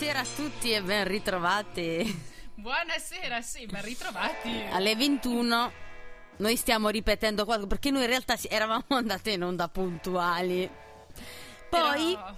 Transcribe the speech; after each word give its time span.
Buonasera 0.00 0.26
a 0.26 0.34
tutti 0.34 0.72
e 0.72 0.80
ben 0.80 1.06
ritrovati. 1.06 2.26
Buonasera, 2.54 3.42
sì, 3.42 3.66
ben 3.66 3.82
ritrovati. 3.82 4.48
Alle 4.70 4.96
21 4.96 5.72
noi 6.38 6.56
stiamo 6.56 6.88
ripetendo 6.88 7.44
qualcosa 7.44 7.68
perché 7.68 7.90
noi 7.90 8.04
in 8.04 8.08
realtà 8.08 8.34
eravamo 8.48 8.86
andate 8.88 9.32
in 9.32 9.42
onda 9.42 9.68
puntuali. 9.68 10.70
Poi 11.68 12.16
Però 12.16 12.34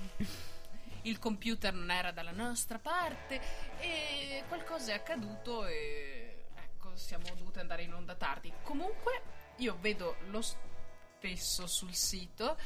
il 1.02 1.20
computer 1.20 1.72
non 1.72 1.92
era 1.92 2.10
dalla 2.10 2.32
nostra 2.32 2.80
parte 2.80 3.40
e 3.78 4.42
qualcosa 4.48 4.90
è 4.90 4.94
accaduto 4.96 5.64
e 5.64 6.46
ecco, 6.56 6.96
siamo 6.96 7.26
dovute 7.38 7.60
andare 7.60 7.84
in 7.84 7.94
onda 7.94 8.16
tardi. 8.16 8.52
Comunque 8.64 9.22
io 9.58 9.78
vedo 9.80 10.16
lo 10.30 10.42
stesso 10.42 11.68
sul 11.68 11.94
sito 11.94 12.56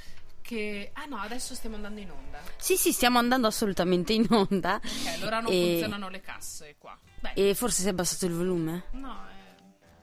che 0.46 0.90
ah 0.94 1.04
no, 1.06 1.16
adesso 1.18 1.54
stiamo 1.54 1.74
andando 1.76 2.00
in 2.00 2.10
onda. 2.10 2.38
Sì, 2.56 2.76
sì, 2.76 2.92
stiamo 2.92 3.18
andando 3.18 3.46
assolutamente 3.48 4.12
in 4.12 4.26
onda. 4.30 4.76
Ok, 4.82 5.14
allora 5.20 5.40
non 5.40 5.52
E- 5.52 5.66
funzionano 5.70 6.08
le 6.08 6.20
casse 6.20 6.76
qua. 6.78 6.96
Beh, 7.20 7.32
E 7.34 7.54
forse 7.54 7.80
si 7.82 7.86
è 7.88 7.90
abbassato 7.90 8.26
il 8.26 8.32
volume? 8.32 8.84
no, 8.92 9.08
eh, 9.28 9.34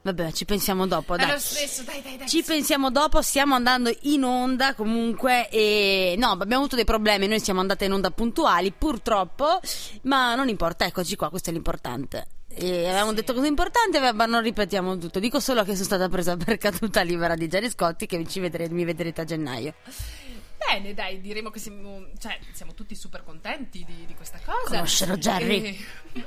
Vabbè, 0.02 0.32
ci 0.32 0.44
pensiamo 0.44 0.86
dopo, 0.86 1.14
è 1.14 1.16
dai. 1.18 1.30
lo 1.30 1.38
stesso, 1.38 1.82
dai, 1.82 2.02
dai, 2.02 2.18
dai. 2.18 2.28
Ci 2.28 2.42
pensiamo 2.42 2.90
dopo, 2.90 3.22
stiamo 3.22 3.54
andando 3.54 3.90
in 4.02 4.22
onda 4.22 4.74
comunque 4.74 5.48
e 5.48 6.14
no, 6.18 6.32
abbiamo 6.32 6.56
avuto 6.56 6.76
dei 6.76 6.84
problemi, 6.84 7.26
noi 7.26 7.40
siamo 7.40 7.60
andate 7.60 7.86
in 7.86 7.92
onda 7.92 8.10
puntuali 8.10 8.70
purtroppo, 8.70 9.60
ma 10.02 10.34
non 10.34 10.48
importa, 10.50 10.84
eccoci 10.84 11.16
qua, 11.16 11.30
questo 11.30 11.48
è 11.48 11.52
l'importante. 11.54 12.26
E 12.56 12.88
avevamo 12.88 13.12
detto 13.12 13.34
cosa 13.34 13.46
importante, 13.46 14.12
ma 14.12 14.26
non 14.26 14.42
ripetiamo 14.42 14.96
tutto. 14.98 15.18
Dico 15.18 15.40
solo 15.40 15.62
che 15.64 15.72
sono 15.72 15.84
stata 15.84 16.08
presa 16.08 16.36
per 16.36 16.56
caduta 16.58 17.02
libera 17.02 17.34
di 17.34 17.48
Gianni 17.48 17.70
Scotti 17.70 18.06
che 18.06 18.24
ci 18.26 18.40
vedrete, 18.40 18.72
mi 18.72 18.84
vedrete 18.84 19.20
a 19.22 19.24
gennaio. 19.24 19.74
Bene, 20.56 20.94
dai, 20.94 21.20
diremo 21.20 21.50
che 21.50 21.58
siamo, 21.58 22.06
cioè, 22.18 22.38
siamo 22.52 22.74
tutti 22.74 22.94
super 22.94 23.22
contenti 23.24 23.84
di, 23.84 24.04
di 24.06 24.14
questa 24.14 24.38
cosa. 24.44 24.76
Conoscere 24.76 25.18
Jerry. 25.18 25.76
E, 26.12 26.24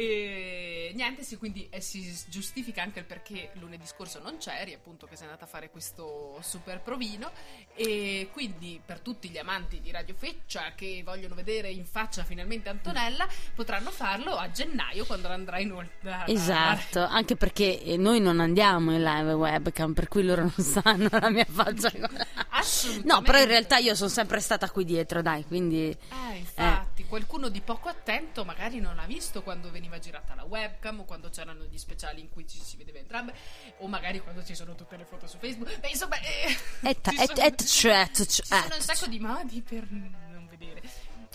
e 0.00 0.92
niente, 0.94 1.22
sì, 1.22 1.36
quindi 1.36 1.68
eh, 1.68 1.82
si 1.82 2.10
giustifica 2.28 2.80
anche 2.80 3.00
il 3.00 3.04
perché 3.04 3.50
lunedì 3.60 3.84
scorso 3.84 4.18
non 4.18 4.38
c'eri, 4.38 4.72
appunto 4.72 5.06
che 5.06 5.14
sei 5.14 5.26
andata 5.26 5.44
a 5.44 5.46
fare 5.46 5.68
questo 5.68 6.38
super 6.40 6.80
provino. 6.80 7.30
E 7.74 8.30
quindi 8.32 8.80
per 8.82 9.00
tutti 9.00 9.28
gli 9.28 9.36
amanti 9.36 9.82
di 9.82 9.90
Radio 9.90 10.14
Feccia 10.14 10.72
che 10.74 11.02
vogliono 11.04 11.34
vedere 11.34 11.70
in 11.70 11.84
faccia 11.84 12.24
finalmente 12.24 12.70
Antonella, 12.70 13.28
potranno 13.54 13.90
farlo 13.90 14.36
a 14.36 14.50
gennaio 14.50 15.04
quando 15.04 15.28
andrà 15.28 15.58
in 15.58 15.72
onda. 15.72 16.26
Esatto, 16.26 17.04
anche 17.04 17.36
perché 17.36 17.82
eh, 17.82 17.98
noi 17.98 18.20
non 18.20 18.40
andiamo 18.40 18.92
in 18.92 19.02
live 19.02 19.34
webcam, 19.34 19.92
per 19.92 20.08
cui 20.08 20.24
loro 20.24 20.40
non 20.40 20.64
sanno 20.64 21.08
la 21.10 21.28
mia 21.28 21.46
faccia. 21.46 21.92
Assolutamente. 22.48 23.06
No, 23.06 23.20
però 23.20 23.38
in 23.38 23.46
realtà 23.46 23.76
io 23.76 23.94
sono 23.94 24.08
sempre 24.08 24.40
stata 24.40 24.70
qui 24.70 24.84
dietro, 24.86 25.20
dai, 25.20 25.44
quindi... 25.44 25.90
Eh, 25.90 26.36
infatti, 26.36 27.04
qualcuno 27.04 27.48
di 27.48 27.60
poco 27.60 27.88
attento 27.88 28.44
magari 28.44 28.80
non 28.80 28.98
ha 28.98 29.06
visto 29.06 29.42
quando 29.42 29.70
veniva 29.70 29.89
girata 29.98 30.34
la 30.34 30.44
webcam 30.44 31.00
o 31.00 31.04
quando 31.04 31.28
c'erano 31.30 31.64
gli 31.64 31.78
speciali 31.78 32.20
in 32.20 32.28
cui 32.30 32.46
ci 32.46 32.60
si 32.62 32.76
vedeva 32.76 32.98
entrambe 32.98 33.34
o 33.78 33.86
magari 33.88 34.20
quando 34.20 34.44
ci 34.44 34.54
sono 34.54 34.74
tutte 34.74 34.96
le 34.96 35.04
foto 35.04 35.26
su 35.26 35.38
Facebook. 35.38 35.78
Beh, 35.78 35.88
insomma, 35.88 36.16
eh, 36.20 36.56
Et, 36.82 37.10
ci 37.10 37.20
et, 37.20 37.26
sono, 37.26 37.46
et, 37.46 37.64
chat, 37.66 38.26
ci 38.26 38.42
sono 38.44 38.74
un 38.74 38.80
sacco 38.80 39.06
di 39.06 39.18
modi 39.18 39.60
per 39.62 39.90
non 39.90 40.46
vedere. 40.48 40.82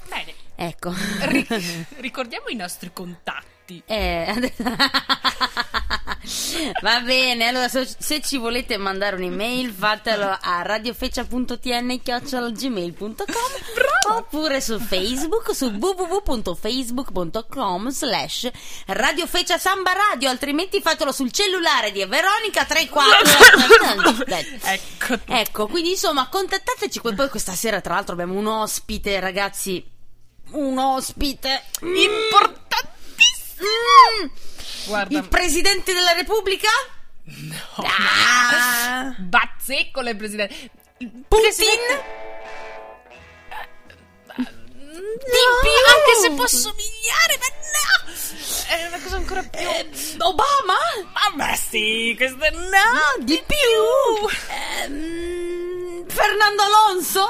Bene, 0.07 0.33
Ecco. 0.55 0.93
ri- 1.21 1.47
ricordiamo 1.97 2.47
i 2.49 2.55
nostri 2.55 2.91
contatti. 2.93 3.81
Eh, 3.85 4.53
Va 6.81 6.99
bene, 7.01 7.47
allora 7.47 7.67
se, 7.67 8.21
ci 8.21 8.37
volete 8.37 8.77
mandare 8.77 9.15
un'email 9.15 9.71
fatelo 9.71 10.37
a 10.39 10.61
radiofeccia.tn.gmail.com 10.61 13.23
oppure 14.07 14.61
su 14.61 14.79
Facebook 14.79 15.51
su 15.53 15.65
www.facebook.com 15.65 17.89
slash 17.89 18.49
radiofeccia 18.87 19.57
samba 19.57 19.93
radio 19.93 20.29
altrimenti 20.29 20.79
fatelo 20.81 21.11
sul 21.11 21.31
cellulare 21.31 21.91
di 21.91 22.05
Veronica 22.05 22.65
34 22.65 24.23
Ecco. 24.65 25.19
Ecco, 25.25 25.67
quindi 25.67 25.91
insomma, 25.91 26.27
contattateci. 26.27 27.01
Poi 27.01 27.13
poi 27.13 27.29
questa 27.29 27.53
sera, 27.53 27.81
tra 27.81 27.93
l'altro, 27.95 28.13
abbiamo 28.13 28.33
un 28.33 28.47
ospite, 28.47 29.19
ragazzi. 29.19 29.83
Un 30.51 30.77
ospite. 30.77 31.63
Importantissimo. 31.81 32.73
Mm. 34.23 34.54
Guarda, 34.85 35.17
Il 35.17 35.27
presidente 35.27 35.93
della 35.93 36.13
Repubblica? 36.13 36.69
no. 37.23 37.83
Ah. 37.83 39.15
Bazzecolo 39.19 40.09
il 40.09 40.15
presidente. 40.15 40.69
Putin? 41.27 41.79
Di 44.35 45.41
più, 45.61 45.71
anche 45.93 46.13
se 46.21 46.31
può 46.31 46.47
somigliare, 46.47 47.37
ma 47.39 47.47
no! 48.07 48.13
È 48.67 48.87
una 48.87 48.99
cosa 49.01 49.15
ancora 49.17 49.41
più. 49.43 49.59
Eh, 49.59 49.89
Obama? 50.19 50.75
Ma 51.35 51.55
sì, 51.55 52.13
questa 52.17 52.49
no! 52.49 52.59
No, 52.69 53.23
di 53.23 53.41
più. 53.45 54.27
Ehm, 54.83 56.07
Fernando 56.07 56.61
Alonso? 56.63 57.27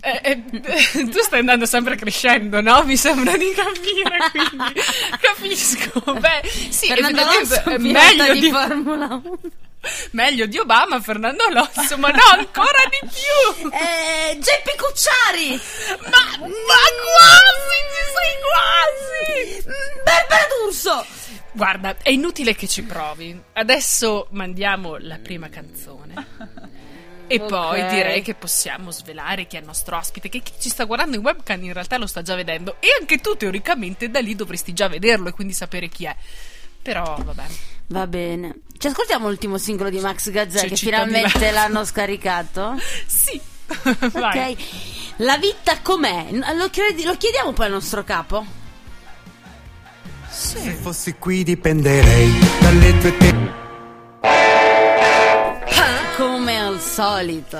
Eh, 0.00 0.20
eh, 0.22 0.42
tu 1.10 1.18
stai 1.20 1.40
andando 1.40 1.66
sempre 1.66 1.96
crescendo, 1.96 2.60
no? 2.60 2.82
Mi 2.84 2.96
sembra 2.96 3.36
di 3.36 3.52
capire, 3.54 4.18
quindi 4.32 4.80
capisco. 5.20 6.12
Beh, 6.14 6.48
sì, 6.70 6.86
Fernando 6.86 7.20
Alonso, 7.20 7.62
è 7.64 7.78
meglio 7.78 8.32
di 8.32 8.40
di, 8.40 8.50
Formula 8.50 9.06
1. 9.06 9.38
meglio 10.12 10.46
di 10.46 10.58
Obama, 10.58 11.00
Fernando 11.00 11.44
Alonso, 11.44 11.96
ma 11.98 12.10
no, 12.10 12.22
ancora 12.30 12.82
di 12.90 13.08
più! 13.08 13.70
Eh, 13.70 14.38
Geppi 14.38 14.76
Cucciari? 14.76 15.60
Ma, 16.02 16.46
ma 16.46 16.80
quasi, 17.04 17.76
ci 17.92 18.02
sei 18.14 18.34
quasi! 18.48 19.68
Mm, 19.68 20.04
Barbara 20.04 20.46
D'Urso? 20.48 21.06
Guarda, 21.52 21.96
è 22.02 22.10
inutile 22.10 22.54
che 22.54 22.68
ci 22.68 22.82
provi. 22.84 23.38
Adesso 23.52 24.28
mandiamo 24.30 24.96
la 24.98 25.18
prima 25.18 25.48
canzone. 25.48 26.14
E 27.32 27.36
Ok. 27.40 27.46
poi 27.46 27.86
direi 27.90 28.22
che 28.22 28.34
possiamo 28.34 28.90
svelare 28.90 29.46
chi 29.46 29.54
è 29.54 29.60
il 29.60 29.64
nostro 29.64 29.96
ospite, 29.96 30.28
che 30.28 30.40
chi 30.40 30.52
ci 30.58 30.68
sta 30.68 30.82
guardando 30.84 31.14
in 31.14 31.22
webcam 31.22 31.62
in 31.62 31.72
realtà 31.72 31.96
lo 31.96 32.08
sta 32.08 32.22
già 32.22 32.34
vedendo. 32.34 32.76
E 32.80 32.88
anche 32.98 33.18
tu 33.18 33.36
teoricamente 33.36 34.10
da 34.10 34.18
lì 34.18 34.34
dovresti 34.34 34.72
già 34.72 34.88
vederlo 34.88 35.28
e 35.28 35.32
quindi 35.32 35.52
sapere 35.52 35.86
chi 35.88 36.06
è. 36.06 36.16
Però 36.82 37.16
vabbè. 37.22 37.44
Va 37.86 38.06
bene. 38.08 38.54
Ci 38.76 38.88
ascoltiamo 38.88 39.28
l'ultimo 39.28 39.58
singolo 39.58 39.90
di 39.90 40.00
Max 40.00 40.30
Gazzè 40.30 40.66
che 40.66 40.74
finalmente 40.76 41.50
l'hanno 41.52 41.84
scaricato. 41.84 42.76
Sì. 43.06 43.40
Ok. 44.12 44.56
La 45.18 45.36
vita 45.36 45.80
com'è? 45.82 46.26
Lo, 46.56 46.68
chiedi- 46.70 47.04
lo 47.04 47.16
chiediamo 47.16 47.52
poi 47.52 47.66
al 47.66 47.72
nostro 47.72 48.02
capo? 48.02 48.44
Se 50.28 50.58
fossi 50.80 51.14
qui 51.14 51.44
dipenderei 51.44 52.32
dalle 52.60 52.98
tue 52.98 53.16
te- 53.16 53.52
solito. 56.90 57.58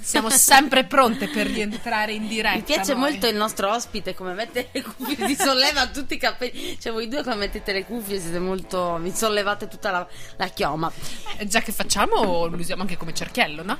Siamo 0.00 0.28
sempre 0.28 0.84
pronte 0.84 1.28
per 1.28 1.46
rientrare 1.46 2.12
in 2.12 2.28
diretta. 2.28 2.56
Mi 2.56 2.62
piace 2.62 2.92
noi. 2.92 3.10
molto 3.10 3.26
il 3.26 3.34
nostro 3.34 3.72
ospite 3.72 4.14
come 4.14 4.34
mette 4.34 4.68
le 4.70 4.82
cuffie, 4.82 5.26
si 5.26 5.34
solleva 5.34 5.86
tutti 5.88 6.14
i 6.14 6.18
capelli. 6.18 6.78
Cioè, 6.78 6.92
voi 6.92 7.08
due 7.08 7.22
come 7.22 7.36
mettete 7.36 7.72
le 7.72 7.84
cuffie 7.84 8.20
siete 8.20 8.38
molto. 8.38 8.98
vi 8.98 9.10
sollevate 9.12 9.66
tutta 9.66 9.90
la, 9.90 10.06
la 10.36 10.48
chioma. 10.48 10.92
Eh, 11.38 11.46
Già 11.46 11.60
che 11.60 11.72
facciamo, 11.72 12.46
lo 12.46 12.56
usiamo 12.56 12.82
anche 12.82 12.96
come 12.96 13.14
cerchiello, 13.14 13.62
no? 13.62 13.78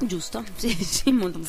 Giusto? 0.00 0.44
Sì, 0.56 0.72
sì, 0.82 1.12
molto. 1.12 1.40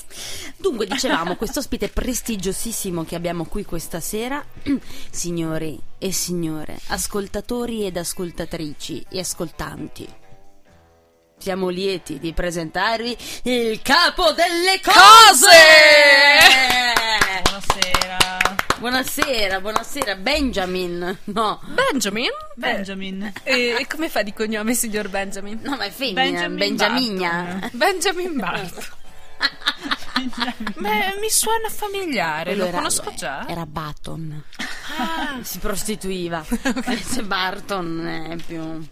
Dunque, 0.58 0.86
dicevamo, 0.86 1.36
questo 1.36 1.60
ospite 1.60 1.90
prestigiosissimo 1.90 3.04
che 3.04 3.16
abbiamo 3.16 3.46
qui 3.46 3.66
questa 3.66 4.00
sera, 4.00 4.44
signori 5.10 5.80
e 5.98 6.12
signore, 6.12 6.80
ascoltatori 6.88 7.86
ed 7.86 7.98
ascoltatrici 7.98 9.06
e 9.10 9.20
ascoltanti. 9.20 10.20
Siamo 11.42 11.70
lieti 11.70 12.20
di 12.20 12.34
presentarvi 12.34 13.18
il 13.46 13.82
capo 13.82 14.32
delle 14.32 14.80
cose! 14.84 15.48
Buonasera. 17.42 18.18
Buonasera, 18.78 19.60
buonasera, 19.60 20.16
Benjamin. 20.18 21.18
No, 21.26 21.60
Benjamin? 21.66 22.30
Benjamin. 22.56 23.32
E, 23.42 23.76
e 23.80 23.88
come 23.88 24.08
fa 24.10 24.22
di 24.22 24.34
cognome, 24.34 24.76
signor 24.76 25.10
Benjamin? 25.10 25.62
no, 25.64 25.76
ma 25.78 25.86
è 25.86 25.90
femmina, 25.90 26.22
Benjamin 26.22 26.58
Benjamigna. 26.58 27.70
Benjamin 27.72 28.36
Barton. 28.38 28.84
Beh, 30.76 31.18
mi 31.20 31.30
suona 31.32 31.70
familiare, 31.70 32.44
Quello 32.52 32.62
lo 32.64 32.68
era- 32.68 32.78
conosco 32.78 33.12
già. 33.16 33.48
Era 33.48 33.66
Button. 33.66 34.44
Ah, 34.98 35.40
si 35.42 35.58
prostituiva. 35.58 36.46
Invece 36.86 37.24
Barton 37.24 38.30
è 38.32 38.36
più. 38.46 38.88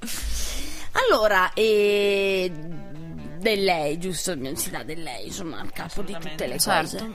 Allora, 0.93 1.53
eh, 1.53 2.51
del 2.53 3.63
lei, 3.63 3.97
giusto? 3.99 4.37
Si 4.55 4.69
dà 4.69 4.83
del 4.83 5.01
lei, 5.01 5.27
insomma, 5.27 5.59
a 5.59 5.65
capo 5.71 6.01
di 6.01 6.13
tutte 6.13 6.47
le 6.47 6.59
Certo. 6.59 6.97
cose. 6.97 7.13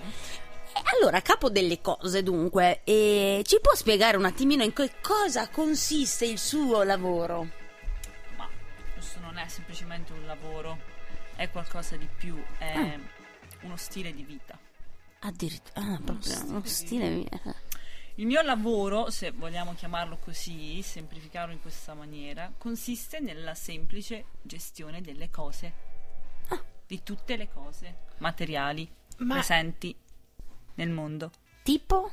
E 0.76 0.80
Allora, 0.96 1.18
a 1.18 1.22
capo 1.22 1.50
delle 1.50 1.80
cose, 1.80 2.22
dunque, 2.22 2.80
eh, 2.84 3.42
ci 3.44 3.58
può 3.60 3.74
spiegare 3.74 4.16
un 4.16 4.24
attimino 4.24 4.62
in 4.64 4.72
che 4.72 4.92
cosa 5.00 5.48
consiste 5.48 6.24
il 6.24 6.38
suo 6.38 6.82
lavoro? 6.82 7.46
Ma 8.36 8.48
questo 8.92 9.20
non 9.20 9.36
è 9.38 9.46
semplicemente 9.48 10.12
un 10.12 10.26
lavoro, 10.26 10.78
è 11.36 11.48
qualcosa 11.50 11.96
di 11.96 12.08
più, 12.16 12.42
è 12.58 12.98
uno 13.62 13.76
stile 13.76 14.12
di 14.12 14.24
vita. 14.24 14.58
Addirittura, 15.20 15.80
ah, 15.94 16.00
proprio 16.04 16.44
uno 16.46 16.62
stile. 16.64 17.08
mia. 17.08 17.28
Il 18.16 18.26
mio 18.26 18.42
lavoro, 18.42 19.10
se 19.10 19.32
vogliamo 19.32 19.74
chiamarlo 19.74 20.18
così, 20.18 20.80
semplificarlo 20.82 21.52
in 21.52 21.60
questa 21.60 21.94
maniera, 21.94 22.52
consiste 22.56 23.18
nella 23.18 23.54
semplice 23.54 24.26
gestione 24.42 25.00
delle 25.00 25.30
cose. 25.30 25.92
Di 26.86 27.02
tutte 27.02 27.36
le 27.36 27.48
cose 27.50 28.02
materiali 28.18 28.88
Ma- 29.18 29.34
presenti 29.34 29.96
nel 30.74 30.90
mondo. 30.90 31.30
Tipo? 31.62 32.10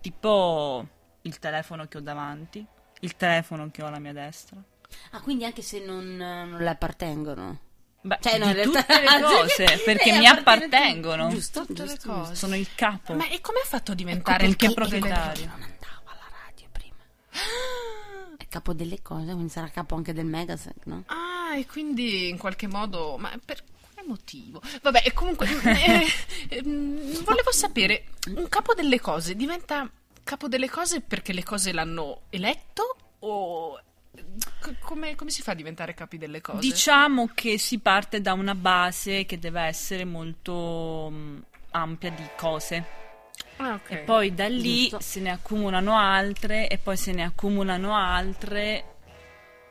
Tipo 0.00 0.86
il 1.22 1.38
telefono 1.38 1.86
che 1.86 1.98
ho 1.98 2.00
davanti, 2.00 2.64
il 3.00 3.16
telefono 3.16 3.70
che 3.70 3.82
ho 3.82 3.86
alla 3.86 3.98
mia 3.98 4.12
destra. 4.12 4.62
Ah, 5.10 5.20
quindi 5.22 5.44
anche 5.44 5.62
se 5.62 5.84
non, 5.84 6.14
non 6.14 6.58
le 6.58 6.68
appartengono. 6.68 7.60
Beh, 8.06 8.18
Cioè, 8.20 8.36
no, 8.36 8.52
di 8.52 8.60
tutte 8.62 8.84
le 8.86 9.20
cose, 9.24 9.80
perché 9.82 10.12
mi 10.12 10.26
appartengono. 10.26 11.30
Giusto, 11.30 11.64
Tutte 11.64 11.84
le 11.84 11.88
giusto, 11.88 12.08
cose. 12.10 12.20
giusto. 12.30 12.34
Sono 12.34 12.54
il 12.56 12.68
capo. 12.74 13.14
Ma 13.14 13.28
e 13.30 13.40
come 13.40 13.60
ha 13.60 13.66
fatto 13.66 13.92
a 13.92 13.94
diventare 13.94 14.44
il 14.46 14.56
perché 14.56 14.74
delle 14.74 14.88
proprietario. 14.88 15.46
Non 15.46 15.62
andavo 15.62 16.02
alla 16.04 16.28
radio 16.44 16.68
prima. 16.70 16.94
È 18.36 18.46
capo 18.48 18.74
delle 18.74 19.00
cose, 19.00 19.32
quindi 19.32 19.48
sarà 19.48 19.68
capo 19.68 19.94
anche 19.94 20.12
del 20.12 20.26
Megasec, 20.26 20.84
no? 20.84 21.04
Ah, 21.06 21.56
e 21.56 21.64
quindi 21.66 22.28
in 22.28 22.36
qualche 22.36 22.66
modo. 22.66 23.16
Ma 23.16 23.30
per 23.42 23.62
quale 23.64 24.06
motivo? 24.06 24.60
Vabbè, 24.82 25.00
e 25.02 25.12
comunque. 25.14 25.46
eh, 25.64 26.06
ehm, 26.50 27.22
volevo 27.24 27.52
sapere: 27.52 28.08
un 28.36 28.48
capo 28.50 28.74
delle 28.74 29.00
cose 29.00 29.34
diventa 29.34 29.90
capo 30.22 30.46
delle 30.48 30.68
cose 30.68 31.00
perché 31.00 31.32
le 31.32 31.42
cose 31.42 31.72
l'hanno 31.72 32.22
eletto? 32.28 32.96
O. 33.20 33.80
Come, 34.80 35.14
come 35.14 35.30
si 35.30 35.42
fa 35.42 35.52
a 35.52 35.54
diventare 35.54 35.94
capi 35.94 36.18
delle 36.18 36.40
cose? 36.40 36.60
Diciamo 36.60 37.28
che 37.34 37.58
si 37.58 37.78
parte 37.78 38.20
da 38.20 38.32
una 38.32 38.54
base 38.54 39.26
che 39.26 39.38
deve 39.38 39.62
essere 39.62 40.04
molto 40.04 41.08
mm, 41.10 41.38
ampia 41.72 42.10
di 42.10 42.26
cose. 42.36 43.02
Ah, 43.56 43.74
ok. 43.74 43.90
E 43.90 43.96
poi 43.98 44.34
da 44.34 44.48
lì 44.48 44.82
Giusto. 44.88 45.00
se 45.00 45.20
ne 45.20 45.30
accumulano 45.30 45.96
altre 45.96 46.68
e 46.68 46.78
poi 46.78 46.96
se 46.96 47.12
ne 47.12 47.24
accumulano 47.24 47.94
altre 47.94 48.94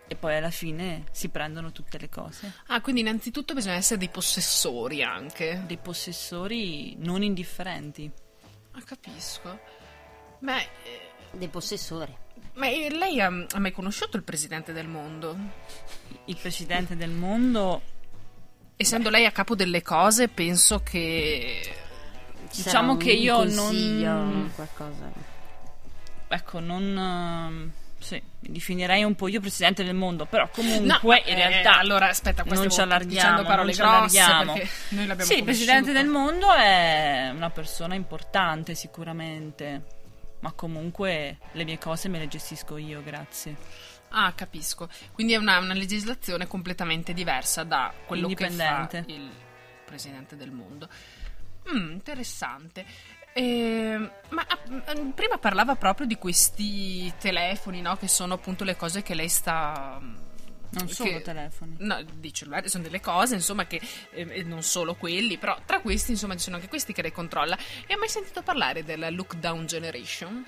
e 0.07 0.15
poi 0.15 0.35
alla 0.35 0.51
fine 0.51 1.05
si 1.11 1.29
prendono 1.29 1.71
tutte 1.71 1.97
le 1.97 2.09
cose. 2.09 2.51
Ah, 2.67 2.81
quindi 2.81 3.01
innanzitutto 3.01 3.53
bisogna 3.53 3.75
essere 3.75 3.99
dei 3.99 4.09
possessori 4.09 5.01
anche. 5.01 5.63
Dei 5.65 5.77
possessori 5.77 6.95
non 6.97 7.23
indifferenti. 7.23 8.11
Ah, 8.71 8.81
capisco. 8.83 9.59
Ma, 10.39 10.59
eh, 10.59 10.67
Dei 11.31 11.47
possessori. 11.47 12.15
Ma 12.55 12.67
eh, 12.67 12.89
lei 12.89 13.19
ha, 13.21 13.27
ha 13.27 13.59
mai 13.59 13.71
conosciuto 13.71 14.17
il 14.17 14.23
presidente 14.23 14.73
del 14.73 14.87
mondo? 14.87 15.35
Il 16.25 16.37
presidente 16.37 16.95
del 16.95 17.11
mondo 17.11 17.81
Essendo 18.75 19.09
lei 19.09 19.25
a 19.25 19.31
capo 19.31 19.55
delle 19.55 19.81
cose, 19.81 20.27
penso 20.27 20.81
che. 20.81 21.61
Ci 22.51 22.63
Diciamo 22.63 22.93
sarà 22.93 23.03
che 23.03 23.11
io 23.11 23.43
non- 23.45 24.51
qualcosa. 24.53 25.11
ecco, 26.27 26.59
non 26.59 26.97
ehm, 26.97 27.71
sì, 27.97 28.21
mi 28.41 28.51
definirei 28.51 29.03
un 29.03 29.15
po' 29.15 29.27
io 29.27 29.39
presidente 29.39 29.83
del 29.83 29.95
mondo, 29.95 30.25
però 30.25 30.49
comunque 30.49 31.23
in 31.25 31.37
eh, 31.37 31.47
realtà 31.47 31.79
allora 31.79 32.09
aspetta, 32.09 32.43
non 32.45 32.69
ci 32.69 32.81
allarghiamo, 32.81 33.43
parole 33.43 33.73
non 33.73 33.73
ci 33.73 33.79
grosse 33.79 34.19
allarghiamo. 34.19 35.23
Sì, 35.23 35.37
il 35.37 35.43
presidente 35.43 35.93
del 35.93 36.07
mondo 36.07 36.51
è 36.53 37.31
una 37.33 37.49
persona 37.49 37.95
importante 37.95 38.75
sicuramente, 38.75 39.81
ma 40.43 40.51
comunque 40.51 41.37
le 41.53 41.63
mie 41.63 41.77
cose 41.77 42.09
me 42.09 42.19
le 42.19 42.27
gestisco 42.27 42.75
io, 42.75 43.01
grazie. 43.01 43.55
Ah, 44.09 44.33
capisco. 44.33 44.89
Quindi 45.13 45.31
è 45.31 45.37
una, 45.37 45.57
una 45.59 45.73
legislazione 45.73 46.47
completamente 46.47 47.13
diversa 47.13 47.63
da 47.63 47.93
quello 48.05 48.27
che 48.27 48.49
fa 48.49 48.89
il 49.05 49.31
presidente 49.85 50.35
del 50.35 50.51
mondo. 50.51 50.89
Mm, 51.73 51.91
interessante. 51.93 52.85
Ehm, 53.31 54.11
ma 54.29 54.45
ah, 54.45 54.59
mm, 54.69 55.11
prima 55.11 55.37
parlava 55.37 55.75
proprio 55.75 56.05
di 56.05 56.17
questi 56.17 57.11
telefoni, 57.17 57.79
no? 57.79 57.95
Che 57.95 58.09
sono 58.09 58.33
appunto 58.33 58.65
le 58.65 58.75
cose 58.75 59.01
che 59.01 59.15
lei 59.15 59.29
sta. 59.29 60.01
Non 60.73 60.87
che- 60.87 60.93
solo 60.93 61.21
telefoni. 61.21 61.75
No, 61.79 62.03
di 62.15 62.33
cellulari 62.33 62.67
sono 62.69 62.83
delle 62.83 62.99
cose, 63.01 63.35
insomma, 63.35 63.65
che 63.67 63.79
eh, 64.11 64.43
non 64.43 64.63
solo 64.63 64.95
quelli, 64.95 65.37
però 65.37 65.57
tra 65.65 65.79
questi, 65.81 66.11
insomma, 66.11 66.33
ci 66.33 66.39
sono 66.43 66.55
anche 66.55 66.67
questi 66.67 66.93
che 66.93 67.01
lei 67.01 67.11
controlla. 67.11 67.57
E 67.85 67.93
ha 67.93 67.97
mai 67.97 68.09
sentito 68.09 68.41
parlare 68.41 68.83
della 68.83 69.09
look 69.09 69.35
down 69.35 69.65
generation? 69.65 70.45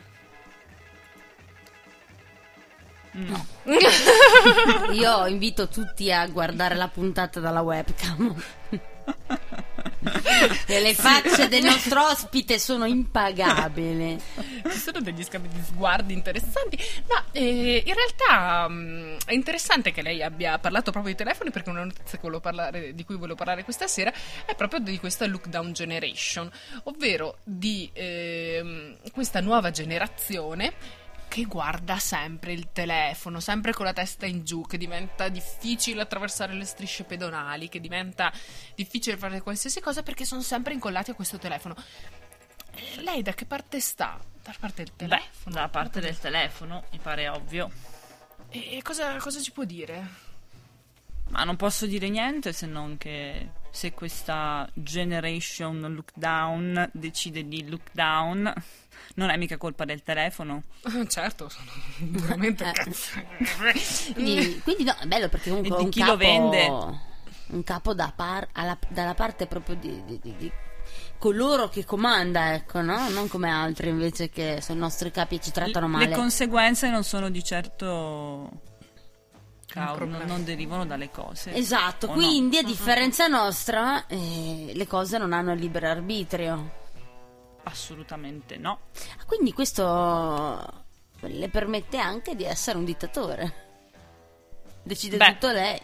No. 3.12 3.46
Io 4.92 5.26
invito 5.28 5.68
tutti 5.70 6.12
a 6.12 6.28
guardare 6.28 6.76
la 6.76 6.90
puntata 6.90 7.40
dalla 7.40 7.62
webcam. 7.62 8.36
e 10.68 10.82
le 10.82 10.94
facce 10.94 11.48
del 11.48 11.64
nostro 11.64 12.06
ospite 12.06 12.60
sono 12.60 12.86
impagabili. 12.86 14.22
Ci 14.70 14.78
sono 14.78 15.02
degli 15.02 15.24
scambi 15.24 15.48
di 15.48 15.62
sguardi 15.64 16.14
interessanti. 16.14 16.78
No, 17.08 17.24
eh, 17.32 17.84
in 17.86 17.94
realtà 17.94 18.68
mm, 18.70 19.18
è 19.26 19.34
interessante 19.34 19.92
che 19.92 20.02
lei 20.02 20.22
abbia 20.22 20.58
parlato 20.60 20.92
proprio 20.92 21.14
di 21.14 21.18
telefoni 21.18 21.52
perché 21.52 21.70
una 21.70 21.84
notizia 21.84 22.20
parlare- 22.40 22.94
di 22.94 23.04
cui 23.04 23.16
volevo 23.16 23.36
parlare 23.36 23.64
questa 23.64 23.88
sera 23.88 24.12
è 24.46 24.56
proprio 24.56 24.80
di 24.80 25.00
questa 25.00 25.26
look 25.26 25.48
down 25.48 25.74
generation, 25.74 26.50
ovvero 26.84 27.38
di 27.44 27.90
ehm, 27.94 28.98
questa 29.12 29.42
nuova 29.42 29.72
generazione 29.72 31.04
che 31.28 31.44
guarda 31.44 31.98
sempre 32.00 32.54
il 32.54 32.70
telefono, 32.72 33.40
sempre 33.40 33.74
con 33.74 33.86
la 33.86 33.94
testa 33.94 34.26
in 34.26 34.44
giù, 34.44 34.62
che 34.66 34.78
diventa 34.78 35.28
difficile 35.30 36.02
attraversare 36.02 36.54
le 36.54 36.66
strisce 36.66 37.04
pedonali, 37.04 37.70
che 37.70 37.80
diventa 37.80 38.32
difficile 38.76 39.18
fare 39.18 39.42
qualsiasi 39.42 39.82
cosa 39.82 40.04
perché 40.04 40.26
sono 40.26 40.42
sempre 40.42 40.74
incollati 40.74 41.12
a 41.12 41.16
questo 41.16 41.38
telefono. 41.38 41.76
Lei 42.98 43.22
da 43.22 43.34
che 43.34 43.46
parte 43.46 43.80
sta? 43.80 44.20
Dalla 44.44 44.58
parte 44.60 44.84
del 44.84 44.94
Beh, 44.96 45.08
telefono? 45.08 45.56
dalla 45.56 45.70
parte 45.70 46.00
del 46.00 46.18
telefono, 46.20 46.84
mi 46.92 47.00
pare 47.00 47.28
ovvio. 47.30 47.72
E 48.50 48.80
cosa, 48.84 49.16
cosa 49.18 49.42
ci 49.42 49.52
può 49.52 49.64
dire? 49.64 50.24
Ma 51.30 51.44
non 51.44 51.56
posso 51.56 51.86
dire 51.88 52.08
niente 52.10 52.54
se 52.54 52.66
non 52.68 52.98
che 52.98 53.50
se 53.72 53.92
questa 53.94 54.70
generation 54.74 55.80
look 55.94 56.12
down 56.14 56.90
decide 56.94 57.48
di 57.48 57.68
look 57.68 57.90
down, 57.92 58.54
non 59.16 59.30
è 59.30 59.38
mica 59.38 59.58
colpa 59.58 59.86
del 59.86 60.04
telefono. 60.04 60.64
Certo, 61.08 61.50
sono 61.50 61.70
veramente 62.00 62.68
Eh. 62.68 62.72
cazzo. 62.72 63.22
Quindi, 64.14 64.60
quindi 64.64 64.84
no, 64.84 64.96
è 65.00 65.06
bello 65.06 65.30
perché 65.30 65.50
comunque 65.50 65.76
E 65.76 65.78
di 65.80 65.84
un 65.86 65.90
chi 65.90 66.00
capo, 66.00 66.12
lo 66.12 66.18
vende? 66.18 66.68
un 67.48 67.64
capo 67.64 67.94
da 67.94 68.12
par- 68.16 68.48
alla- 68.54 68.78
dalla 68.90 69.14
parte 69.14 69.46
proprio 69.46 69.76
di, 69.76 70.04
di- 70.06 70.20
di- 70.22 70.36
di 70.36 70.52
coloro 71.20 71.70
che 71.70 71.86
comanda, 71.86 72.54
ecco, 72.54 72.82
no? 72.82 73.08
Non 73.10 73.28
come 73.28 73.50
altri 73.50 73.90
invece 73.90 74.30
che 74.30 74.60
sono 74.62 74.78
i 74.80 74.82
nostri 74.82 75.12
capi 75.12 75.36
e 75.36 75.40
ci 75.42 75.52
trattano 75.52 75.86
Le- 75.86 75.92
male. 75.92 76.08
Le 76.08 76.16
conseguenze 76.16 76.90
non 76.90 77.04
sono 77.04 77.30
di 77.30 77.44
certo 77.44 78.50
cau- 79.68 79.96
problema. 79.96 80.20
non, 80.20 80.28
non 80.28 80.44
derivano 80.44 80.86
dalle 80.86 81.10
cose. 81.12 81.54
Esatto, 81.54 82.08
O 82.08 82.10
no? 82.10 82.16
quindi 82.16 82.58
a 82.58 82.64
differenza 82.64 83.28
nostra 83.28 84.06
eh, 84.08 84.72
le 84.74 84.88
cose 84.88 85.18
non 85.18 85.32
hanno 85.34 85.54
libero 85.54 85.88
arbitrio. 85.90 86.84
Assolutamente 87.68 88.58
no. 88.58 88.80
Ah, 89.20 89.26
Quindi 89.26 89.52
questo 89.54 90.84
le 91.22 91.50
permette 91.50 91.98
anche 91.98 92.36
di 92.36 92.44
essere 92.46 92.78
un 92.78 92.86
dittatore. 92.86 93.64
Decide 94.84 95.18
Beh. 95.18 95.32
tutto 95.34 95.52
lei. 95.52 95.80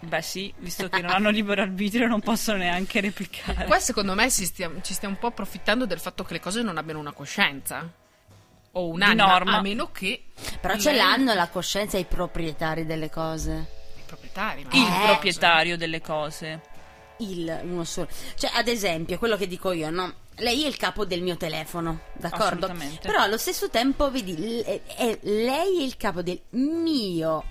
Beh 0.00 0.22
sì, 0.22 0.52
visto 0.58 0.88
che 0.88 1.00
non 1.00 1.10
hanno 1.12 1.30
libero 1.30 1.62
arbitrio 1.62 2.06
non 2.06 2.20
possono 2.20 2.58
neanche 2.58 3.00
replicare. 3.00 3.64
Qua 3.64 3.78
secondo 3.80 4.14
me 4.14 4.28
si 4.30 4.44
stia- 4.44 4.70
ci 4.82 4.92
stiamo 4.92 5.14
un 5.14 5.20
po' 5.20 5.28
approfittando 5.28 5.86
del 5.86 5.98
fatto 5.98 6.24
che 6.24 6.34
le 6.34 6.40
cose 6.40 6.62
non 6.62 6.76
abbiano 6.76 7.00
una 7.00 7.12
coscienza. 7.12 7.90
O 8.76 8.88
un'anima, 8.88 9.26
norma. 9.26 9.56
a 9.58 9.60
meno 9.62 9.90
che 9.92 10.24
Però 10.60 10.76
ce 10.76 10.92
l'hanno 10.92 11.32
la 11.32 11.48
coscienza 11.48 11.96
i 11.96 12.04
proprietari 12.04 12.84
delle 12.84 13.08
cose. 13.08 13.66
i 13.96 14.02
proprietari. 14.04 14.64
ma- 14.64 14.70
Il 14.74 14.82
Eh. 14.86 15.06
proprietario 15.06 15.76
delle 15.76 16.00
cose. 16.00 16.60
Il, 17.18 17.60
uno 17.62 17.84
solo. 17.84 18.08
Cioè, 18.34 18.50
ad 18.54 18.66
esempio, 18.68 19.16
quello 19.18 19.36
che 19.36 19.46
dico 19.46 19.70
io, 19.72 19.88
no? 19.90 20.12
Lei 20.38 20.64
è 20.64 20.66
il 20.66 20.76
capo 20.76 21.04
del 21.04 21.22
mio 21.22 21.36
telefono, 21.36 22.00
d'accordo? 22.14 22.66
Però 23.00 23.20
allo 23.20 23.36
stesso 23.38 23.70
tempo, 23.70 24.10
vedi, 24.10 24.60
è- 24.60 25.18
lei 25.22 25.80
è 25.80 25.82
il 25.84 25.96
capo 25.96 26.22
del 26.22 26.40
mio 26.50 27.44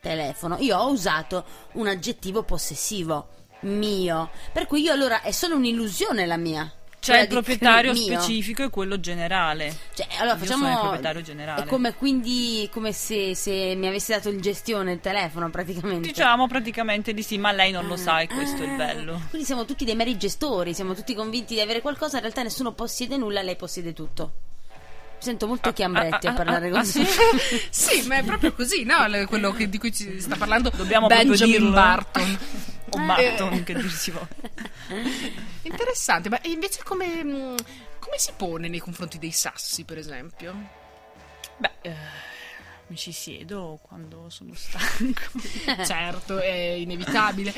telefono. 0.00 0.56
Io 0.58 0.76
ho 0.76 0.90
usato 0.90 1.44
un 1.74 1.86
aggettivo 1.86 2.42
possessivo, 2.42 3.28
mio. 3.60 4.30
Per 4.52 4.66
cui 4.66 4.82
io 4.82 4.92
allora 4.92 5.22
è 5.22 5.30
solo 5.30 5.54
un'illusione 5.56 6.26
la 6.26 6.36
mia. 6.36 6.70
C'è 7.06 7.12
Quella 7.12 7.22
il 7.22 7.28
proprietario 7.28 7.94
specifico 7.94 8.64
e 8.64 8.68
quello 8.68 8.98
generale. 8.98 9.72
Cioè, 9.94 10.08
allora 10.18 10.32
Io 10.32 10.38
facciamo. 10.40 10.64
sono 10.64 10.72
il 10.72 10.78
proprietario 10.80 11.22
generale. 11.22 11.62
È 11.62 11.66
come 11.66 11.94
quindi 11.94 12.68
come 12.72 12.90
se, 12.90 13.36
se 13.36 13.74
mi 13.76 13.86
avessi 13.86 14.10
dato 14.10 14.28
il 14.28 14.40
gestione 14.40 14.86
del 14.86 15.00
telefono, 15.00 15.48
praticamente. 15.48 16.08
Diciamo 16.08 16.48
praticamente 16.48 17.14
di 17.14 17.22
sì, 17.22 17.38
ma 17.38 17.52
lei 17.52 17.70
non 17.70 17.86
lo 17.86 17.94
sa 17.94 18.18
e 18.18 18.26
questo 18.26 18.62
è 18.62 18.66
il 18.66 18.72
Ah, 18.72 18.74
bello. 18.74 19.20
Quindi 19.28 19.46
siamo 19.46 19.64
tutti 19.64 19.84
dei 19.84 19.94
meri 19.94 20.16
gestori, 20.16 20.74
siamo 20.74 20.94
tutti 20.94 21.14
convinti 21.14 21.54
di 21.54 21.60
avere 21.60 21.80
qualcosa, 21.80 22.16
in 22.16 22.22
realtà 22.22 22.42
nessuno 22.42 22.72
possiede 22.72 23.16
nulla, 23.16 23.40
lei 23.40 23.54
possiede 23.54 23.92
tutto. 23.92 24.32
Mi 25.18 25.22
sento 25.22 25.46
molto 25.46 25.72
chiambretti 25.72 26.26
ah, 26.26 26.30
a 26.30 26.34
parlare 26.34 26.68
ah, 26.70 26.76
ah, 26.76 26.78
così. 26.80 27.06
sì? 27.70 28.04
Ma 28.08 28.16
è 28.16 28.24
proprio 28.24 28.52
così, 28.52 28.82
no? 28.82 28.96
Quello 29.28 29.52
che- 29.52 29.68
di 29.68 29.78
cui 29.78 29.92
ci 29.92 30.20
sta 30.20 30.34
parlando 30.34 30.72
Dobbiamo 30.74 31.06
proprio 31.06 31.28
Benjamin 31.28 31.52
dirlo. 31.54 31.70
Barton. 31.70 32.38
O 32.90 32.98
Barton, 32.98 33.64
che 33.64 33.74
dir 33.74 33.90
si 33.90 34.10
vuole. 34.10 34.28
Interessante, 35.62 36.28
ma 36.28 36.38
invece 36.42 36.82
come, 36.84 37.24
mh, 37.24 37.54
come 37.98 38.18
si 38.18 38.32
pone 38.36 38.68
nei 38.68 38.78
confronti 38.78 39.18
dei 39.18 39.32
sassi, 39.32 39.84
per 39.84 39.98
esempio? 39.98 40.54
Beh, 41.56 41.70
eh, 41.82 41.94
mi 42.88 42.96
ci 42.96 43.12
siedo 43.12 43.78
quando 43.82 44.28
sono 44.30 44.54
stanco. 44.54 45.22
certo, 45.84 46.38
è 46.38 46.50
inevitabile. 46.50 47.52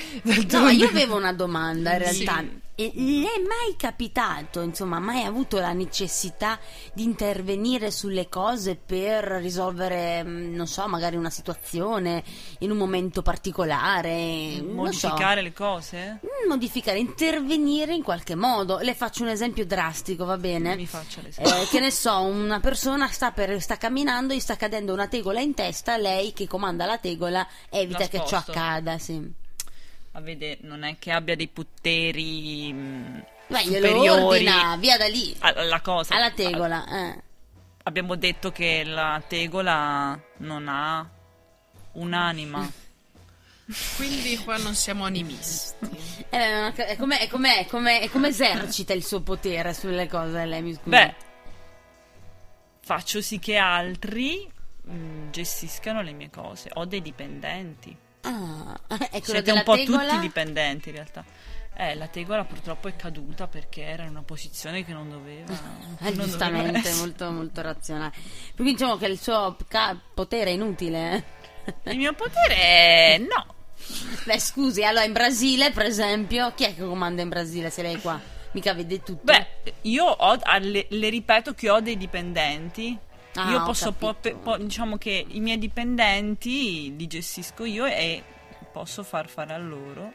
No, 0.50 0.68
io 0.68 0.88
avevo 0.88 1.16
una 1.16 1.32
domanda 1.32 1.94
in 1.96 2.12
Sì. 2.12 2.66
E 2.80 2.92
le 2.94 3.26
è 3.26 3.40
mai 3.40 3.74
capitato, 3.76 4.60
insomma, 4.60 5.00
mai 5.00 5.24
avuto 5.24 5.58
la 5.58 5.72
necessità 5.72 6.60
di 6.92 7.02
intervenire 7.02 7.90
sulle 7.90 8.28
cose 8.28 8.76
per 8.76 9.24
risolvere, 9.24 10.22
mm, 10.22 10.54
non 10.54 10.68
so, 10.68 10.86
magari 10.86 11.16
una 11.16 11.28
situazione 11.28 12.22
in 12.60 12.70
un 12.70 12.76
momento 12.76 13.20
particolare? 13.20 14.60
non 14.60 14.92
so. 14.92 15.08
Modificare 15.08 15.42
le 15.42 15.52
cose? 15.52 16.20
Mm, 16.24 16.48
Modificare, 16.48 17.00
intervenire 17.00 17.94
in 17.94 18.04
qualche 18.04 18.36
modo. 18.36 18.78
Le 18.78 18.94
faccio 18.94 19.24
un 19.24 19.30
esempio 19.30 19.66
drastico, 19.66 20.24
va 20.24 20.36
bene? 20.36 20.76
Mi 20.76 20.86
faccia 20.86 21.20
l'esempio. 21.20 21.52
Eh, 21.60 21.66
che 21.66 21.80
ne 21.80 21.90
so, 21.90 22.20
una 22.20 22.60
persona 22.60 23.08
sta, 23.08 23.32
per, 23.32 23.60
sta 23.60 23.76
camminando, 23.76 24.34
gli 24.34 24.38
sta 24.38 24.54
cadendo 24.54 24.92
una 24.92 25.08
tegola 25.08 25.40
in 25.40 25.52
testa, 25.52 25.96
lei 25.96 26.32
che 26.32 26.46
comanda 26.46 26.86
la 26.86 26.98
tegola 26.98 27.44
evita 27.70 28.06
che 28.06 28.22
ciò 28.24 28.36
accada, 28.36 28.98
sì. 28.98 29.46
Ma 30.18 30.24
vede, 30.24 30.58
non 30.62 30.82
è 30.82 30.96
che 30.98 31.12
abbia 31.12 31.36
dei 31.36 31.46
poteri 31.46 32.72
mh, 32.72 33.24
Beh, 33.46 33.58
superiori 33.60 34.08
ordina, 34.08 34.76
via 34.76 34.96
da 34.96 35.06
lì, 35.06 35.32
alla 35.38 35.80
cosa. 35.80 36.16
alla 36.16 36.32
tegola. 36.32 36.84
eh. 36.88 37.22
Abbiamo 37.84 38.16
detto 38.16 38.50
che 38.50 38.82
la 38.84 39.22
tegola 39.28 40.20
non 40.38 40.66
ha 40.66 41.08
un'anima. 41.92 42.68
Quindi 43.96 44.36
qua 44.38 44.56
non 44.56 44.74
siamo 44.74 45.04
animisti. 45.04 45.86
Eh, 46.30 46.72
è 46.74 46.96
come, 46.96 47.20
è 47.20 47.28
come, 47.28 47.58
è 47.60 47.66
come, 47.66 48.00
è 48.00 48.08
come 48.10 48.28
esercita 48.28 48.92
il 48.94 49.04
suo 49.04 49.20
potere 49.20 49.72
sulle 49.72 50.08
cose, 50.08 50.44
lei 50.46 50.62
mi 50.62 50.72
scusi. 50.74 50.88
Beh, 50.88 51.14
faccio 52.80 53.20
sì 53.20 53.38
che 53.38 53.56
altri 53.56 54.50
mh, 54.82 55.30
gestiscano 55.30 56.02
le 56.02 56.10
mie 56.12 56.28
cose. 56.28 56.70
Ho 56.74 56.86
dei 56.86 57.02
dipendenti. 57.02 57.96
Ah, 58.30 58.78
è 59.10 59.20
quello 59.22 59.24
Siete 59.24 59.52
un 59.52 59.62
po' 59.62 59.74
tegola? 59.74 60.04
tutti 60.08 60.20
dipendenti 60.20 60.88
in 60.90 60.94
realtà. 60.96 61.24
Eh, 61.80 61.94
la 61.94 62.08
tegola 62.08 62.44
purtroppo 62.44 62.88
è 62.88 62.96
caduta 62.96 63.46
perché 63.46 63.82
era 63.82 64.02
in 64.02 64.10
una 64.10 64.22
posizione 64.22 64.84
che 64.84 64.92
non 64.92 65.08
doveva. 65.08 65.52
Eh, 65.52 65.56
non 65.56 65.96
doveva 65.98 66.24
giustamente, 66.24 66.78
essere. 66.78 66.94
molto, 66.96 67.30
molto 67.30 67.60
razionale. 67.62 68.12
Quindi 68.56 68.72
diciamo 68.74 68.96
che 68.96 69.06
il 69.06 69.18
suo 69.20 69.56
ca- 69.68 69.96
potere 70.14 70.50
è 70.50 70.54
inutile. 70.54 71.24
eh. 71.84 71.90
Il 71.92 71.98
mio 71.98 72.12
potere 72.14 72.54
è 72.54 73.18
no. 73.18 73.54
Beh, 74.24 74.40
scusi, 74.40 74.82
allora 74.84 75.04
in 75.04 75.12
Brasile, 75.12 75.70
per 75.70 75.86
esempio, 75.86 76.52
chi 76.54 76.64
è 76.64 76.74
che 76.74 76.84
comanda 76.84 77.22
in 77.22 77.28
Brasile 77.28 77.70
se 77.70 77.82
lei 77.82 77.94
è 77.94 78.00
qua? 78.00 78.20
Mica 78.52 78.74
vede 78.74 79.02
tutto. 79.02 79.20
Beh, 79.22 79.46
io 79.82 80.04
ho, 80.04 80.36
ah, 80.42 80.58
le, 80.58 80.86
le 80.90 81.08
ripeto 81.10 81.54
che 81.54 81.70
ho 81.70 81.80
dei 81.80 81.96
dipendenti. 81.96 82.98
Ah, 83.34 83.50
io 83.50 83.62
posso, 83.62 83.92
po- 83.92 84.14
capito. 84.14 84.38
po- 84.38 84.56
diciamo 84.56 84.96
che 84.98 85.24
i 85.28 85.40
miei 85.40 85.58
dipendenti 85.58 86.94
li 86.96 87.06
gestisco 87.06 87.64
io 87.64 87.84
e 87.86 88.22
posso 88.72 89.02
far 89.02 89.28
fare 89.28 89.54
a 89.54 89.58
loro 89.58 90.12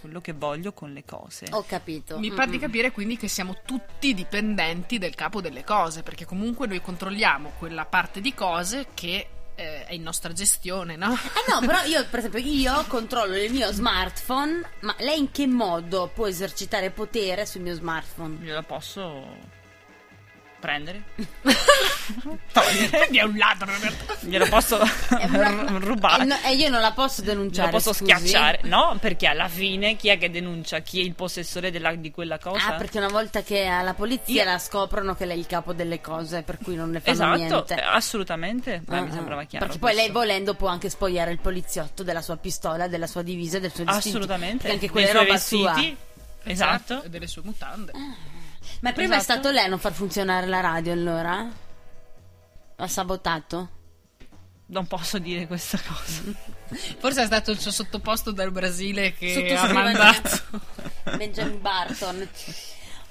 quello 0.00 0.20
che 0.20 0.32
voglio 0.32 0.72
con 0.72 0.92
le 0.92 1.04
cose. 1.04 1.46
Ho 1.50 1.64
capito. 1.66 2.18
Mi 2.18 2.30
Mm, 2.30 2.34
pare 2.34 2.50
di 2.50 2.58
capire 2.58 2.90
quindi 2.90 3.16
che 3.16 3.28
siamo 3.28 3.56
tutti 3.64 4.12
dipendenti 4.12 4.98
del 4.98 5.14
capo 5.14 5.40
delle 5.40 5.64
cose, 5.64 6.02
perché 6.02 6.24
comunque 6.26 6.66
noi 6.66 6.80
controlliamo 6.82 7.52
quella 7.58 7.86
parte 7.86 8.20
di 8.20 8.34
cose 8.34 8.88
che 8.92 9.28
eh, 9.56 9.84
è 9.86 9.94
in 9.94 10.02
nostra 10.02 10.32
gestione, 10.32 10.96
no? 10.96 11.12
Eh 11.12 11.50
no, 11.50 11.60
però 11.60 11.82
io, 11.84 12.04
per 12.10 12.18
esempio, 12.18 12.40
io 12.40 12.84
controllo 12.88 13.36
il 13.36 13.52
mio 13.52 13.70
smartphone, 13.72 14.68
ma 14.80 14.94
lei 14.98 15.18
in 15.20 15.30
che 15.30 15.46
modo 15.46 16.10
può 16.12 16.26
esercitare 16.26 16.90
potere 16.90 17.46
sul 17.46 17.60
mio 17.62 17.74
smartphone? 17.74 18.36
Gliela 18.42 18.62
posso 18.62 19.24
prendere? 20.64 21.02
Quindi 23.04 23.18
è 23.18 23.22
un 23.22 23.36
ladro 23.36 23.66
realtà. 23.78 24.14
Glielo 24.20 24.46
posso 24.48 24.78
una- 25.10 25.78
rubare? 25.78 26.22
E, 26.22 26.26
no- 26.26 26.38
e 26.42 26.54
io 26.54 26.70
non 26.70 26.80
la 26.80 26.92
posso 26.92 27.20
denunciare. 27.22 27.68
Glielo 27.68 27.78
posso 27.82 27.92
scusi? 27.92 28.10
schiacciare? 28.16 28.60
No, 28.62 28.96
perché 29.00 29.26
alla 29.26 29.48
fine 29.48 29.96
chi 29.96 30.08
è 30.08 30.16
che 30.16 30.30
denuncia? 30.30 30.78
Chi 30.80 31.00
è 31.00 31.02
il 31.02 31.14
possessore 31.14 31.70
della- 31.70 31.94
di 31.94 32.10
quella 32.10 32.38
cosa? 32.38 32.68
Ah, 32.68 32.72
perché 32.74 32.96
una 32.98 33.08
volta 33.08 33.42
che 33.42 33.66
alla 33.66 33.92
polizia 33.94 34.42
Io- 34.44 34.50
la 34.50 34.58
scoprono 34.58 35.14
che 35.14 35.26
lei 35.26 35.36
è 35.36 35.40
il 35.40 35.46
capo 35.46 35.72
delle 35.74 36.00
cose, 36.00 36.42
per 36.42 36.58
cui 36.62 36.74
non 36.76 36.90
ne 36.90 37.00
fanno 37.00 37.14
Esatto, 37.14 37.36
niente. 37.36 37.74
eh, 37.74 37.82
assolutamente. 37.84 38.80
Beh, 38.84 38.96
Ah, 38.96 39.00
mi 39.02 39.10
ah. 39.10 39.12
sembrava 39.12 39.42
chiaro. 39.44 39.66
Perché 39.66 39.80
poi 39.80 39.90
questo. 39.92 40.06
lei 40.06 40.10
volendo 40.12 40.54
può 40.54 40.68
anche 40.68 40.88
spogliare 40.88 41.30
il 41.30 41.38
poliziotto 41.40 42.02
della 42.02 42.22
sua 42.22 42.36
pistola, 42.36 42.88
della 42.88 43.06
sua 43.06 43.20
divisa 43.22 43.58
del 43.58 43.72
suo 43.74 43.84
distintivo. 43.84 44.16
Assolutamente. 44.16 44.56
Perché 44.68 44.72
anche 44.72 44.90
quella 44.90 45.12
roba 45.12 45.36
sua. 45.36 45.72
vestiti. 45.74 45.96
Esatto. 46.46 47.02
E 47.02 47.08
delle 47.10 47.26
sue 47.26 47.42
mutande. 47.44 47.92
Ma 48.84 48.92
prima 48.92 49.14
è 49.14 49.18
Esatto. 49.18 49.38
stato 49.40 49.50
lei 49.54 49.64
a 49.64 49.68
non 49.68 49.78
far 49.78 49.94
funzionare 49.94 50.46
la 50.46 50.60
radio 50.60 50.92
allora? 50.92 51.48
Ha 52.76 52.86
sabotato? 52.86 53.70
Non 54.66 54.86
posso 54.86 55.18
dire 55.18 55.46
questa 55.46 55.80
cosa. 55.80 56.20
Forse 57.00 57.22
è 57.22 57.24
stato 57.24 57.50
il 57.50 57.58
suo 57.58 57.70
sottoposto 57.70 58.30
dal 58.30 58.50
Brasile 58.52 59.14
che 59.14 59.54
ha 59.56 59.72
mandato. 59.72 60.38
Benjamin 61.16 61.62
Barton. 61.62 62.28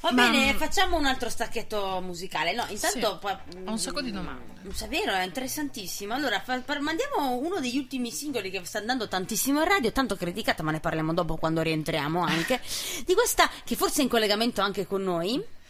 Va 0.01 0.12
Ma- 0.12 0.30
bene, 0.30 0.53
facciamo 0.53 0.96
un 0.96 1.06
altro 1.08 1.30
stacchetto 1.30 2.01
musicale. 2.03 2.53
No, 2.53 2.65
intanto 2.70 3.20
Sì, 3.20 3.58
ho 3.65 3.72
un 3.72 3.80
sacco 3.80 4.01
di 4.01 4.12
domande. 4.12 4.60
Mm, 4.68 4.70
È 4.80 4.88
vero, 4.89 5.13
è 5.13 5.24
interessantissimo. 5.24 6.13
Allora, 6.13 6.39
fa- 6.39 6.60
par- 6.62 6.82
mandiamo 6.82 7.32
uno 7.38 7.60
degli 7.60 7.77
ultimi 7.80 8.12
singoli 8.12 8.51
che 8.51 8.62
sta 8.63 8.77
andando 8.77 9.08
tantissimo 9.08 9.63
in 9.63 9.68
radio, 9.68 9.92
tanto 9.92 10.15
criticata, 10.18 10.62
ma 10.62 10.70
ne 10.70 10.80
parliamo 10.80 11.15
dopo 11.15 11.36
quando 11.38 11.63
rientriamo 11.63 12.22
anche. 12.22 12.62
di 13.08 13.13
questa 13.15 13.50
che 13.63 13.75
forse 13.75 14.01
è 14.01 14.03
in 14.03 14.10
collegamento 14.10 14.62
anche 14.62 14.86
con 14.86 15.01
noi. 15.01 15.62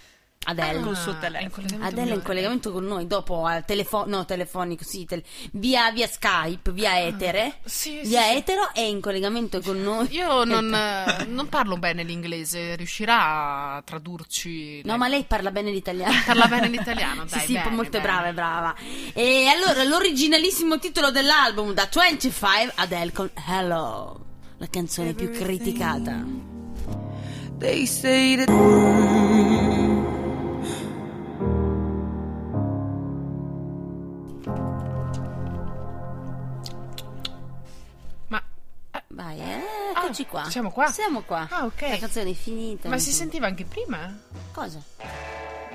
Adele. 0.45 0.79
Col 0.81 0.95
suo 0.97 1.11
Ah, 1.11 1.15
telefono. 1.15 1.37
è 1.37 1.43
in 1.43 1.49
collegamento 1.51 1.85
Adele 1.87 2.01
è 2.01 2.07
in 2.09 2.13
con- 2.15 2.23
collegamento 2.23 2.71
con 2.71 2.85
noi 2.85 3.07
dopo 3.07 3.45
al 3.45 3.65
telefono, 3.65 4.17
no, 4.17 4.25
telefonico, 4.25 4.83
sì, 4.83 5.05
tel- 5.05 5.23
via, 5.53 5.91
via 5.91 6.07
Skype, 6.07 6.71
via 6.71 6.99
Etere. 7.05 7.45
Ah, 7.45 7.53
Sì, 7.63 7.99
sì, 8.03 8.09
via 8.09 8.23
sì. 8.23 8.35
Etero 8.35 8.73
è 8.73 8.81
in 8.81 8.99
collegamento 9.01 9.61
con 9.61 9.81
noi. 9.81 10.07
Io 10.11 10.43
non, 10.43 10.75
non 11.27 11.49
parlo 11.49 11.77
bene 11.77 12.03
l'inglese, 12.03 12.75
riuscirà 12.75 13.75
a 13.75 13.81
tradurci? 13.83 14.81
No, 14.83 14.97
ma 14.97 15.07
lei 15.07 15.23
parla 15.23 15.51
bene 15.51 15.71
l'italiano. 15.71 16.13
Parla 16.25 16.47
bene 16.47 16.67
l'italiano, 16.67 17.23
sì, 17.27 17.35
dai, 17.37 17.45
sì, 17.45 17.53
bene, 17.53 17.69
molto 17.69 17.91
bene. 17.91 18.03
brava, 18.03 18.27
è 18.27 18.33
brava. 18.33 18.75
E 19.13 19.47
allora, 19.47 19.83
l'originalissimo 19.83 20.79
titolo 20.79 21.11
dell'album 21.11 21.73
da 21.73 21.87
25, 21.91 22.71
Adele 22.75 23.11
con 23.11 23.29
Hello, 23.47 24.25
la 24.57 24.67
canzone 24.69 25.13
più 25.13 25.29
criticata. 25.31 26.51
They 27.59 27.85
say 27.85 28.35
that 28.35 28.49
qua. 40.41 40.49
siamo 40.49 40.71
qua? 40.71 40.91
Siamo 40.91 41.21
qua. 41.21 41.47
Ah, 41.49 41.65
ok. 41.65 41.81
La 41.89 41.97
canzone 41.97 42.29
è 42.31 42.33
finita. 42.33 42.89
ma 42.89 42.97
si 42.97 43.09
insomma. 43.09 43.23
sentiva 43.29 43.47
anche 43.47 43.65
prima? 43.65 44.17
Cosa? 44.51 44.81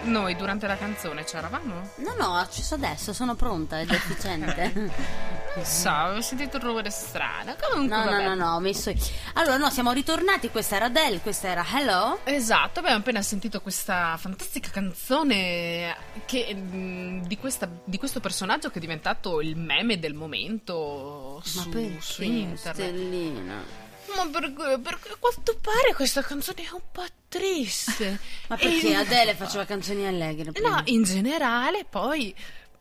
Noi 0.03 0.37
durante 0.37 0.67
la 0.69 0.77
canzone 0.77 1.25
c'eravamo? 1.25 1.91
No, 1.97 2.15
no, 2.19 2.27
ho 2.29 2.35
acceso 2.37 2.75
adesso, 2.77 3.13
sono 3.13 3.35
pronta 3.35 3.81
ed 3.81 3.91
efficiente. 3.91 5.27
Non 5.59 5.65
so, 5.67 5.89
avevo 5.89 6.21
sentito 6.21 6.59
un 6.59 6.63
rumore 6.63 6.89
strano. 6.91 7.57
Comunque, 7.69 7.97
No, 7.97 8.05
no, 8.05 8.11
vabbè. 8.13 8.25
no, 8.29 8.35
no, 8.37 8.55
ho 8.55 8.61
messo. 8.61 8.93
Allora, 9.33 9.57
no, 9.57 9.71
siamo 9.71 9.91
ritornati. 9.91 10.51
Questa 10.51 10.77
era 10.77 10.85
Adele, 10.85 11.19
questa 11.19 11.49
era 11.49 11.65
Hello. 11.69 12.21
Esatto, 12.23 12.79
abbiamo 12.79 12.99
appena 12.99 13.23
sentito 13.23 13.61
questa 13.61 14.17
fantastica 14.19 14.71
canzone 14.71 15.97
che, 16.27 16.55
mm, 16.55 17.23
di, 17.23 17.37
questa- 17.39 17.69
di 17.83 17.99
questo 17.99 18.21
personaggio 18.21 18.71
che 18.71 18.77
è 18.79 18.81
diventato 18.81 19.41
il 19.41 19.57
meme 19.57 19.99
del 19.99 20.15
momento 20.15 21.43
Ma 21.43 21.63
su, 21.63 21.97
su 21.99 22.23
internet. 22.23 22.75
Stellina? 22.75 23.87
Ma 24.17 24.27
perché, 24.31 24.79
perché 24.81 25.09
a 25.11 25.17
quanto 25.19 25.57
pare 25.61 25.95
questa 25.95 26.23
canzone 26.23 26.63
è 26.63 26.71
un 26.73 26.83
po' 26.91 27.05
triste. 27.29 28.19
Ma 28.49 28.57
perché 28.57 28.89
E- 28.89 28.95
Adele 28.95 29.35
faceva 29.35 29.65
canzoni 29.65 30.07
allegre? 30.07 30.53
prima? 30.53 30.77
No, 30.77 30.83
in 30.87 31.03
generale 31.03 31.85
poi 31.85 32.35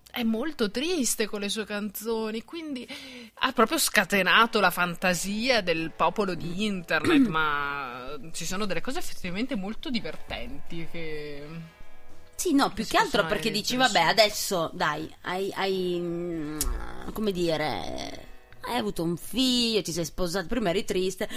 è 0.09 0.23
molto 0.23 0.71
triste 0.71 1.27
con 1.27 1.41
le 1.41 1.49
sue 1.49 1.65
canzoni, 1.65 2.43
quindi 2.43 2.87
ha 3.39 3.51
proprio 3.51 3.77
scatenato 3.77 4.59
la 4.59 4.71
fantasia 4.71 5.61
del 5.61 5.91
popolo 5.91 6.33
di 6.33 6.65
internet, 6.65 7.25
ma 7.27 8.17
ci 8.31 8.45
sono 8.45 8.65
delle 8.65 8.81
cose 8.81 8.99
effettivamente 8.99 9.55
molto 9.55 9.89
divertenti 9.89 10.87
che... 10.91 11.45
Sì, 12.35 12.53
no, 12.53 12.71
più 12.71 12.85
che 12.85 12.97
altro 12.97 13.25
perché 13.25 13.49
dici, 13.49 13.75
vabbè, 13.75 13.99
adesso 13.99 14.69
dai, 14.73 15.11
hai, 15.23 15.51
hai, 15.55 15.97
mm, 15.99 16.59
come 17.11 17.31
dire, 17.31 18.26
hai 18.67 18.77
avuto 18.77 19.03
un 19.03 19.17
figlio, 19.17 19.81
ti 19.81 19.91
sei 19.91 20.05
sposato, 20.05 20.47
prima 20.47 20.69
eri 20.69 20.83
triste. 20.83 21.27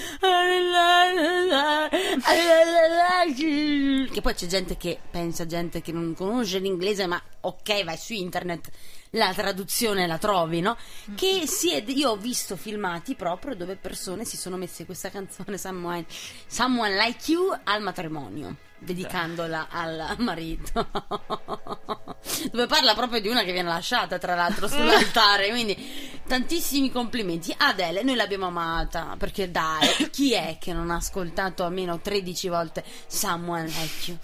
Che 4.11 4.21
poi 4.21 4.35
c'è 4.35 4.47
gente 4.47 4.77
che 4.77 4.99
pensa, 5.11 5.47
gente 5.47 5.81
che 5.81 5.93
non 5.93 6.15
conosce 6.15 6.59
l'inglese, 6.59 7.07
ma 7.07 7.23
ok, 7.41 7.85
vai 7.85 7.97
su 7.97 8.13
internet, 8.13 8.71
la 9.11 9.33
traduzione 9.35 10.07
la 10.07 10.19
trovi, 10.19 10.61
no? 10.61 10.77
Che 11.15 11.47
si 11.47 11.73
è, 11.73 11.83
io 11.87 12.11
ho 12.11 12.17
visto 12.17 12.57
filmati 12.57 13.15
proprio 13.15 13.55
dove 13.55 13.77
persone 13.77 14.25
si 14.25 14.37
sono 14.37 14.57
messe 14.57 14.85
questa 14.85 15.11
canzone 15.11 15.59
Someone, 15.59 16.07
Someone 16.47 16.97
Like 16.97 17.31
You 17.31 17.57
al 17.65 17.83
matrimonio 17.83 18.69
dedicandola 18.81 19.69
al 19.71 20.17
marito. 20.19 20.89
Dove 22.51 22.67
parla 22.67 22.95
proprio 22.95 23.21
di 23.21 23.29
una 23.29 23.43
che 23.43 23.53
viene 23.53 23.69
lasciata 23.69 24.19
tra 24.19 24.35
l'altro 24.35 24.67
sull'altare. 24.69 25.51
Quindi 25.51 26.21
tantissimi 26.27 26.91
complimenti. 26.91 27.55
Adele 27.57 28.03
noi 28.03 28.17
l'abbiamo 28.17 28.47
amata 28.47 29.15
perché 29.19 29.51
dai 29.51 30.09
chi 30.11 30.33
è 30.33 30.57
che 30.59 30.73
non 30.73 30.91
ha 30.91 30.97
ascoltato 30.97 31.65
almeno 31.65 32.01
13 32.01 32.49
volte 32.49 32.85
Someone 33.07 33.67
Like 33.67 34.11
You 34.11 34.19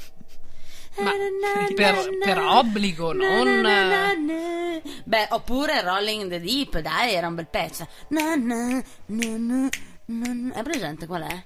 Ma 0.99 1.13
per, 1.75 2.09
per 2.19 2.39
obbligo, 2.39 3.13
non... 3.13 3.63
Beh, 5.05 5.27
oppure 5.31 5.83
Rolling 5.83 6.23
in 6.23 6.29
the 6.29 6.41
Deep, 6.41 6.79
dai, 6.79 7.13
era 7.13 7.27
un 7.29 7.35
bel 7.35 7.49
pezzo. 7.49 7.87
È 10.53 10.63
presente 10.63 11.07
qual 11.07 11.23
è? 11.23 11.45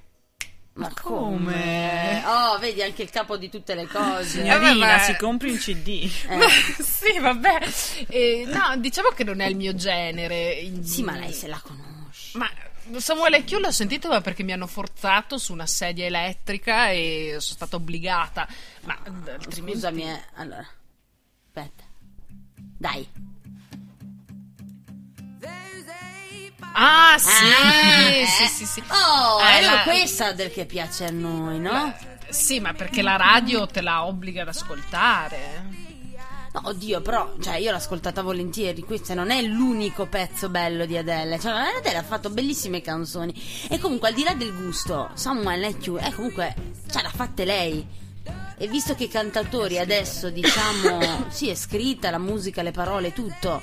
Ma 0.80 0.92
come? 1.00 2.22
Oh, 2.25 2.58
vedi 2.58 2.82
anche 2.82 3.02
il 3.02 3.10
capo 3.10 3.37
di 3.37 3.49
tutte 3.49 3.75
le 3.75 3.87
cose. 3.87 4.40
Signorina, 4.40 4.87
vabbè. 4.87 5.04
si 5.04 5.16
compri 5.16 5.50
un 5.50 5.58
CD. 5.58 6.10
Eh, 6.30 6.82
sì, 6.82 7.18
vabbè. 7.18 7.68
Eh, 8.08 8.44
no, 8.46 8.76
diciamo 8.78 9.08
che 9.10 9.25
non 9.25 9.40
è 9.40 9.46
il 9.46 9.56
mio 9.56 9.75
genere. 9.75 10.52
In- 10.52 10.84
sì, 10.84 11.02
ma 11.02 11.16
lei 11.16 11.32
se 11.32 11.49
la 11.49 11.60
conosce. 11.62 12.38
Ma 12.38 12.49
Samuele 12.96 13.44
Chiu 13.44 13.58
l'ho 13.58 13.70
sentito 13.70 14.08
ma 14.08 14.20
perché 14.20 14.42
mi 14.42 14.52
hanno 14.52 14.66
forzato 14.66 15.38
su 15.38 15.52
una 15.52 15.66
sedia 15.66 16.06
elettrica 16.06 16.90
e 16.90 17.37
sono 17.38 17.54
stata 17.56 17.76
obbligata. 17.76 18.49
Ma 18.82 18.99
altrimenti... 19.04 19.72
Scusami, 19.72 20.10
eh. 20.10 20.20
Allora, 20.34 20.66
aspetta. 21.46 21.84
Dai. 22.56 23.29
Ah, 26.73 27.17
sì, 27.19 27.29
Ah, 27.29 28.09
eh. 28.11 28.27
sì, 28.27 28.47
sì, 28.47 28.67
sì. 28.67 28.83
Oh, 28.89 29.41
Eh, 29.43 29.59
è 29.59 29.65
la- 29.65 29.83
questa 29.83 30.33
del 30.33 30.50
che 30.53 30.67
piace 30.67 31.05
a 31.07 31.11
noi, 31.11 31.59
no? 31.59 31.95
Sì, 32.29 32.61
ma 32.61 32.73
perché 32.75 33.03
la 33.03 33.17
radio 33.17 33.67
te 33.67 33.81
la 33.81 34.05
obbliga 34.07 34.43
ad 34.43 34.49
ascoltare. 34.49 35.89
No, 36.53 36.62
oddio, 36.65 37.00
però, 37.00 37.35
cioè, 37.41 37.57
io 37.57 37.71
l'ho 37.71 37.77
ascoltata 37.77 38.23
volentieri. 38.23 38.83
Questo 38.83 39.15
non 39.15 39.31
è 39.31 39.41
l'unico 39.43 40.07
pezzo 40.07 40.49
bello 40.49 40.85
di 40.85 40.97
Adele. 40.97 41.39
Cioè, 41.39 41.53
Adele 41.79 41.97
ha 41.99 42.03
fatto 42.03 42.29
bellissime 42.31 42.81
canzoni. 42.81 43.33
E 43.69 43.79
comunque, 43.79 44.09
al 44.09 44.15
di 44.15 44.25
là 44.25 44.35
del 44.35 44.53
gusto, 44.55 45.11
Someone 45.15 45.59
Like 45.59 45.85
You, 45.89 45.99
eh, 45.99 46.12
comunque, 46.12 46.55
cioè, 46.91 47.03
l'ha 47.03 47.11
fatte 47.15 47.45
lei. 47.45 47.87
E 48.59 48.67
visto 48.67 48.95
che 48.95 49.05
i 49.05 49.09
cantautori 49.09 49.79
adesso, 49.79 50.29
diciamo, 50.31 51.27
sì, 51.31 51.49
è 51.49 51.55
scritta 51.55 52.11
la 52.11 52.19
musica, 52.19 52.62
le 52.62 52.73
parole, 52.73 53.12
tutto. 53.12 53.62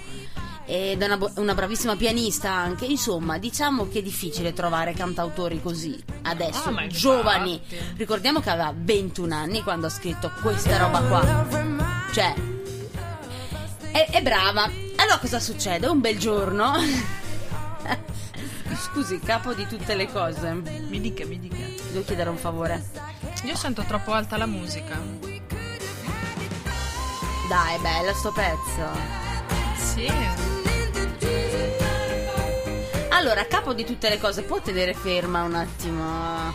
Ed 0.69 1.01
è 1.01 1.05
una, 1.05 1.15
bo- 1.15 1.31
una 1.38 1.53
bravissima 1.53 1.95
pianista 1.95 2.51
anche. 2.51 2.83
Insomma, 2.86 3.38
diciamo 3.38 3.88
che 3.88 4.00
è 4.00 4.01
difficile 4.01 4.51
trovare 4.51 4.91
cantautori 4.93 5.62
così 5.62 5.97
adesso, 6.24 6.67
Ah, 6.67 6.71
ma 6.71 6.81
infatti. 6.83 7.00
giovani. 7.01 7.62
Ricordiamo 7.95 8.41
che 8.41 8.50
aveva 8.50 8.74
21 8.75 9.33
anni 9.33 9.63
quando 9.63 9.88
ha 9.88 9.89
scritto 9.89 10.29
questa 10.41 10.75
roba 10.77 11.00
qua. 11.03 11.45
Cioè, 12.12 12.33
è, 13.91 14.09
è 14.12 14.21
brava. 14.21 14.69
Allora 14.97 15.17
cosa 15.19 15.39
succede? 15.39 15.88
Un 15.88 16.01
bel 16.01 16.17
giorno. 16.17 16.74
Scusi, 18.91 19.19
capo 19.19 19.53
di 19.53 19.65
tutte 19.67 19.95
le 19.95 20.12
cose. 20.12 20.51
Mi 20.89 21.00
dica, 21.00 21.25
mi 21.25 21.39
dica. 21.39 21.55
Devo 21.91 22.03
chiedere 22.03 22.29
un 22.29 22.38
favore. 22.38 22.89
Io 23.43 23.55
sento 23.55 23.83
troppo 23.83 24.12
alta 24.12 24.36
la 24.38 24.45
musica. 24.45 24.99
Dai, 27.47 27.75
è 27.75 27.80
bello 27.80 28.13
sto 28.13 28.32
pezzo. 28.34 29.15
Sì. 29.77 30.12
Allora, 33.17 33.45
capo 33.47 33.73
di 33.73 33.84
tutte 33.84 34.10
le 34.10 34.19
cose, 34.19 34.43
può 34.43 34.62
tenere 34.62 34.93
ferma 34.93 35.41
un 35.43 35.56
attimo, 35.56 36.53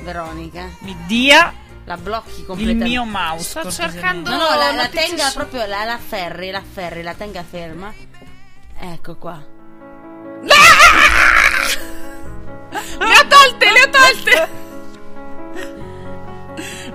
Veronica? 0.00 0.68
Mi 0.80 0.96
dia 1.06 1.52
La 1.84 1.96
blocchi 1.96 2.40
il 2.40 2.46
completamente. 2.46 2.84
mio 2.88 3.04
mouse. 3.04 3.60
Sto 3.60 3.70
cercando- 3.70 4.30
No, 4.30 4.36
no, 4.38 4.54
la, 4.56 4.72
la 4.72 4.88
tenga 4.88 5.24
su- 5.28 5.34
proprio, 5.36 5.66
la, 5.66 5.84
la 5.84 5.98
ferri, 5.98 6.50
la 6.50 6.62
ferri, 6.62 7.02
la 7.02 7.14
tenga 7.14 7.42
ferma. 7.42 7.92
Ecco 8.78 9.16
qua. 9.16 9.44
Le 12.72 13.18
ho 13.18 13.26
tolte, 13.28 13.70
le 13.70 13.82
ho 13.82 13.90
tolte! 13.90 14.60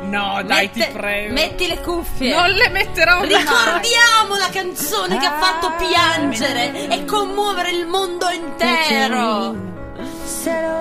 No, 0.10 0.42
dai, 0.44 0.70
Mette- 0.74 0.86
ti 0.86 0.92
prego. 0.98 1.34
Metti 1.34 1.68
le 1.68 1.82
cuffie. 1.82 2.34
Non 2.36 2.50
le 2.50 2.70
metterò 2.70 3.20
mai. 3.20 3.28
Ricordiamo 3.28 4.36
la 4.38 4.50
canzone 4.52 5.18
che 5.18 5.26
ha 5.26 5.38
fatto 5.38 5.74
piangere 5.78 6.88
e 6.90 7.04
commuovere 7.06 7.72
il 7.72 7.86
mondo 7.88 8.28
intero. 8.30 9.56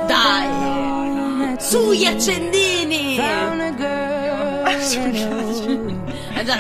Dai, 0.07 1.57
su 1.59 1.91
gli 1.93 2.05
accendini. 2.05 3.17
Che 3.17 3.23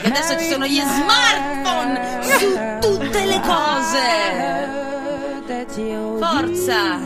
adesso 0.08 0.36
ci 0.38 0.48
sono 0.50 0.66
gli 0.66 0.80
smartphone 0.80 2.18
su 2.22 2.58
tutte 2.80 3.24
le 3.24 3.40
cose. 3.40 4.84
Forza. 6.18 6.98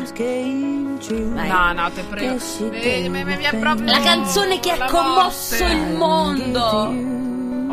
Vai. 1.08 1.48
No, 1.48 1.72
no, 1.72 1.90
te 1.92 2.02
prego. 2.02 2.36
Eh, 2.72 3.08
mi- 3.08 3.24
mi- 3.24 3.36
mi 3.36 3.48
proprio- 3.58 3.86
La 3.90 4.00
canzone 4.00 4.60
che 4.60 4.70
ha 4.72 4.84
commosso 4.86 5.56
morte. 5.64 5.72
il 5.74 5.96
mondo. 5.96 7.08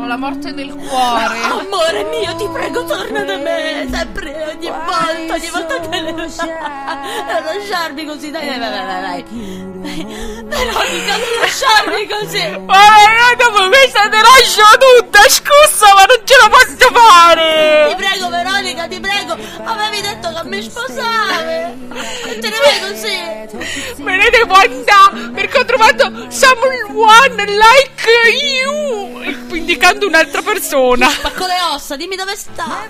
Ho 0.00 0.06
la 0.06 0.16
morte 0.16 0.52
nel 0.52 0.72
cuore. 0.74 1.24
Amore 1.42 2.04
mio, 2.04 2.34
ti 2.36 2.48
prego, 2.52 2.84
torna 2.84 3.22
da 3.24 3.36
me. 3.36 3.86
Sempre, 3.90 4.54
ogni 4.54 4.68
volta, 4.70 5.34
ogni 5.34 5.50
volta 5.50 5.80
che 5.80 6.00
le... 6.00 6.12
Non 6.12 6.26
lasciarmi 7.44 8.04
così, 8.06 8.30
dai, 8.30 8.46
dai, 8.46 8.58
dai, 8.58 9.00
dai. 9.02 9.24
Veronica, 10.44 11.16
non 11.16 11.40
lasciarmi 11.40 12.08
così. 12.08 12.58
Ma 12.64 12.78
dopo 13.36 13.68
questa 13.68 14.08
te 14.08 14.18
lascio 14.20 14.62
tutta, 14.78 15.20
scusa, 15.28 15.47
ma 15.94 16.04
non 16.04 16.20
ce 16.24 16.34
la 16.40 16.48
posso 16.48 16.76
Ti 16.76 16.94
fare. 16.94 17.94
prego, 17.96 18.28
Veronica, 18.28 18.86
ti 18.88 19.00
prego. 19.00 19.36
Avevi 19.64 20.00
detto 20.00 20.32
che 20.32 20.48
mi 20.48 20.62
sposavi. 20.62 21.52
E 22.26 22.38
te 22.38 22.48
ne 22.48 22.56
vai 22.64 22.80
così. 22.90 24.02
Me 24.02 24.16
ne 24.16 24.30
devo 24.30 24.54
andare 24.54 25.30
perché 25.34 25.58
ho 25.58 25.64
trovato 25.64 26.26
someone 26.30 27.44
like 27.44 28.10
you, 28.62 29.22
indicando 29.54 30.06
un'altra 30.06 30.42
persona. 30.42 31.08
Spacco 31.10 31.46
le 31.46 31.60
ossa, 31.72 31.96
dimmi 31.96 32.16
dove 32.16 32.36
sta. 32.36 32.86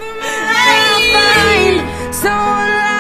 Someone 2.10 2.98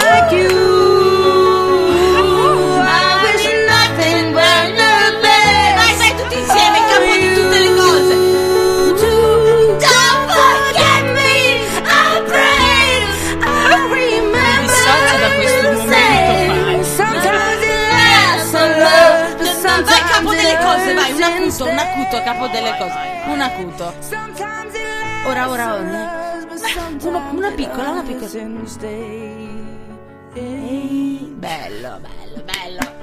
un 21.48 21.68
acuto, 21.68 21.70
un 21.70 21.78
acuto, 21.78 22.22
capo 22.22 22.46
delle 22.48 22.76
cose. 22.76 22.94
Un 23.26 23.40
acuto. 23.40 23.94
Ora, 25.26 25.48
ora, 25.48 25.64
a 25.64 25.74
ora. 25.74 26.36
Una, 27.00 27.30
una 27.30 27.50
piccola, 27.52 27.90
una 27.90 28.02
piccola. 28.02 28.28
Bello, 31.38 32.00
bello, 32.00 32.42
bello. 32.44 32.96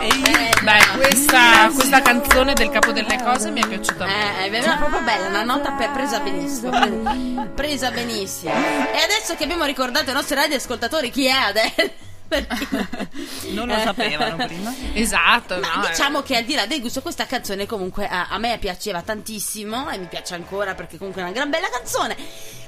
Ehi, 0.00 0.50
Beh, 0.62 0.96
questa, 0.96 1.70
questa 1.72 2.02
canzone 2.02 2.52
del 2.54 2.70
capo 2.70 2.90
delle 2.92 3.20
cose 3.22 3.50
mi 3.50 3.60
è 3.62 3.66
piaciuta 3.66 4.04
molto. 4.06 4.20
Eh, 4.20 4.44
è 4.46 4.50
vero, 4.50 4.76
proprio 4.78 5.00
bella, 5.02 5.28
una 5.28 5.42
nota 5.44 5.72
per- 5.72 5.92
presa 5.92 6.18
benissimo. 6.20 6.70
pre- 6.70 7.50
Presa 7.54 7.90
benissimo. 7.90 8.52
E 8.52 8.98
adesso 9.02 9.34
che 9.36 9.44
abbiamo 9.44 9.64
ricordato 9.64 10.08
ai 10.08 10.14
nostri 10.14 10.34
radioascoltatori 10.34 11.10
chi 11.10 11.26
è 11.26 11.30
Adele. 11.30 11.94
Perché- 12.32 13.08
Non 13.50 13.66
lo 13.68 13.78
sapevano 13.78 14.46
prima. 14.46 14.74
Esatto, 14.94 15.58
Ma 15.58 15.74
no, 15.76 15.86
diciamo 15.88 16.22
che 16.22 16.36
al 16.36 16.44
di 16.44 16.54
là 16.54 16.66
del 16.66 16.80
gusto 16.80 17.02
questa 17.02 17.26
canzone 17.26 17.66
comunque 17.66 18.06
a, 18.08 18.28
a 18.28 18.38
me 18.38 18.56
piaceva 18.58 19.02
tantissimo 19.02 19.90
e 19.90 19.98
mi 19.98 20.06
piace 20.06 20.34
ancora 20.34 20.74
perché 20.74 20.96
comunque 20.96 21.20
è 21.20 21.24
una 21.24 21.34
gran 21.34 21.50
bella 21.50 21.68
canzone. 21.68 22.16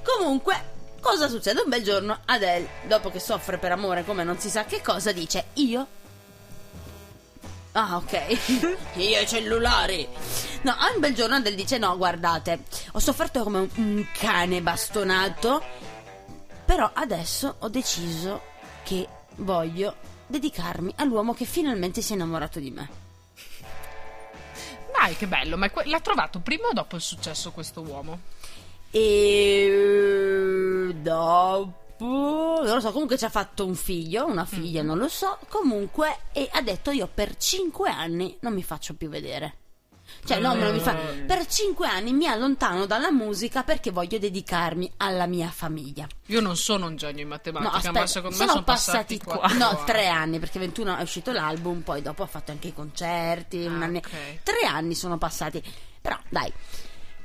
Comunque, 0.02 0.72
cosa 1.00 1.28
succede? 1.28 1.62
Un 1.62 1.70
bel 1.70 1.82
giorno 1.82 2.18
Adele, 2.26 2.68
dopo 2.86 3.10
che 3.10 3.20
soffre 3.20 3.56
per 3.58 3.72
amore 3.72 4.04
come 4.04 4.22
non 4.24 4.38
si 4.38 4.50
sa 4.50 4.64
che 4.64 4.82
cosa, 4.82 5.12
dice 5.12 5.46
io... 5.54 5.86
Ah, 7.72 7.96
ok. 7.96 8.76
io 8.96 9.20
i 9.20 9.26
cellulari. 9.26 10.06
No, 10.62 10.76
un 10.94 11.00
bel 11.00 11.14
giorno 11.14 11.36
Adele 11.36 11.56
dice 11.56 11.78
no, 11.78 11.96
guardate, 11.96 12.60
ho 12.92 12.98
sofferto 13.00 13.42
come 13.42 13.58
un, 13.58 13.68
un 13.74 14.06
cane 14.16 14.60
bastonato, 14.60 15.62
però 16.64 16.88
adesso 16.94 17.56
ho 17.58 17.68
deciso 17.68 18.52
che 18.84 19.08
voglio 19.36 19.94
dedicarmi 20.26 20.92
all'uomo 20.96 21.34
che 21.34 21.44
finalmente 21.44 22.02
si 22.02 22.12
è 22.12 22.14
innamorato 22.16 22.58
di 22.58 22.70
me. 22.70 22.88
Dai, 24.96 25.16
che 25.16 25.26
bello, 25.26 25.56
ma 25.56 25.70
l'ha 25.84 26.00
trovato 26.00 26.40
prima 26.40 26.68
o 26.68 26.72
dopo 26.72 26.96
il 26.96 27.02
successo 27.02 27.50
questo 27.52 27.82
uomo? 27.82 28.20
E 28.90 30.92
dopo 30.94 31.82
non 31.98 32.64
lo 32.74 32.80
so, 32.80 32.92
comunque 32.92 33.18
ci 33.18 33.24
ha 33.24 33.30
fatto 33.30 33.66
un 33.66 33.74
figlio, 33.74 34.26
una 34.26 34.44
figlia, 34.44 34.82
Mm. 34.82 34.86
non 34.86 34.98
lo 34.98 35.08
so. 35.08 35.38
Comunque, 35.48 36.18
e 36.32 36.48
ha 36.52 36.62
detto 36.62 36.90
io 36.90 37.08
per 37.12 37.36
cinque 37.36 37.90
anni 37.90 38.36
non 38.40 38.52
mi 38.52 38.62
faccio 38.62 38.94
più 38.94 39.08
vedere. 39.08 39.56
Cioè, 40.24 40.38
no, 40.40 40.54
non 40.54 40.72
mi 40.72 40.80
fa. 40.80 40.94
Per 40.94 41.46
cinque 41.46 41.86
anni 41.86 42.12
mi 42.12 42.26
allontano 42.26 42.86
dalla 42.86 43.12
musica 43.12 43.62
perché 43.62 43.90
voglio 43.90 44.18
dedicarmi 44.18 44.90
alla 44.98 45.26
mia 45.26 45.48
famiglia. 45.48 46.06
Io 46.26 46.40
non 46.40 46.56
sono 46.56 46.86
un 46.86 46.96
genio 46.96 47.22
in 47.22 47.28
No, 47.28 47.34
matematica, 47.34 47.76
aspetta, 47.76 47.98
ma 48.00 48.06
secondo 48.06 48.36
me 48.36 48.42
sono 48.42 48.50
sono 48.52 48.64
passati, 48.64 49.18
qua- 49.18 49.36
quattro 49.38 49.58
no, 49.58 49.68
anni. 49.68 49.84
tre 49.84 50.06
anni 50.08 50.38
perché 50.38 50.58
21 50.58 50.96
è 50.96 51.02
uscito 51.02 51.32
l'album, 51.32 51.80
poi 51.80 52.00
dopo 52.02 52.22
ha 52.22 52.26
fatto 52.26 52.50
anche 52.52 52.68
i 52.68 52.72
concerti. 52.72 53.66
Ah, 53.66 53.70
anno- 53.84 53.98
ok. 53.98 54.10
Tre 54.42 54.60
anni 54.66 54.94
sono 54.94 55.18
passati, 55.18 55.62
però 56.00 56.16
dai. 56.30 56.52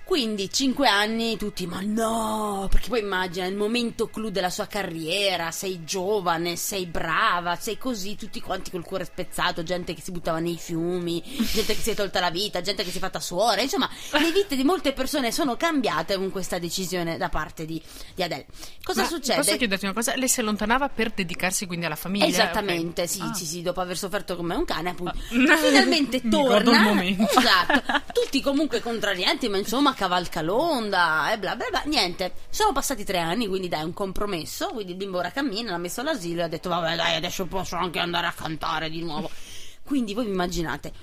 Quindi 0.09 0.51
cinque 0.51 0.87
anni 0.87 1.37
tutti, 1.37 1.67
ma 1.67 1.81
no, 1.83 2.67
perché 2.71 2.89
poi 2.89 2.99
immagina 3.01 3.45
il 3.45 3.55
momento 3.55 4.07
clou 4.07 4.31
della 4.31 4.49
sua 4.49 4.65
carriera, 4.65 5.51
sei 5.51 5.83
giovane, 5.83 6.55
sei 6.55 6.87
brava, 6.87 7.55
sei 7.57 7.77
così, 7.77 8.15
tutti 8.15 8.41
quanti 8.41 8.71
col 8.71 8.83
cuore 8.83 9.05
spezzato, 9.05 9.61
gente 9.61 9.93
che 9.93 10.01
si 10.01 10.09
buttava 10.09 10.39
nei 10.39 10.57
fiumi, 10.57 11.21
gente 11.23 11.75
che 11.75 11.79
si 11.79 11.91
è 11.91 11.93
tolta 11.93 12.19
la 12.19 12.31
vita, 12.31 12.59
gente 12.61 12.83
che 12.83 12.89
si 12.89 12.97
è 12.97 12.99
fatta 12.99 13.19
suora, 13.19 13.61
insomma, 13.61 13.87
le 14.13 14.31
vite 14.31 14.55
di 14.55 14.63
molte 14.63 14.93
persone 14.93 15.31
sono 15.31 15.55
cambiate 15.55 16.15
con 16.15 16.31
questa 16.31 16.57
decisione 16.57 17.17
da 17.17 17.29
parte 17.29 17.65
di, 17.65 17.79
di 18.15 18.23
Adele. 18.23 18.47
Cosa 18.83 19.03
Ma 19.03 19.07
succede? 19.07 19.41
Posso 19.41 19.57
chiederti 19.57 19.85
una 19.85 19.93
cosa? 19.93 20.15
Lei 20.15 20.27
si 20.27 20.39
allontanava 20.39 20.89
per 20.89 21.11
dedicarsi 21.11 21.67
quindi 21.67 21.85
alla 21.85 21.95
famiglia? 21.95 22.25
Esattamente, 22.25 23.05
sì, 23.05 23.21
Ah. 23.21 23.33
sì, 23.35 23.45
sì, 23.45 23.61
dopo 23.61 23.79
aver 23.79 23.95
sofferto 23.95 24.35
come 24.35 24.55
un 24.55 24.65
cane, 24.65 24.89
appunto. 24.89 25.13
Finalmente 25.27 26.19
godo 26.27 26.57
il 26.57 26.63
torna. 26.63 27.03
Esatto. 27.03 28.01
Tutti 28.11 28.41
comunque 28.41 28.81
contrarianti, 28.81 29.47
ma 29.49 29.57
insomma 29.57 29.93
cavalca 29.99 30.41
l'onda 30.41 31.31
e 31.33 31.37
bla 31.37 31.55
bla 31.57 31.65
bla. 31.69 31.81
Niente, 31.85 32.33
sono 32.49 32.71
passati 32.71 33.03
tre 33.03 33.17
anni, 33.19 33.47
quindi 33.47 33.67
dai, 33.67 33.83
un 33.83 33.93
compromesso. 33.93 34.69
Quindi 34.69 34.93
il 34.93 34.97
bimbo 34.97 35.17
ora 35.17 35.29
cammina, 35.31 35.71
l'ha 35.71 35.77
messo 35.77 35.99
all'asilo 36.01 36.39
e 36.39 36.43
ha 36.45 36.47
detto 36.47 36.69
vabbè 36.69 36.95
dai, 36.95 37.15
adesso 37.15 37.45
posso 37.47 37.75
anche 37.75 37.99
andare 37.99 38.27
a 38.27 38.31
cantare 38.31 38.89
di 38.89 39.01
nuovo. 39.01 39.29
Quindi 39.83 40.13
voi 40.13 40.25
vi 40.25 40.31
immaginate 40.31 40.93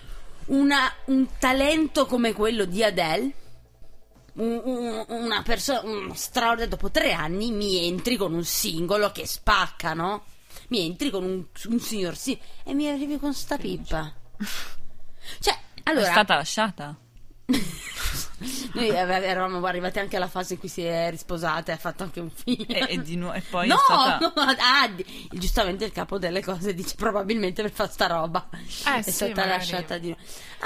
una- 0.46 0.90
un 1.06 1.26
talento 1.38 2.06
come 2.06 2.32
quello 2.32 2.64
di 2.64 2.82
Adele 2.84 3.32
un- 4.34 4.60
un- 4.64 5.04
una 5.08 5.42
persona 5.42 5.80
un 5.82 6.14
straordinario 6.14 6.68
dopo 6.76 6.90
tre 6.90 7.12
anni 7.12 7.50
mi 7.50 7.84
entri 7.86 8.16
con 8.16 8.32
un 8.32 8.44
singolo 8.44 9.10
che 9.10 9.26
spacca 9.26 9.92
no? 9.94 10.24
mi 10.68 10.84
entri 10.84 11.10
con 11.10 11.24
un, 11.24 11.44
un 11.68 11.80
signor 11.80 12.14
sì 12.16 12.38
e 12.62 12.74
mi 12.74 12.86
arrivi 12.88 13.18
con 13.18 13.34
sta 13.34 13.56
pippa 13.58 14.12
cioè 15.40 15.58
allora 15.84 16.06
È 16.06 16.10
stata 16.12 16.34
lasciata? 16.36 16.96
Noi 18.74 18.90
ave- 18.98 19.24
eravamo 19.24 19.64
arrivati 19.66 19.98
anche 19.98 20.16
alla 20.16 20.28
fase 20.28 20.54
in 20.54 20.58
cui 20.58 20.68
si 20.68 20.82
è 20.82 21.08
risposata 21.10 21.70
e 21.72 21.74
ha 21.74 21.78
fatto 21.78 22.02
anche 22.02 22.20
un 22.20 22.28
figlio 22.30 22.66
E, 22.74 22.86
e 22.90 23.02
di 23.02 23.16
nu- 23.16 23.32
e 23.32 23.40
poi 23.40 23.68
no, 23.68 23.76
stata... 23.78 24.18
no, 24.18 24.32
ah, 24.58 24.88
di- 24.88 25.28
giustamente 25.32 25.84
il 25.84 25.92
capo 25.92 26.18
delle 26.18 26.42
cose 26.42 26.74
dice 26.74 26.94
probabilmente 26.96 27.62
per 27.62 27.70
fare 27.70 27.90
sta 27.90 28.06
roba 28.06 28.48
è 28.50 29.00
sì, 29.02 29.10
stata 29.12 29.30
magari. 29.32 29.48
lasciata 29.50 29.98
di 29.98 30.08
no. 30.10 30.16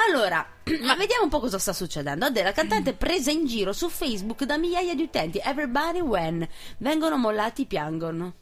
Allora, 0.08 0.44
ma 0.82 0.94
vediamo 0.96 1.24
un 1.24 1.28
po' 1.28 1.40
cosa 1.40 1.58
sta 1.58 1.72
succedendo. 1.72 2.24
Adele, 2.24 2.46
la 2.46 2.52
cantante 2.52 2.94
presa 2.94 3.30
in 3.30 3.46
giro 3.46 3.72
su 3.72 3.88
Facebook 3.88 4.44
da 4.44 4.56
migliaia 4.56 4.94
di 4.94 5.02
utenti. 5.02 5.38
Everybody 5.42 6.00
when 6.00 6.46
vengono 6.78 7.16
mollati 7.18 7.66
piangono. 7.66 8.34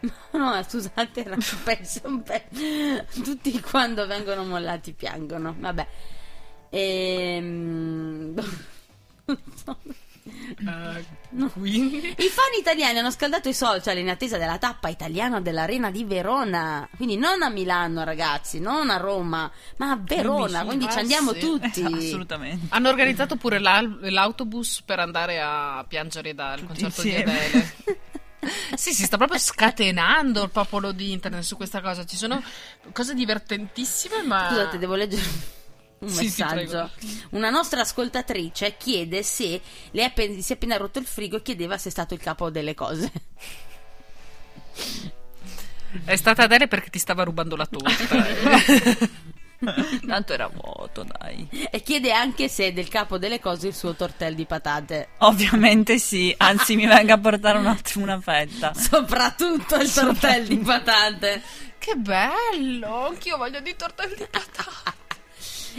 No, 0.32 0.62
scusate, 0.66 1.24
era 1.24 1.34
un 1.36 1.62
pezzo, 1.62 2.00
un 2.04 2.22
pezzo. 2.22 3.22
Tutti 3.22 3.60
quando 3.60 4.06
vengono 4.06 4.44
mollati 4.44 4.92
piangono. 4.94 5.54
Vabbè. 5.58 5.86
Ehm... 6.70 8.34
non 9.24 9.38
so. 9.54 9.76
Eh, 10.22 11.04
Quindi? 11.52 11.98
I 11.98 12.28
fan 12.28 12.58
italiani 12.58 12.98
hanno 12.98 13.10
scaldato 13.10 13.48
i 13.48 13.54
social 13.54 13.96
in 13.98 14.08
attesa 14.08 14.36
della 14.36 14.58
tappa 14.58 14.88
italiana 14.88 15.40
dell'Arena 15.40 15.90
di 15.90 16.04
Verona. 16.04 16.88
Quindi 16.96 17.16
non 17.16 17.42
a 17.42 17.48
Milano, 17.48 18.04
ragazzi, 18.04 18.60
non 18.60 18.90
a 18.90 18.96
Roma, 18.96 19.50
ma 19.76 19.90
a 19.90 19.98
Verona. 20.00 20.64
Quindi 20.64 20.86
ah, 20.86 20.90
ci 20.90 20.98
andiamo 20.98 21.32
sì. 21.32 21.40
tutti. 21.40 21.82
Assolutamente. 21.92 22.66
Hanno 22.70 22.88
organizzato 22.88 23.36
pure 23.36 23.58
l'autobus 23.58 24.82
per 24.84 24.98
andare 24.98 25.40
a 25.40 25.84
piangere 25.86 26.34
dal 26.34 26.60
Tutti 26.60 26.66
concerto 26.66 27.02
di 27.02 27.08
insieme. 27.08 27.44
Adele. 27.46 27.74
Sì, 28.74 28.94
si 28.94 29.04
sta 29.04 29.18
proprio 29.18 29.38
scatenando 29.38 30.42
il 30.44 30.48
popolo 30.48 30.92
di 30.92 31.12
internet 31.12 31.42
su 31.42 31.56
questa 31.56 31.82
cosa. 31.82 32.06
Ci 32.06 32.16
sono 32.16 32.42
cose 32.90 33.12
divertentissime, 33.12 34.22
ma. 34.22 34.46
Scusate, 34.48 34.78
devo 34.78 34.94
leggere 34.94 35.22
un 36.00 36.08
Sì, 36.08 36.24
messaggio. 36.24 36.90
Una 37.30 37.50
nostra 37.50 37.80
ascoltatrice 37.82 38.76
chiede 38.78 39.22
se 39.22 39.60
le 39.90 40.02
è 40.02 40.04
appen- 40.06 40.40
si 40.40 40.52
è 40.52 40.54
appena 40.56 40.76
rotto 40.76 40.98
il 40.98 41.06
frigo 41.06 41.36
e 41.36 41.42
chiedeva 41.42 41.76
se 41.78 41.88
è 41.88 41.92
stato 41.92 42.14
il 42.14 42.20
capo 42.20 42.50
delle 42.50 42.74
cose. 42.74 43.10
È 46.04 46.16
stata 46.16 46.44
Adele 46.44 46.68
perché 46.68 46.88
ti 46.90 46.98
stava 46.98 47.24
rubando 47.24 47.56
la 47.56 47.66
torta. 47.66 49.08
Tanto 50.06 50.32
era 50.32 50.46
vuoto, 50.46 51.04
dai. 51.04 51.46
E 51.70 51.82
chiede 51.82 52.12
anche 52.12 52.48
se 52.48 52.68
è 52.68 52.72
del 52.72 52.88
capo 52.88 53.18
delle 53.18 53.38
cose 53.40 53.66
il 53.68 53.74
suo 53.74 53.94
tortel 53.94 54.34
di 54.34 54.46
patate. 54.46 55.08
Ovviamente 55.18 55.98
sì, 55.98 56.34
anzi 56.38 56.76
mi 56.76 56.86
venga 56.86 57.14
a 57.14 57.18
portare 57.18 57.58
un 57.58 57.66
attimo 57.66 58.04
una 58.04 58.20
fetta. 58.20 58.72
Soprattutto 58.78 59.74
il 59.76 59.92
tortel 59.92 60.46
di 60.46 60.56
patate. 60.58 61.42
che 61.78 61.94
bello! 61.96 63.08
Anch'io 63.08 63.36
voglio 63.36 63.60
di 63.60 63.76
torta 63.76 64.06
di 64.06 64.14
patata. 64.30 64.94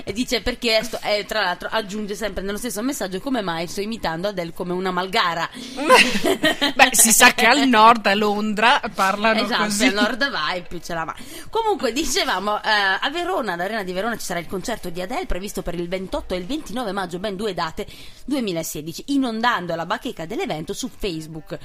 E 0.04 0.14
dice 0.14 0.42
perché, 0.42 0.84
sto- 0.84 1.00
eh, 1.04 1.26
tra 1.26 1.42
l'altro, 1.42 1.70
aggiunge 1.72 2.16
sempre 2.16 2.44
nello 2.44 2.58
stesso 2.58 2.82
messaggio 2.82 3.20
come 3.20 3.42
mai 3.42 3.68
sto 3.68 3.82
imitando 3.82 4.30
Adele 4.30 4.54
come 4.54 4.74
una 4.74 4.92
malgara. 4.92 5.50
Beh, 6.76 6.90
si 6.92 7.12
sa 7.12 7.34
che 7.34 7.46
al 7.46 7.68
nord, 7.68 8.06
a 8.06 8.14
Londra, 8.16 8.82
parlano 8.94 9.42
Esatto, 9.42 9.64
così. 9.64 9.86
al 9.86 9.94
nord 9.94 10.30
vai, 10.30 10.64
più 10.64 10.80
ce 10.80 10.94
la 10.94 11.04
va. 11.04 11.16
Comunque, 11.50 11.92
dicevamo, 11.92 12.62
eh, 12.62 12.70
a 13.00 13.10
Verona, 13.12 13.54
all'Arena 13.54 13.84
di 13.84 13.92
Verona, 13.92 14.18
ci 14.18 14.26
sarà 14.26 14.40
il 14.40 14.48
concerto 14.48 14.90
di 14.90 15.02
Adele 15.02 15.26
previsto 15.26 15.62
per 15.62 15.76
il 15.76 15.88
28 15.88 16.34
e 16.34 16.38
il 16.38 16.46
29 16.46 16.92
maggio, 16.92 17.20
ben 17.20 17.36
due 17.36 17.54
date 17.54 17.86
2016, 18.26 19.04
inondando 19.08 19.76
la 19.76 19.86
bacheca 19.86 20.26
dell'evento 20.26 20.74
su 20.74 20.90
Facebook, 20.96 21.58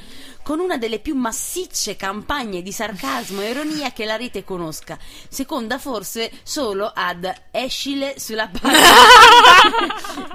con 0.42 0.58
una 0.60 0.76
delle 0.76 0.98
più 0.98 1.14
massicce 1.14 1.96
campagne 1.96 2.62
di 2.62 2.72
sarcasmo 2.72 3.40
e 3.40 3.50
ironia 3.50 3.92
che 3.92 4.04
la 4.04 4.16
rete 4.16 4.44
conosca, 4.44 4.98
seconda 5.28 5.78
forse 5.78 6.30
solo 6.42 6.90
ad 6.94 7.32
Escile 7.50 8.15
sulla 8.16 8.48
pagina 8.48 8.79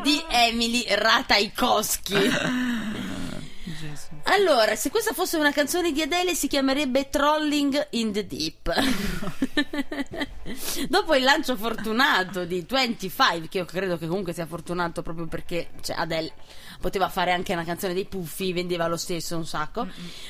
di 0.03 0.23
Emily 0.29 0.85
Ratajkowski. 0.87 2.15
Allora, 4.23 4.75
se 4.75 4.89
questa 4.89 5.13
fosse 5.13 5.37
una 5.37 5.51
canzone 5.51 5.91
di 5.91 6.01
Adele 6.01 6.35
si 6.35 6.47
chiamerebbe 6.47 7.09
Trolling 7.09 7.87
in 7.91 8.11
the 8.13 8.25
Deep. 8.25 8.73
Dopo 10.89 11.15
il 11.15 11.23
lancio 11.23 11.55
fortunato 11.55 12.45
di 12.45 12.65
25, 12.67 13.47
che 13.47 13.57
io 13.59 13.65
credo 13.65 13.97
che 13.97 14.07
comunque 14.07 14.33
sia 14.33 14.45
fortunato 14.45 15.01
proprio 15.01 15.27
perché 15.27 15.69
cioè, 15.81 15.95
Adele 15.97 16.31
poteva 16.79 17.09
fare 17.09 17.31
anche 17.31 17.53
una 17.53 17.63
canzone 17.63 17.93
dei 17.93 18.05
Puffi, 18.05 18.53
vendeva 18.53 18.87
lo 18.87 18.97
stesso 18.97 19.37
un 19.37 19.45
sacco, 19.45 19.87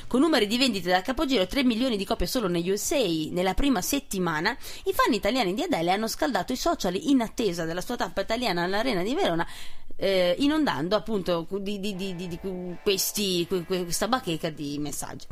con 0.08 0.20
numeri 0.20 0.48
di 0.48 0.58
vendite 0.58 0.90
da 0.90 1.02
capogiro 1.02 1.48
3 1.48 1.64
milioni 1.64 1.98
di 1.98 2.06
copie 2.06 2.28
solo 2.28 2.48
negli 2.48 2.70
USA 2.70 3.00
nella 3.30 3.54
prima 3.54 3.82
settimana, 3.82 4.56
i 4.86 4.94
fan 4.94 5.14
italiani 5.14 5.54
di 5.54 5.64
Adele 5.64 5.92
hanno 5.92 6.08
scaldato 6.08 6.52
i 6.54 6.58
social 6.58 6.96
in 6.96 7.22
attesa 7.22 7.66
della 7.66 7.82
sua 7.82 7.96
tappa 7.96 8.22
italiana 8.22 8.64
all'Arena 8.64 9.02
di 9.04 9.16
Verona 9.16 9.48
eh, 9.96 10.36
inondando 10.40 10.96
appunto 10.96 11.48
di, 11.60 11.80
di- 11.80 11.96
di- 11.96 12.16
di- 12.16 12.40
questi, 12.82 13.46
que- 13.48 13.64
que- 13.66 13.84
questa 13.84 14.08
bacheca 14.08 14.50
di 14.50 14.78
messaggi. 14.80 15.26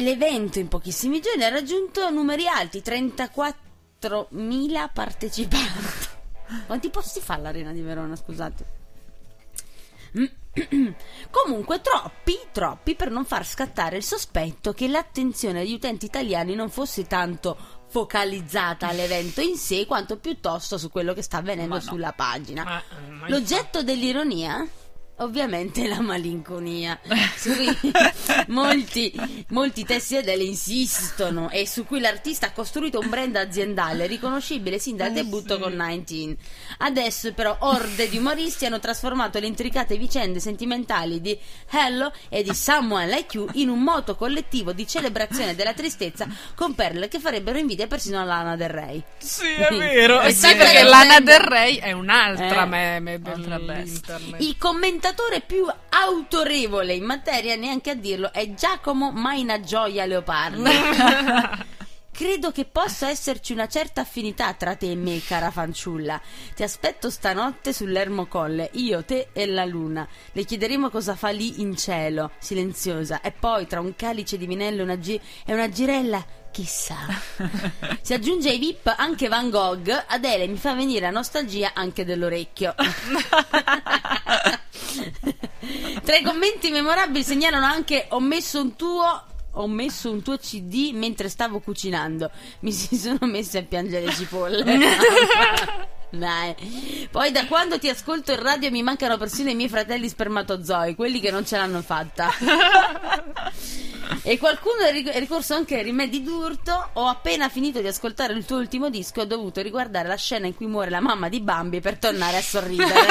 L'evento 0.00 0.58
in 0.58 0.68
pochissimi 0.68 1.20
giorni 1.20 1.44
ha 1.44 1.50
raggiunto 1.50 2.08
numeri 2.10 2.46
alti, 2.46 2.82
34.000 2.84 4.90
partecipanti. 4.92 6.08
Quanti 6.66 6.90
posti 6.90 7.20
fa 7.20 7.36
l'Arena 7.36 7.72
di 7.72 7.82
Verona, 7.82 8.16
scusate? 8.16 8.78
Comunque 11.30 11.80
troppi, 11.80 12.36
troppi 12.50 12.96
per 12.96 13.10
non 13.10 13.24
far 13.24 13.46
scattare 13.46 13.98
il 13.98 14.02
sospetto 14.02 14.72
che 14.72 14.88
l'attenzione 14.88 15.62
degli 15.62 15.74
utenti 15.74 16.06
italiani 16.06 16.54
non 16.54 16.70
fosse 16.70 17.06
tanto 17.06 17.56
focalizzata 17.88 18.88
all'evento 18.88 19.40
in 19.40 19.56
sé 19.56 19.86
quanto 19.86 20.16
piuttosto 20.16 20.78
su 20.78 20.90
quello 20.90 21.12
che 21.12 21.22
sta 21.22 21.38
avvenendo 21.38 21.74
no. 21.74 21.80
sulla 21.80 22.12
pagina. 22.12 22.64
Ma, 22.64 22.82
ma 23.10 23.28
L'oggetto 23.28 23.82
dell'ironia 23.82 24.66
ovviamente 25.20 25.86
la 25.88 26.00
malinconia, 26.00 26.98
su 27.36 27.52
cui 27.54 27.76
molti, 28.48 29.12
molti 29.48 29.84
testi 29.84 30.16
Adele 30.16 30.42
insistono 30.44 31.50
e 31.50 31.66
su 31.66 31.84
cui 31.86 32.00
l'artista 32.00 32.46
ha 32.46 32.52
costruito 32.52 32.98
un 32.98 33.08
brand 33.08 33.36
aziendale 33.36 34.06
riconoscibile 34.06 34.78
sin 34.78 34.96
dal 34.96 35.10
Eh, 35.10 35.12
debutto 35.14 35.54
sì. 35.56 35.60
con 35.60 35.72
19. 35.72 36.36
Adesso 36.78 37.32
però 37.34 37.56
orde 37.60 38.08
di 38.08 38.18
umoristi 38.18 38.66
hanno 38.66 38.78
trasformato 38.78 39.38
le 39.38 39.46
intricate 39.46 39.96
vicende 39.96 40.40
sentimentali 40.40 41.20
di 41.20 41.38
Hello 41.70 42.12
e 42.28 42.42
di 42.42 42.54
Someone 42.54 43.06
Like 43.06 43.36
You 43.36 43.48
in 43.54 43.68
un 43.68 43.82
moto 43.82 44.14
collettivo 44.16 44.72
di 44.72 44.86
celebrazione 44.86 45.54
della 45.54 45.74
tristezza 45.74 46.26
con 46.54 46.74
perle 46.74 47.08
che 47.08 47.18
farebbero 47.20 47.58
invidia 47.58 47.86
persino 47.86 48.20
a 48.20 48.24
Lana 48.24 48.56
Del 48.56 48.68
Rey. 48.70 49.02
Sì, 49.18 49.46
è 49.46 49.68
vero. 49.76 50.20
Eh 50.30 50.32
sì, 50.32 50.54
perché 50.54 50.82
Lana. 50.82 51.18
Del 51.20 51.40
Rey 51.40 51.76
è 51.76 51.92
un'altra 51.92 52.62
Eh, 52.62 52.66
meme 52.66 53.20
dell'internet. 53.20 54.40
Il 54.40 54.56
commentatore 55.10 55.40
più 55.40 55.66
autorevole 55.88 56.94
in 56.94 57.04
materia, 57.04 57.56
neanche 57.56 57.90
a 57.90 57.94
dirlo, 57.94 58.32
è 58.32 58.54
Giacomo 58.54 59.10
Maina 59.10 59.60
Gioia 59.60 60.06
Leopardi. 60.06 60.62
Credo 62.12 62.50
che 62.52 62.66
possa 62.66 63.08
esserci 63.08 63.52
una 63.52 63.66
certa 63.66 64.02
affinità 64.02 64.52
tra 64.52 64.76
te 64.76 64.90
e 64.90 64.94
me, 64.94 65.20
cara 65.22 65.50
fanciulla. 65.50 66.20
Ti 66.54 66.62
aspetto 66.62 67.08
stanotte 67.08 67.72
sull'ermo 67.72 68.26
colle, 68.26 68.68
io, 68.74 69.02
te 69.04 69.28
e 69.32 69.46
la 69.46 69.64
luna. 69.64 70.06
Le 70.32 70.44
chiederemo 70.44 70.90
cosa 70.90 71.16
fa 71.16 71.30
lì 71.30 71.60
in 71.60 71.76
cielo, 71.76 72.32
silenziosa, 72.38 73.20
e 73.22 73.32
poi 73.32 73.66
tra 73.66 73.80
un 73.80 73.96
calice 73.96 74.36
di 74.36 74.46
vinello 74.46 74.80
e 74.80 74.84
una, 74.84 74.96
gi- 74.96 75.20
e 75.46 75.52
una 75.54 75.70
girella, 75.70 76.24
chissà. 76.50 76.96
Si 78.02 78.14
aggiunge 78.14 78.50
ai 78.50 78.58
VIP 78.58 78.92
anche 78.96 79.28
Van 79.28 79.50
Gogh, 79.50 79.88
Adele 80.08 80.46
mi 80.46 80.56
fa 80.56 80.74
venire 80.74 81.00
la 81.02 81.10
nostalgia 81.10 81.72
anche 81.74 82.04
dell'orecchio. 82.04 82.74
Tra 86.02 86.16
i 86.16 86.22
commenti 86.22 86.70
memorabili 86.70 87.22
segnalano 87.22 87.66
anche 87.66 88.06
ho 88.08 88.20
messo 88.20 88.60
un 88.60 88.74
tuo 88.74 89.24
ho 89.52 89.66
messo 89.66 90.10
un 90.10 90.22
tuo 90.22 90.36
CD 90.38 90.92
mentre 90.94 91.28
stavo 91.28 91.60
cucinando. 91.60 92.30
Mi 92.60 92.72
si 92.72 92.96
sono 92.98 93.18
messe 93.22 93.58
a 93.58 93.62
piangere 93.62 94.06
le 94.06 94.12
cipolle. 94.12 94.64
Dai. 96.10 97.08
Poi 97.10 97.30
da 97.30 97.46
quando 97.46 97.78
ti 97.78 97.88
ascolto 97.88 98.32
in 98.32 98.42
radio 98.42 98.70
mi 98.70 98.82
mancano 98.82 99.16
persino 99.16 99.50
i 99.50 99.54
miei 99.54 99.68
fratelli 99.68 100.08
spermatozoi, 100.08 100.96
quelli 100.96 101.20
che 101.20 101.30
non 101.30 101.46
ce 101.46 101.56
l'hanno 101.56 101.82
fatta. 101.82 102.30
E 104.22 104.38
qualcuno 104.38 104.80
è 104.86 104.92
ric- 104.92 105.10
è 105.10 105.18
ricorso 105.18 105.54
anche 105.54 105.76
ai 105.76 105.82
rimedi 105.82 106.22
d'urto. 106.22 106.90
Ho 106.94 107.06
appena 107.06 107.48
finito 107.48 107.80
di 107.80 107.86
ascoltare 107.86 108.32
il 108.34 108.44
tuo 108.44 108.58
ultimo 108.58 108.90
disco 108.90 109.20
e 109.20 109.22
ho 109.22 109.26
dovuto 109.26 109.60
riguardare 109.62 110.08
la 110.08 110.16
scena 110.16 110.46
in 110.46 110.54
cui 110.54 110.66
muore 110.66 110.90
la 110.90 111.00
mamma 111.00 111.28
di 111.28 111.40
Bambi 111.40 111.80
per 111.80 111.98
tornare 111.98 112.36
a 112.36 112.42
sorridere. 112.42 113.06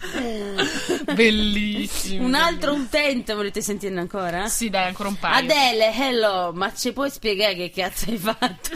Bellissimo. 1.14 2.24
un 2.24 2.34
altro 2.34 2.72
utente, 2.72 3.34
volete 3.34 3.60
sentirne 3.60 4.00
ancora? 4.00 4.48
Sì, 4.48 4.70
dai, 4.70 4.86
ancora 4.86 5.10
un 5.10 5.18
paio. 5.18 5.44
Adele, 5.44 5.94
hello, 5.94 6.52
ma 6.54 6.72
ci 6.72 6.92
puoi 6.92 7.10
spiegare 7.10 7.54
che 7.54 7.70
cazzo 7.70 8.10
hai 8.10 8.16
fatto? 8.16 8.70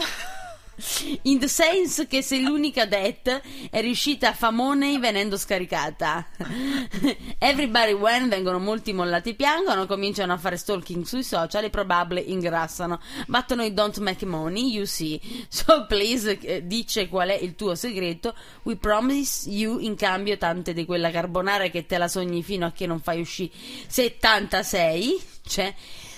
In 1.23 1.39
the 1.39 1.47
sense 1.47 2.07
che 2.07 2.21
sei 2.21 2.41
l'unica 2.41 2.85
det 2.85 3.41
è 3.69 3.81
riuscita 3.81 4.29
a 4.29 4.33
fa 4.33 4.51
money 4.51 4.99
venendo 4.99 5.37
scaricata. 5.37 6.27
Everybody 7.39 7.93
when 7.93 8.29
vengono 8.29 8.59
molti 8.59 8.93
mollati 8.93 9.35
piangono, 9.35 9.85
cominciano 9.85 10.33
a 10.33 10.37
fare 10.37 10.57
stalking 10.57 11.05
sui 11.05 11.23
social 11.23 11.63
e 11.63 11.69
probably 11.69 12.31
ingrassano. 12.31 12.99
But 13.27 13.53
noi 13.53 13.73
don't 13.73 13.97
make 13.99 14.25
money, 14.25 14.71
you 14.71 14.85
see. 14.85 15.19
So 15.55 15.85
please 15.87 16.37
eh, 16.41 16.65
dice 16.65 17.07
qual 17.07 17.29
è 17.29 17.35
il 17.35 17.55
tuo 17.55 17.75
segreto. 17.75 18.35
We 18.63 18.75
promise 18.75 19.49
you 19.49 19.79
in 19.79 19.95
cambio 19.95 20.37
tante 20.37 20.73
di 20.73 20.85
quella 20.85 21.09
carbonara 21.09 21.67
che 21.67 21.85
te 21.85 21.97
la 21.97 22.07
sogni 22.07 22.43
fino 22.43 22.65
a 22.65 22.71
che 22.71 22.85
non 22.85 22.99
fai 22.99 23.21
uscire 23.21 23.51
76. 23.87 25.21
Cioè, 25.47 25.73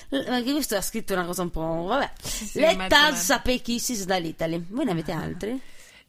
anche 0.09 0.51
questo 0.51 0.75
ha 0.75 0.81
scritto 0.81 1.13
una 1.13 1.25
cosa 1.25 1.41
un 1.41 1.49
po'. 1.49 1.83
Vabbè. 1.83 2.11
sì, 2.21 2.59
Let 2.59 2.75
mezzo, 2.77 2.95
us 2.95 3.01
mezzo. 3.09 3.15
sape 3.23 3.59
kisses 3.59 4.05
dall'Italy. 4.05 4.65
Voi 4.69 4.85
ne 4.85 4.91
avete 4.91 5.11
altri? 5.11 5.59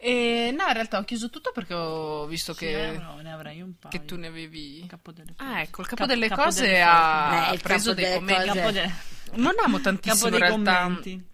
E, 0.01 0.55
no, 0.57 0.65
in 0.69 0.73
realtà 0.75 0.99
ho 0.99 1.05
chiuso 1.05 1.29
tutto 1.29 1.51
perché 1.53 1.75
ho 1.75 2.25
visto 2.27 2.53
Sì, 2.53 2.61
che, 2.61 2.89
eh, 2.91 2.99
no, 2.99 3.17
ne 3.21 3.33
avrai 3.33 3.61
un 3.61 3.73
paio. 3.77 3.91
che 3.99 4.05
tu 4.05 4.17
ne 4.17 4.29
avevi. 4.29 4.83
Il 4.83 4.87
capo 4.87 5.11
delle 5.11 5.35
cose. 5.37 5.51
Ah, 5.51 5.61
ecco, 5.63 5.81
il 5.81 5.87
capo 5.89 6.03
Cap- 6.03 6.09
delle 6.11 6.29
capo 6.29 6.43
cose 6.43 6.63
delle 6.67 6.83
ha 6.83 7.51
Eh, 7.53 7.59
preso 7.59 7.95
capo 7.95 8.01
dei 8.07 8.15
commenti. 8.15 8.47
Capo 8.59 8.71
de- 8.71 8.93
Non 9.33 9.55
amo 9.65 9.77
capo 9.79 9.83
tantissimo 9.83 10.25
in 10.27 10.31
dei 10.31 10.41
realtà 10.41 10.83
commenti. 10.83 11.25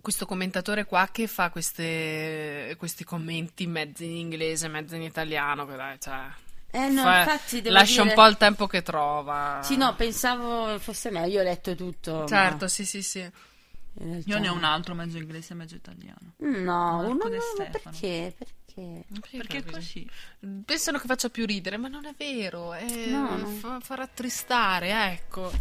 questo 0.00 0.26
commentatore 0.26 0.84
qua 0.84 1.08
che 1.12 1.28
fa 1.28 1.50
queste, 1.50 2.74
questi 2.76 3.04
commenti 3.04 3.66
mezzi 3.68 4.04
in 4.06 4.16
inglese, 4.16 4.66
mezzi 4.66 4.96
in 4.96 5.02
italiano. 5.02 5.64
Che 5.64 5.76
dai, 5.76 5.96
cioè, 6.00 6.20
Eh 6.74 6.88
no, 6.88 7.02
fa- 7.02 7.18
infatti 7.20 7.60
devo 7.60 7.74
lascia 7.74 8.02
dire- 8.02 8.14
un 8.14 8.22
po' 8.22 8.26
il 8.30 8.36
tempo 8.38 8.66
che 8.66 8.82
trova. 8.82 9.60
Sì, 9.62 9.76
no, 9.76 9.94
pensavo 9.94 10.78
fosse 10.78 11.10
meglio. 11.10 11.34
Io 11.34 11.40
ho 11.40 11.44
letto 11.44 11.74
tutto. 11.74 12.26
Certo, 12.26 12.64
ma 12.64 12.68
sì, 12.68 12.84
sì, 12.86 13.02
sì. 13.02 13.30
Io 14.24 14.38
ne 14.38 14.48
ho 14.48 14.54
un 14.54 14.64
altro 14.64 14.94
mezzo 14.94 15.18
inglese 15.18 15.52
e 15.52 15.56
mezzo 15.56 15.74
italiano. 15.74 16.32
No, 16.38 16.96
Marco 16.96 17.10
uno 17.10 17.24
no, 17.24 17.28
ma 17.28 17.40
Stefano. 17.66 17.96
perché? 18.00 18.34
Perché? 18.38 19.04
Perché 19.36 19.58
è 19.58 19.64
così. 19.70 20.08
Pensano 20.64 20.98
che 20.98 21.06
faccia 21.06 21.28
più 21.28 21.44
ridere, 21.44 21.76
ma 21.76 21.88
non 21.88 22.06
è 22.06 22.14
vero. 22.16 22.72
è- 22.72 23.06
No, 23.10 23.36
no. 23.36 23.46
Fa, 23.48 23.78
fa 23.80 23.94
rattristare, 23.96 25.12
ecco. 25.12 25.52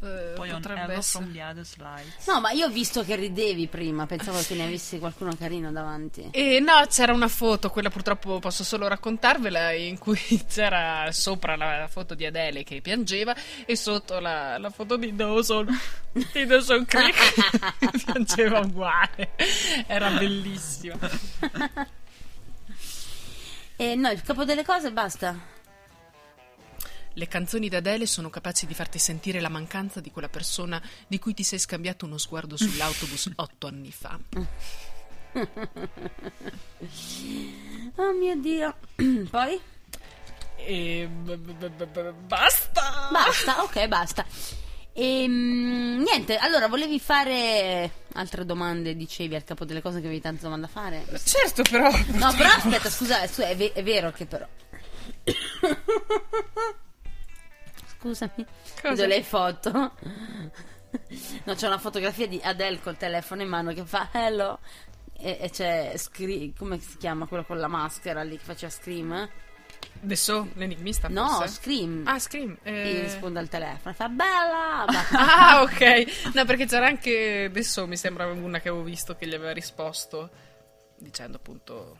Eh, 0.00 0.32
Poi 0.36 0.50
un 0.50 0.60
potrebbe 0.60 0.94
essere. 0.94 1.24
from 1.24 1.32
the 1.32 1.42
other 1.42 1.64
slides. 1.64 2.26
No, 2.26 2.40
ma 2.40 2.52
io 2.52 2.66
ho 2.66 2.70
visto 2.70 3.02
che 3.02 3.16
ridevi 3.16 3.66
prima. 3.66 4.06
Pensavo 4.06 4.40
che 4.40 4.54
ne 4.54 4.64
avessi 4.64 4.98
qualcuno 4.98 5.34
carino 5.36 5.72
davanti. 5.72 6.28
E 6.30 6.60
no, 6.60 6.84
c'era 6.88 7.12
una 7.12 7.26
foto, 7.26 7.68
quella 7.70 7.90
purtroppo 7.90 8.38
posso 8.38 8.62
solo 8.62 8.86
raccontarvela, 8.86 9.72
in 9.72 9.98
cui 9.98 10.20
c'era 10.48 11.10
sopra 11.10 11.56
la 11.56 11.88
foto 11.88 12.14
di 12.14 12.24
Adele 12.24 12.62
che 12.62 12.80
piangeva 12.80 13.34
e 13.66 13.74
sotto 13.74 14.20
la, 14.20 14.56
la 14.58 14.70
foto 14.70 14.96
di 14.96 15.14
Dawson, 15.16 15.66
di 16.32 16.46
Dawson 16.46 16.84
Creek, 16.84 17.34
piangeva 18.04 18.60
uguale. 18.60 19.30
Era 19.86 20.10
bellissima. 20.10 20.96
E 23.76 23.94
no, 23.94 24.10
il 24.10 24.22
capo 24.22 24.44
delle 24.44 24.64
cose 24.64 24.92
basta. 24.92 25.56
Le 27.18 27.26
canzoni 27.26 27.68
di 27.68 27.74
Adele 27.74 28.06
sono 28.06 28.30
capaci 28.30 28.64
di 28.64 28.74
farti 28.74 29.00
sentire 29.00 29.40
la 29.40 29.48
mancanza 29.48 29.98
di 29.98 30.12
quella 30.12 30.28
persona 30.28 30.80
di 31.08 31.18
cui 31.18 31.34
ti 31.34 31.42
sei 31.42 31.58
scambiato 31.58 32.04
uno 32.04 32.16
sguardo 32.16 32.56
sull'autobus 32.56 33.32
otto 33.36 33.66
anni 33.66 33.90
fa. 33.90 34.18
Oh 37.96 38.12
mio 38.12 38.36
dio. 38.36 38.76
Poi? 39.30 39.60
E 40.58 41.08
b- 41.08 41.36
basta! 42.26 43.08
Basta, 43.10 43.62
ok, 43.64 43.88
basta. 43.88 44.24
Ehm, 44.92 46.00
niente, 46.00 46.36
allora 46.36 46.68
volevi 46.68 47.00
fare 47.00 47.90
altre 48.12 48.44
domande, 48.44 48.94
dicevi 48.94 49.34
al 49.34 49.42
capo 49.42 49.64
delle 49.64 49.82
cose 49.82 50.00
che 50.00 50.06
avevi 50.06 50.20
tante 50.20 50.42
domande 50.42 50.66
da 50.66 50.72
fare? 50.72 51.04
Certo, 51.24 51.62
però. 51.62 51.90
No, 51.90 52.32
però 52.32 52.50
aspetta, 52.50 52.88
scusa, 52.88 53.22
è, 53.22 53.72
è 53.72 53.82
vero 53.82 54.12
che 54.12 54.26
però. 54.26 54.46
Scusami, 57.98 58.46
Cosa? 58.80 58.88
vedo 58.94 59.06
le 59.06 59.22
foto. 59.22 59.70
No, 61.44 61.54
c'è 61.54 61.66
una 61.66 61.78
fotografia 61.78 62.26
di 62.26 62.40
Adele 62.42 62.80
col 62.80 62.96
telefono 62.96 63.42
in 63.42 63.48
mano 63.48 63.72
che 63.74 63.84
fa 63.84 64.08
hello 64.12 64.58
e, 65.18 65.36
e 65.40 65.50
c'è 65.50 65.92
Scre- 65.96 66.52
come 66.56 66.78
si 66.80 66.96
chiama 66.96 67.26
quello 67.26 67.44
con 67.44 67.58
la 67.58 67.68
maschera 67.68 68.22
lì 68.22 68.36
che 68.38 68.44
faceva 68.44 68.72
Scream? 68.72 69.28
Adesso 70.02 70.48
l'enigmista 70.54 71.08
No, 71.08 71.28
forse? 71.28 71.54
Scream. 71.60 72.04
Ah, 72.06 72.18
Scream. 72.18 72.56
E 72.62 72.72
Eh... 72.72 73.00
risponde 73.02 73.38
al 73.40 73.48
telefono, 73.48 73.92
fa 73.94 74.08
bella. 74.08 74.84
Ah, 75.12 75.62
ok. 75.62 76.32
No, 76.34 76.44
perché 76.44 76.66
c'era 76.66 76.86
anche 76.86 77.44
adesso 77.48 77.86
mi 77.86 77.96
sembra 77.96 78.26
una 78.26 78.60
che 78.60 78.68
avevo 78.68 78.84
visto 78.84 79.14
che 79.16 79.26
gli 79.26 79.34
aveva 79.34 79.52
risposto 79.52 80.30
dicendo 80.98 81.36
appunto 81.36 81.98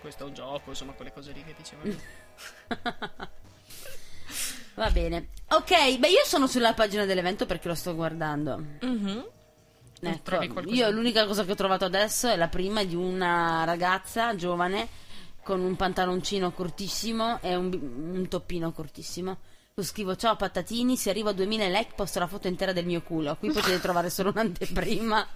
questo 0.00 0.24
è 0.24 0.26
un 0.26 0.34
gioco, 0.34 0.70
insomma, 0.70 0.92
quelle 0.92 1.12
cose 1.12 1.32
lì 1.32 1.42
che 1.44 1.54
diceva. 1.56 1.82
Va 4.74 4.90
bene. 4.90 5.28
Ok, 5.50 5.98
beh, 5.98 6.08
io 6.08 6.24
sono 6.24 6.46
sulla 6.46 6.72
pagina 6.72 7.04
dell'evento 7.04 7.44
perché 7.46 7.68
lo 7.68 7.74
sto 7.74 7.94
guardando. 7.94 8.62
Mhm. 8.80 9.24
Ecco, 10.04 10.60
io 10.66 10.90
l'unica 10.90 11.26
cosa 11.26 11.44
che 11.44 11.52
ho 11.52 11.54
trovato 11.54 11.84
adesso 11.84 12.28
è 12.28 12.34
la 12.36 12.48
prima 12.48 12.82
di 12.82 12.96
una 12.96 13.62
ragazza 13.64 14.34
giovane 14.34 14.88
con 15.44 15.60
un 15.60 15.76
pantaloncino 15.76 16.50
cortissimo 16.52 17.38
e 17.40 17.54
un, 17.54 17.66
un 18.14 18.26
toppino 18.28 18.72
cortissimo. 18.72 19.38
Lo 19.74 19.82
scrivo 19.84 20.16
ciao 20.16 20.34
patatini, 20.36 20.96
se 20.96 21.10
arrivo 21.10 21.28
a 21.28 21.32
2000 21.32 21.66
like 21.68 21.92
posto 21.94 22.18
la 22.18 22.26
foto 22.26 22.48
intera 22.48 22.72
del 22.72 22.84
mio 22.84 23.00
culo. 23.02 23.36
Qui 23.36 23.52
potete 23.52 23.78
trovare 23.80 24.10
solo 24.10 24.30
un'anteprima. 24.30 25.26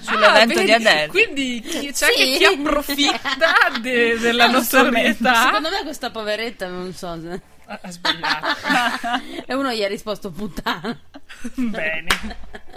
Sull'evento 0.00 0.58
Ah, 0.58 0.62
di? 0.64 0.72
Adele. 0.72 1.06
Quindi 1.08 1.60
chi- 1.60 1.92
c'è 1.92 2.06
Sì. 2.16 2.36
chi 2.38 2.44
approfitta 2.44 3.68
de- 3.82 4.18
della 4.18 4.46
Non 4.48 4.62
so, 4.62 4.82
notorietà. 4.84 5.42
Secondo 5.44 5.68
me 5.70 5.82
questa 5.82 6.10
poveretta 6.10 6.66
non 6.68 6.92
so. 6.94 7.18
Ha 7.70 7.78
ha 7.82 7.90
sbagliato. 7.90 8.46
E 9.46 9.54
uno 9.54 9.72
gli 9.72 9.82
ha 9.82 9.88
risposto 9.88 10.30
puttana. 10.30 10.98
Bene. 11.54 12.06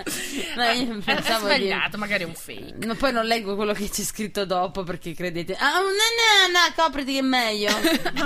No, 0.56 0.64
io 0.72 0.94
Ha 0.98 1.02
pensavo 1.04 1.48
di- 1.48 1.54
sbagliato, 1.56 1.98
magari 1.98 2.24
è 2.24 2.26
un 2.26 2.34
fake. 2.34 2.86
No, 2.86 2.96
poi 2.96 3.12
non 3.14 3.26
leggo 3.26 3.56
quello 3.56 3.72
che 3.74 3.88
c'è 3.88 4.02
scritto 4.02 4.46
dopo 4.46 4.84
perché 4.84 5.14
credete. 5.14 5.56
Ah, 5.56 5.74
no, 5.80 5.82
no, 5.82 6.52
no, 6.52 6.74
copriti 6.76 7.14
che 7.14 7.20
è 7.20 7.22
meglio. 7.22 7.70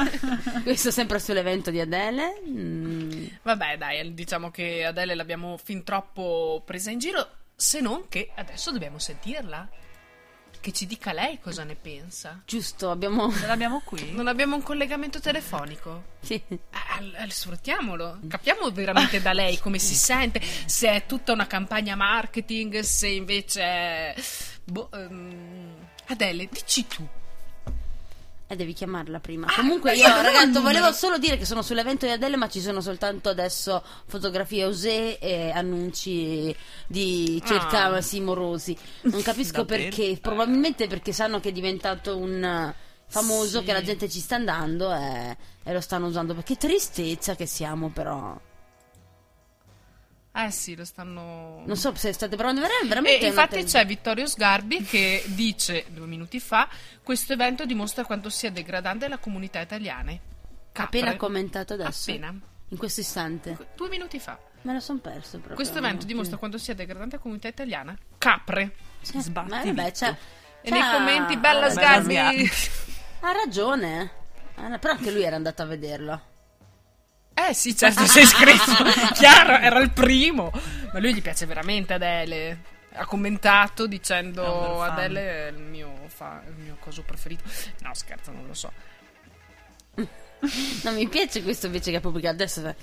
Questo 0.63 0.89
sempre 0.91 1.19
sull'evento 1.19 1.69
di 1.71 1.79
Adele. 1.81 2.41
Mm. 2.47 3.25
Vabbè, 3.41 3.77
dai, 3.77 4.13
diciamo 4.13 4.51
che 4.51 4.85
Adele 4.85 5.15
l'abbiamo 5.15 5.57
fin 5.61 5.83
troppo 5.83 6.63
presa 6.65 6.91
in 6.91 6.99
giro, 6.99 7.27
se 7.55 7.81
non 7.81 8.07
che 8.07 8.31
adesso 8.35 8.71
dobbiamo 8.71 8.97
sentirla. 8.99 9.67
Che 10.65 10.71
ci 10.71 10.87
dica 10.87 11.13
lei 11.13 11.39
cosa 11.39 11.63
ne 11.63 11.75
pensa. 11.75 12.41
Giusto, 12.43 12.89
abbiamo. 12.89 13.31
Ce 13.31 13.45
l'abbiamo 13.45 13.83
qui? 13.85 14.09
Non 14.17 14.25
abbiamo 14.25 14.55
un 14.55 14.63
collegamento 14.63 15.19
telefonico? 15.19 16.05
Sì. 16.21 16.41
Eh, 16.49 17.29
sfruttiamolo, 17.29 18.21
capiamo 18.27 18.71
veramente 18.71 19.21
da 19.21 19.31
lei 19.31 19.59
come 19.59 19.77
si 19.77 19.93
sente, 19.93 20.41
se 20.41 20.89
è 20.89 21.05
tutta 21.05 21.33
una 21.33 21.45
campagna 21.45 21.95
marketing, 21.95 22.79
se 22.79 23.09
invece 23.09 23.61
è... 23.61 24.15
Boh, 24.63 24.89
ehm, 24.91 25.75
Adele, 26.07 26.49
dici 26.51 26.87
tu. 26.87 27.07
E 28.47 28.55
devi 28.55 28.73
chiamarla 28.73 29.19
prima. 29.19 29.47
Ah, 29.47 29.55
Comunque 29.55 29.95
io, 29.95 30.07
numero. 30.07 30.61
volevo 30.61 30.91
solo 30.91 31.17
dire 31.17 31.35
che 31.35 31.45
sono 31.45 31.63
sull'evento 31.63 32.05
di 32.05 32.11
Adele, 32.11 32.35
ma 32.35 32.47
ci 32.47 32.61
sono 32.61 32.79
soltanto 32.79 33.29
adesso 33.29 33.83
fotografie 34.05 34.65
osè 34.65 35.17
e 35.19 35.49
annunci 35.49 36.55
di 36.87 37.41
cercavasi 37.43 38.19
morosi. 38.19 38.77
Non 39.03 39.21
capisco 39.23 39.65
perché. 39.65 40.19
Probabilmente 40.21 40.85
perché 40.87 41.11
sanno 41.11 41.39
che 41.39 41.49
è 41.49 41.51
diventato 41.51 42.17
un 42.17 42.43
eh, 42.43 42.75
famoso, 43.07 43.59
Sì. 43.59 43.65
che 43.65 43.73
la 43.73 43.81
gente 43.81 44.07
ci 44.09 44.19
sta 44.19 44.35
andando 44.35 44.93
e, 44.93 45.35
e 45.63 45.73
lo 45.73 45.81
stanno 45.81 46.05
usando. 46.05 46.35
Perché 46.35 46.55
tristezza 46.55 47.35
che 47.35 47.47
siamo, 47.47 47.89
però. 47.89 48.39
Eh 50.37 50.51
sì, 50.51 50.75
lo 50.75 50.83
stanno... 50.83 51.63
Non 51.65 51.77
so 51.77 51.95
se 51.95 52.11
state 52.11 52.35
provando 52.35 52.59
vera- 52.61 52.73
E 52.83 52.87
veramente. 52.87 53.25
infatti 53.25 53.63
c'è 53.63 53.85
Vittorio 53.85 54.27
Sgarbi 54.27 54.83
che 54.83 55.23
dice 55.27 55.85
due 55.89 56.05
minuti 56.07 56.39
fa: 56.41 56.67
Questo 57.01 57.31
evento 57.33 57.65
dimostra 57.65 58.03
quanto 58.03 58.29
sia 58.29 58.51
degradante 58.51 59.07
la 59.07 59.17
comunità 59.17 59.61
italiana. 59.61 60.11
Capre. 60.73 60.99
Appena 60.99 61.15
commentato 61.15 61.73
adesso. 61.75 62.11
Appena. 62.11 62.37
In 62.69 62.77
questo 62.77 62.99
istante. 62.99 63.57
Due 63.75 63.87
minuti 63.87 64.19
fa. 64.19 64.37
Me 64.63 64.73
lo 64.73 64.79
son 64.81 64.99
perso 64.99 65.37
proprio. 65.37 65.55
Questo 65.55 65.77
evento 65.77 66.05
dimostra 66.05 66.35
quanto 66.37 66.57
sia 66.57 66.73
degradante 66.73 67.15
la 67.15 67.21
comunità 67.21 67.47
italiana. 67.47 67.95
Capre. 68.17 68.75
Cioè, 69.03 69.21
Sbatti 69.21 69.49
ma 69.49 69.57
vabbè, 69.63 69.71
vitto. 69.85 69.91
c'ha- 69.99 70.17
E 70.61 70.69
nei 70.71 70.81
c'ha- 70.81 70.91
commenti, 70.91 71.37
bella 71.37 71.69
Sgarbi. 71.69 72.13
Sgarbi. 72.13 72.49
Ha 73.21 73.31
ragione. 73.31 74.11
Ah, 74.55 74.77
Però 74.79 74.93
anche 74.93 75.11
lui 75.11 75.23
era 75.23 75.35
andato 75.37 75.61
a 75.61 75.65
vederlo. 75.65 76.21
Eh 77.37 77.53
sì, 77.53 77.75
certo, 77.75 78.05
sei 78.07 78.23
iscritto. 78.23 78.71
Chiaro, 79.13 79.57
era 79.57 79.79
il 79.79 79.91
primo. 79.91 80.51
Ma 80.93 80.99
lui 80.99 81.13
gli 81.13 81.21
piace 81.21 81.45
veramente 81.45 81.93
Adele. 81.93 82.59
Ha 82.93 83.05
commentato 83.05 83.87
dicendo. 83.87 84.81
Adele 84.81 85.47
è 85.47 85.51
il 85.51 85.59
mio, 85.59 85.91
fa- 86.07 86.41
il 86.47 86.55
mio 86.55 86.77
coso 86.79 87.03
preferito. 87.03 87.43
No, 87.81 87.93
scherzo, 87.93 88.31
non 88.31 88.47
lo 88.47 88.53
so. 88.53 88.71
No, 90.83 90.91
mi 90.91 91.07
piace 91.07 91.41
questo 91.41 91.65
invece 91.65 91.89
che 91.89 91.97
ha 91.97 92.01
pubblicato 92.01 92.35
adesso. 92.35 92.75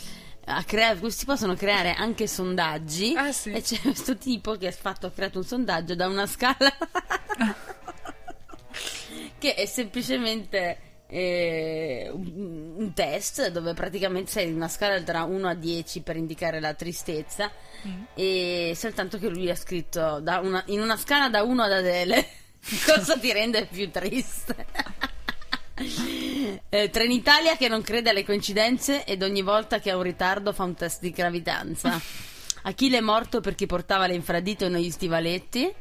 A 0.46 0.64
crea- 0.64 0.98
si 1.10 1.24
possono 1.24 1.54
creare 1.54 1.94
anche 1.94 2.26
sondaggi. 2.26 3.14
Ah, 3.16 3.30
sì. 3.30 3.52
E 3.52 3.62
c'è 3.62 3.80
questo 3.80 4.16
tipo 4.16 4.56
che 4.56 4.66
ha, 4.66 4.72
fatto, 4.72 5.06
ha 5.06 5.10
creato 5.12 5.38
un 5.38 5.44
sondaggio 5.44 5.94
da 5.94 6.08
una 6.08 6.26
scala 6.26 6.72
che 9.38 9.54
è 9.54 9.66
semplicemente 9.66 10.91
eh, 11.12 12.08
un, 12.10 12.72
un 12.76 12.92
test 12.94 13.50
dove 13.50 13.74
praticamente 13.74 14.30
sei 14.30 14.48
in 14.48 14.54
una 14.54 14.68
scala 14.68 15.00
tra 15.02 15.24
1 15.24 15.46
a 15.46 15.54
10 15.54 16.00
per 16.00 16.16
indicare 16.16 16.58
la 16.58 16.72
tristezza. 16.72 17.50
Mm. 17.86 18.02
E 18.14 18.72
soltanto 18.74 19.18
che 19.18 19.28
lui 19.28 19.50
ha 19.50 19.54
scritto 19.54 20.20
da 20.20 20.38
una- 20.40 20.62
in 20.66 20.80
una 20.80 20.96
scala 20.96 21.28
da 21.28 21.42
1 21.42 21.62
ad 21.62 21.72
Adele 21.72 22.26
cosa 22.86 23.18
ti 23.18 23.30
rende 23.32 23.66
più 23.66 23.90
triste. 23.90 24.66
Eh, 26.68 26.90
Trenitalia 26.90 27.56
che 27.56 27.66
non 27.66 27.82
crede 27.82 28.10
alle 28.10 28.24
coincidenze 28.24 29.04
ed 29.04 29.22
ogni 29.22 29.42
volta 29.42 29.80
che 29.80 29.90
ha 29.90 29.96
un 29.96 30.02
ritardo 30.02 30.52
fa 30.52 30.62
un 30.64 30.74
test 30.74 31.00
di 31.00 31.10
gravidanza. 31.10 31.98
Achille 32.64 32.98
è 32.98 33.00
morto 33.00 33.40
perché 33.40 33.66
portava 33.66 34.06
le 34.06 34.14
infradito 34.14 34.68
negli 34.68 34.90
stivaletti. 34.90 35.72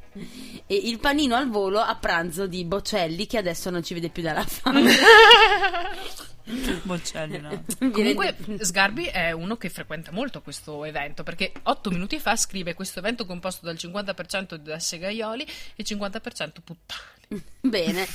E 0.72 0.76
il 0.86 1.00
panino 1.00 1.36
al 1.36 1.50
volo 1.50 1.82
a 1.82 1.94
pranzo 1.96 2.48
di 2.48 2.64
Bocelli 2.64 3.28
che 3.28 3.38
adesso 3.38 3.70
non 3.70 3.84
ci 3.84 3.94
vede 3.94 4.08
più 4.08 4.24
dalla 4.24 4.46
fame. 4.46 4.96
Boccelli, 6.84 7.40
no. 7.42 7.66
Comunque, 7.92 8.38
rende- 8.40 8.64
Sgarbi 8.64 9.04
è 9.08 9.34
uno 9.34 9.58
che 9.58 9.68
frequenta 9.68 10.14
molto 10.14 10.42
questo 10.42 10.86
evento 10.86 11.24
perché 11.24 11.52
otto 11.64 11.90
minuti 11.90 12.20
fa 12.20 12.38
scrive 12.38 12.74
questo 12.74 13.00
evento 13.00 13.26
composto 13.26 13.66
dal 13.66 13.76
50% 13.76 14.56
da 14.56 14.80
segaioli 14.80 15.46
e 15.76 15.84
50% 15.84 16.52
puttane. 16.64 17.44
Bene. 17.60 18.08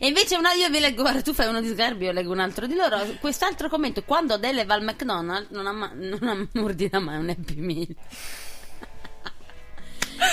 E 0.00 0.06
invece 0.06 0.36
una, 0.36 0.54
io 0.54 0.70
vi 0.70 0.80
leggo, 0.80 1.02
guarda, 1.02 1.20
tu 1.20 1.34
fai 1.34 1.48
uno 1.48 1.60
di 1.60 1.68
Sgarbi, 1.68 2.06
io 2.06 2.12
leggo 2.12 2.32
un 2.32 2.40
altro 2.40 2.66
di 2.66 2.74
loro. 2.74 2.96
Quest'altro 3.20 3.68
commento, 3.68 4.02
quando 4.04 4.32
Adele 4.32 4.64
va 4.64 4.72
al 4.72 4.82
McDonald's 4.82 5.50
non, 5.50 5.66
amma- 5.66 5.92
non 5.92 6.48
ordina 6.54 7.00
mai 7.00 7.18
un 7.18 7.28
Happy 7.28 7.56
Meal. 7.56 7.94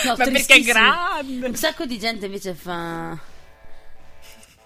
No, 0.06 0.16
Ma 0.18 0.26
perché 0.26 0.56
è 0.56 0.62
grande? 0.62 1.48
Un 1.48 1.56
sacco 1.56 1.86
di 1.86 1.98
gente 2.00 2.26
invece 2.26 2.54
fa... 2.56 3.18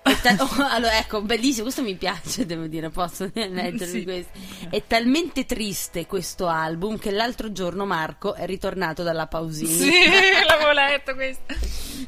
È 0.02 0.16
ta- 0.22 0.36
oh, 0.40 0.50
allora, 0.72 0.98
ecco, 0.98 1.22
bellissimo, 1.22 1.64
questo 1.64 1.82
mi 1.84 1.96
piace, 1.96 2.46
devo 2.46 2.68
dire, 2.68 2.90
posso 2.90 3.30
leggervi 3.34 4.00
Sì. 4.00 4.04
questo. 4.04 4.32
È 4.70 4.82
talmente 4.88 5.46
triste 5.46 6.06
questo 6.06 6.48
album 6.48 6.98
che 6.98 7.12
l'altro 7.12 7.52
giorno 7.52 7.86
Marco 7.86 8.34
è 8.34 8.46
ritornato 8.46 9.04
dalla 9.04 9.28
Pausini. 9.28 9.70
Sì, 9.70 9.92
l'avevo 10.48 10.72
letto 10.72 11.14
questo. 11.16 11.44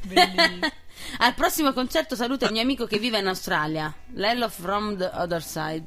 Bellissimo. 0.04 0.70
Al 1.18 1.34
prossimo 1.34 1.74
concerto 1.74 2.16
saluta 2.16 2.46
il 2.46 2.54
mio 2.54 2.62
amico 2.62 2.86
che 2.86 2.98
vive 2.98 3.20
in 3.20 3.28
Australia, 3.28 3.94
Lello 4.14 4.48
from 4.48 4.96
the 4.98 5.10
other 5.14 5.44
side. 5.44 5.86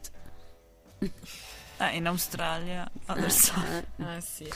Ah, 1.78 1.90
in 1.90 2.06
Australia. 2.06 2.88
other 3.06 3.30
side. 3.32 3.86
Ah, 3.98 4.20
sì. 4.20 4.46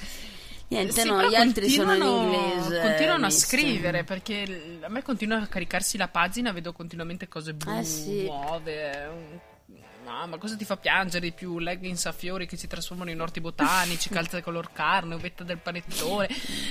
Niente, 0.69 1.01
Sì, 1.01 1.09
no, 1.09 1.27
gli 1.27 1.35
altri 1.35 1.69
sono 1.71 1.95
in 1.95 2.03
inglese. 2.03 2.81
Continuano 2.81 3.27
a 3.27 3.31
scrivere 3.31 4.05
perché 4.05 4.79
a 4.83 4.89
me 4.89 5.03
continua 5.03 5.41
a 5.41 5.47
caricarsi 5.47 5.97
la 5.97 6.09
pagina, 6.09 6.53
vedo 6.53 6.73
continuamente 6.73 7.27
cose 7.27 7.55
blu, 7.55 7.79
Eh, 7.79 7.85
sì. 7.85 8.25
nuove. 8.25 9.41
No, 10.09 10.27
ma 10.27 10.39
cosa 10.39 10.57
ti 10.57 10.65
fa 10.65 10.77
piangere 10.77 11.27
di 11.27 11.33
più? 11.33 11.59
Leggings 11.59 12.07
a 12.07 12.13
fiori 12.13 12.47
che 12.47 12.57
si 12.57 12.67
trasformano 12.67 13.11
in 13.11 13.21
orti 13.21 13.41
botanici, 13.41 14.09
calze 14.11 14.43
color 14.43 14.73
carne, 14.73 15.15
uvetta 15.17 15.45
del 15.45 15.59
panettone. 15.59 16.29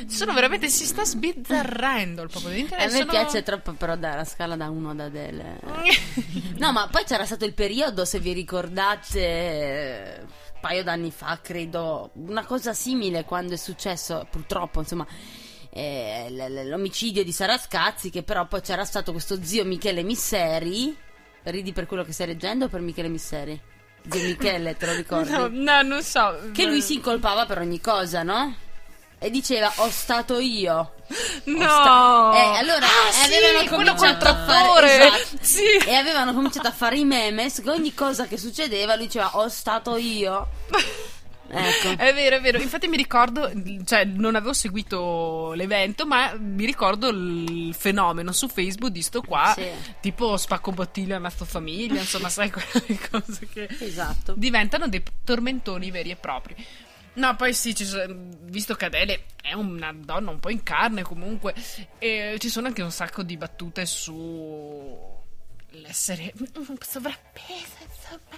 Sono 0.08 0.34
veramente, 0.34 0.68
si 0.70 0.86
sta 0.86 1.06
sbizzarrendo 1.06 2.24
il 2.24 2.30
popolo 2.32 2.54
di 2.54 2.60
A 2.60 2.64
internet. 2.64 2.92
me 2.92 2.98
sono- 3.00 3.12
piace 3.12 3.44
troppo 3.44 3.74
però 3.74 3.96
dare 3.96 4.18
la 4.18 4.26
scala 4.26 4.56
da 4.56 4.70
1 4.70 4.90
ad 4.90 5.00
Adele. 5.00 5.60
No, 6.58 6.72
ma 6.72 6.88
poi 6.88 7.04
c'era 7.04 7.26
stato 7.26 7.46
il 7.46 7.54
periodo, 7.54 8.04
se 8.04 8.20
vi 8.20 8.34
ricordate, 8.34 10.22
un 10.24 10.60
paio 10.60 10.84
d'anni 10.84 11.12
fa, 11.12 11.40
credo, 11.42 12.10
una 12.16 12.46
cosa 12.46 12.74
simile 12.74 13.24
quando 13.24 13.54
è 13.54 13.58
successo, 13.58 14.28
purtroppo, 14.32 14.80
insomma, 14.80 15.06
eh, 15.70 16.28
l'omicidio 16.66 17.24
di 17.24 17.32
Sara 17.32 17.58
Scazzi, 17.60 18.10
che 18.10 18.24
però 18.24 18.48
poi 18.48 18.62
c'era 18.62 18.84
stato 18.86 19.12
questo 19.12 19.44
zio 19.44 19.64
Michele 19.66 20.02
Misseri. 20.02 21.06
Ridi 21.50 21.72
per 21.74 21.86
quello 21.86 22.04
che 22.04 22.12
stai 22.12 22.28
leggendo 22.28 22.66
o 22.66 22.68
per 22.68 22.82
Michele 22.82 23.08
Misseri? 23.08 23.60
Zio 24.10 24.22
Michele, 24.24 24.76
te 24.78 24.86
lo 24.86 24.94
ricordi? 24.96 25.32
No, 25.32 25.48
no, 25.52 25.82
non 25.82 26.04
so. 26.04 26.38
Che 26.54 26.66
lui 26.66 26.82
si 26.82 26.96
incolpava 26.96 27.46
per 27.46 27.60
ogni 27.60 27.82
cosa, 27.82 28.24
no? 28.24 28.56
E 29.20 29.32
diceva, 29.32 29.72
ho 29.78 29.90
stato 29.90 30.38
io. 30.38 30.94
No! 31.46 31.60
sta- 31.62 32.32
Eh, 32.36 32.58
allora, 32.60 32.86
Ah, 32.86 33.12
sì, 33.12 33.34
avevano 33.34 33.68
cominciato 33.70 34.26
a 34.28 34.46
fare- 34.46 34.94
esatto. 34.96 35.38
Sì. 35.42 35.64
E 35.88 35.96
avevano 35.96 36.34
cominciato 36.34 36.68
a 36.68 36.72
fare 36.72 36.98
i 36.98 37.04
memes 37.06 37.62
che 37.62 37.70
ogni 37.72 37.94
cosa 37.96 38.28
che 38.28 38.38
succedeva 38.38 38.96
lui 38.96 39.06
diceva 39.08 39.32
ho 39.38 39.48
stato 39.50 39.98
io. 39.98 40.48
Ecco. 41.50 41.90
È 42.02 42.14
vero, 42.14 42.36
è 42.38 42.42
vero. 42.42 42.60
Infatti 42.62 42.88
mi 42.88 42.98
ricordo, 42.98 43.52
cioè 43.86 44.04
non 44.06 44.36
avevo 44.36 44.54
seguito 44.54 45.54
l'evento, 45.54 46.06
ma 46.06 46.34
mi 46.38 46.66
ricordo 46.66 47.08
il 47.10 47.74
fenomeno 47.78 48.32
su 48.32 48.48
Facebook 48.48 48.92
di 48.92 49.02
sto 49.02 49.22
qua, 49.22 49.54
Sì. 49.56 49.68
tipo 50.02 50.36
spacco 50.38 50.72
bottiglia 50.72 51.16
a 51.16 51.20
mezzo 51.20 51.46
famiglia, 51.46 52.00
insomma, 52.02 52.30
sai 52.30 52.52
quelle 52.52 53.00
cose 53.10 53.48
che 53.52 53.68
Esatto. 53.80 54.34
diventano 54.36 54.88
dei 54.88 55.04
tormentoni 55.24 55.90
veri 55.92 56.12
e 56.12 56.16
propri. 56.16 56.56
No, 57.14 57.36
poi 57.36 57.52
sì, 57.54 57.74
sono- 57.76 58.14
visto 58.44 58.76
che 58.76 58.86
Adele 58.86 59.24
è 59.42 59.54
una 59.54 59.92
donna 59.92 60.30
un 60.30 60.40
po' 60.40 60.50
in 60.52 60.62
carne 60.62 61.02
comunque, 61.02 61.56
ci 62.00 62.50
sono 62.50 62.68
anche 62.68 62.84
un 62.84 62.92
sacco 62.92 63.24
di 63.24 63.38
battute 63.38 63.86
su 63.88 65.16
l'essere 65.72 66.34
sovrappeso, 66.82 67.76
insomma. 67.84 68.38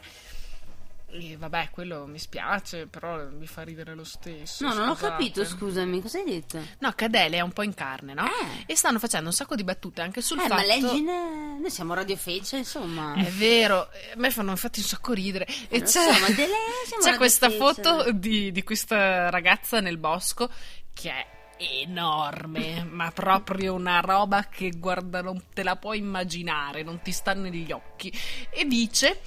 E 1.12 1.38
vabbè, 1.38 1.70
quello 1.72 2.06
mi 2.06 2.20
spiace, 2.20 2.86
però 2.86 3.28
mi 3.30 3.48
fa 3.48 3.64
ridere 3.64 3.96
lo 3.96 4.04
stesso. 4.04 4.66
No, 4.66 4.74
non 4.74 4.90
ho 4.90 4.96
scusate. 4.96 5.12
capito, 5.12 5.46
scusami, 5.46 6.02
cosa 6.02 6.20
hai 6.20 6.26
detto? 6.26 6.62
No, 6.80 6.92
che 6.92 7.06
Adele 7.06 7.38
è 7.38 7.42
un 7.42 7.52
po' 7.52 7.64
in 7.64 7.74
carne, 7.74 8.14
no? 8.14 8.26
Eh. 8.26 8.64
E 8.68 8.76
stanno 8.76 9.00
facendo 9.00 9.28
un 9.28 9.34
sacco 9.34 9.56
di 9.56 9.64
battute 9.64 10.02
anche 10.02 10.22
sul 10.22 10.38
eh, 10.40 10.48
fatto... 10.48 10.54
ma 10.56 10.64
leggi, 10.64 11.02
ne- 11.02 11.60
noi 11.60 11.70
siamo 11.72 11.94
Radio 11.94 12.18
insomma. 12.52 13.16
È 13.16 13.32
vero, 13.32 13.82
a 13.82 14.18
me 14.18 14.30
fanno 14.30 14.52
infatti 14.52 14.80
un 14.80 14.86
sacco 14.86 15.14
ridere. 15.14 15.48
E 15.68 15.82
c'è, 15.82 16.14
so, 16.14 16.34
delle- 16.34 16.54
c'è 17.02 17.18
questa 17.18 17.50
foto 17.50 18.12
di, 18.12 18.52
di 18.52 18.64
questa 18.64 19.30
ragazza 19.30 19.80
nel 19.80 19.98
bosco 19.98 20.50
che 20.94 21.10
è 21.10 21.28
enorme, 21.60 22.86
ma 22.90 23.12
proprio 23.12 23.74
una 23.74 24.00
roba 24.00 24.48
che 24.48 24.72
guarda, 24.78 25.22
non 25.22 25.44
te 25.54 25.64
la 25.64 25.76
puoi 25.76 25.98
immaginare, 25.98 26.84
non 26.84 27.02
ti 27.02 27.12
sta 27.12 27.34
negli 27.34 27.72
occhi. 27.72 28.12
E 28.50 28.66
dice: 28.66 29.20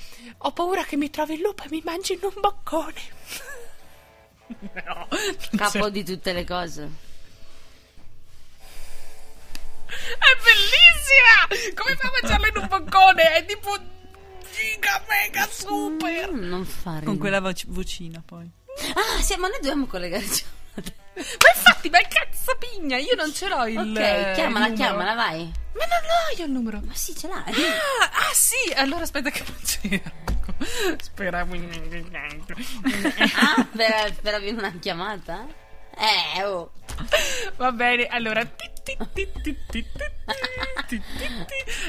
Ho 0.44 0.52
paura 0.52 0.84
che 0.84 0.96
mi 0.96 1.08
trovi 1.10 1.34
il 1.34 1.40
lupo 1.40 1.62
e 1.64 1.66
mi 1.70 1.82
mangi 1.84 2.14
in 2.14 2.20
un 2.22 2.32
boccone. 2.40 3.02
no, 4.84 5.08
Capo 5.56 5.78
c'è- 5.84 5.90
di 5.90 6.04
tutte 6.04 6.32
le 6.32 6.44
cose. 6.44 6.90
È 9.86 10.36
bellissima! 10.42 11.74
Come 11.74 11.96
fa 11.96 12.08
a 12.08 12.10
mangiarla 12.20 12.48
in 12.48 12.56
un 12.56 12.66
boccone? 12.68 13.34
È 13.36 13.44
tipo 13.44 13.76
giga 14.52 15.04
mega 15.08 15.46
super! 15.50 16.32
Mm, 16.32 16.44
non 16.48 16.64
fare. 16.64 17.04
Con 17.04 17.18
quella 17.18 17.40
voc- 17.40 17.66
vocina 17.68 18.22
poi. 18.24 18.50
Ah, 18.94 19.20
sì, 19.22 19.36
ma 19.36 19.48
noi 19.48 19.58
dobbiamo 19.60 19.86
collegarci. 19.86 20.44
Ma 21.14 21.48
infatti, 21.54 21.90
ma 21.90 21.98
cazzo 22.08 22.56
pigna, 22.58 22.96
io 22.96 23.14
non 23.14 23.32
ce 23.34 23.48
l'ho 23.48 23.66
il 23.66 23.78
Ok, 23.78 23.98
eh, 23.98 24.32
chiamala, 24.34 24.68
il 24.68 24.74
chiamala, 24.74 25.14
vai. 25.14 25.52
Ma 25.74 25.84
non 25.84 26.00
ho 26.04 26.36
io 26.36 26.44
il 26.46 26.50
numero. 26.50 26.80
Ma 26.84 26.94
sì, 26.94 27.14
ce 27.16 27.28
l'hai. 27.28 27.44
Ah, 27.44 28.28
ah 28.28 28.32
sì, 28.32 28.72
allora 28.74 29.02
aspetta 29.02 29.30
che 29.30 29.44
non 29.46 29.58
cerco. 29.64 30.54
Speravo 31.00 31.54
in 31.54 32.08
Ah, 33.36 33.66
per, 33.70 34.14
per 34.20 34.34
avere 34.34 34.52
una 34.52 34.72
chiamata? 34.78 35.46
Eh, 35.96 36.42
oh. 36.44 36.72
Va 37.56 37.72
bene, 37.72 38.06
allora 38.06 38.40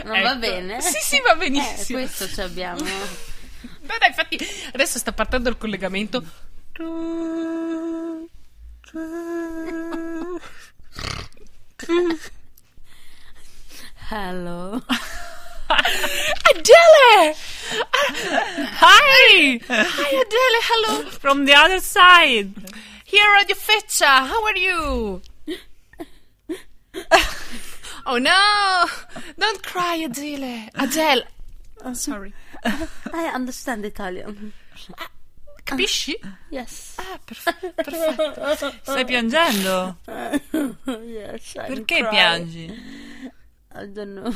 non 0.03 0.15
ecco. 0.15 0.27
va 0.27 0.35
bene? 0.35 0.81
Sì, 0.81 0.99
sì, 1.01 1.21
va 1.21 1.35
benissimo. 1.35 1.99
Eh, 1.99 2.01
questo 2.03 2.27
ci 2.27 2.41
abbiamo. 2.41 2.81
no, 2.81 3.95
dai, 3.99 4.09
infatti, 4.09 4.37
adesso 4.73 4.99
sta 4.99 5.11
partendo 5.13 5.49
il 5.49 5.57
collegamento. 5.57 6.23
Hello. 8.93 10.37
Adele! 16.51 17.33
Hi! 18.69 19.57
Hi, 19.67 20.09
Adele, 20.21 20.61
hello. 20.69 21.09
From 21.09 21.45
the 21.45 21.55
other 21.55 21.79
side! 21.79 22.53
Here 23.03 23.35
at 23.39 23.49
your 23.49 23.55
feccia. 23.55 24.27
How 24.27 24.45
are 24.45 24.55
you? 24.55 25.23
oh 28.05 28.19
no! 28.19 28.85
Don't 29.39 29.63
cry, 29.63 29.95
Adele. 29.95 30.69
Adele. 30.75 31.23
Oh, 31.83 31.95
sorry. 31.95 32.31
I 32.63 33.31
understand 33.33 33.83
Italian. 33.85 34.53
Capisci? 35.73 36.19
Yes. 36.49 36.93
Ah, 36.97 37.19
perf- 37.25 37.73
perfetto. 37.75 38.73
Stai 38.83 39.05
piangendo? 39.05 39.97
yes 41.05 41.55
I'm 41.55 41.65
Perché 41.67 41.97
crying. 41.99 42.09
piangi? 42.09 42.65
I 43.75 43.87
don't 43.91 44.13
know. 44.13 44.33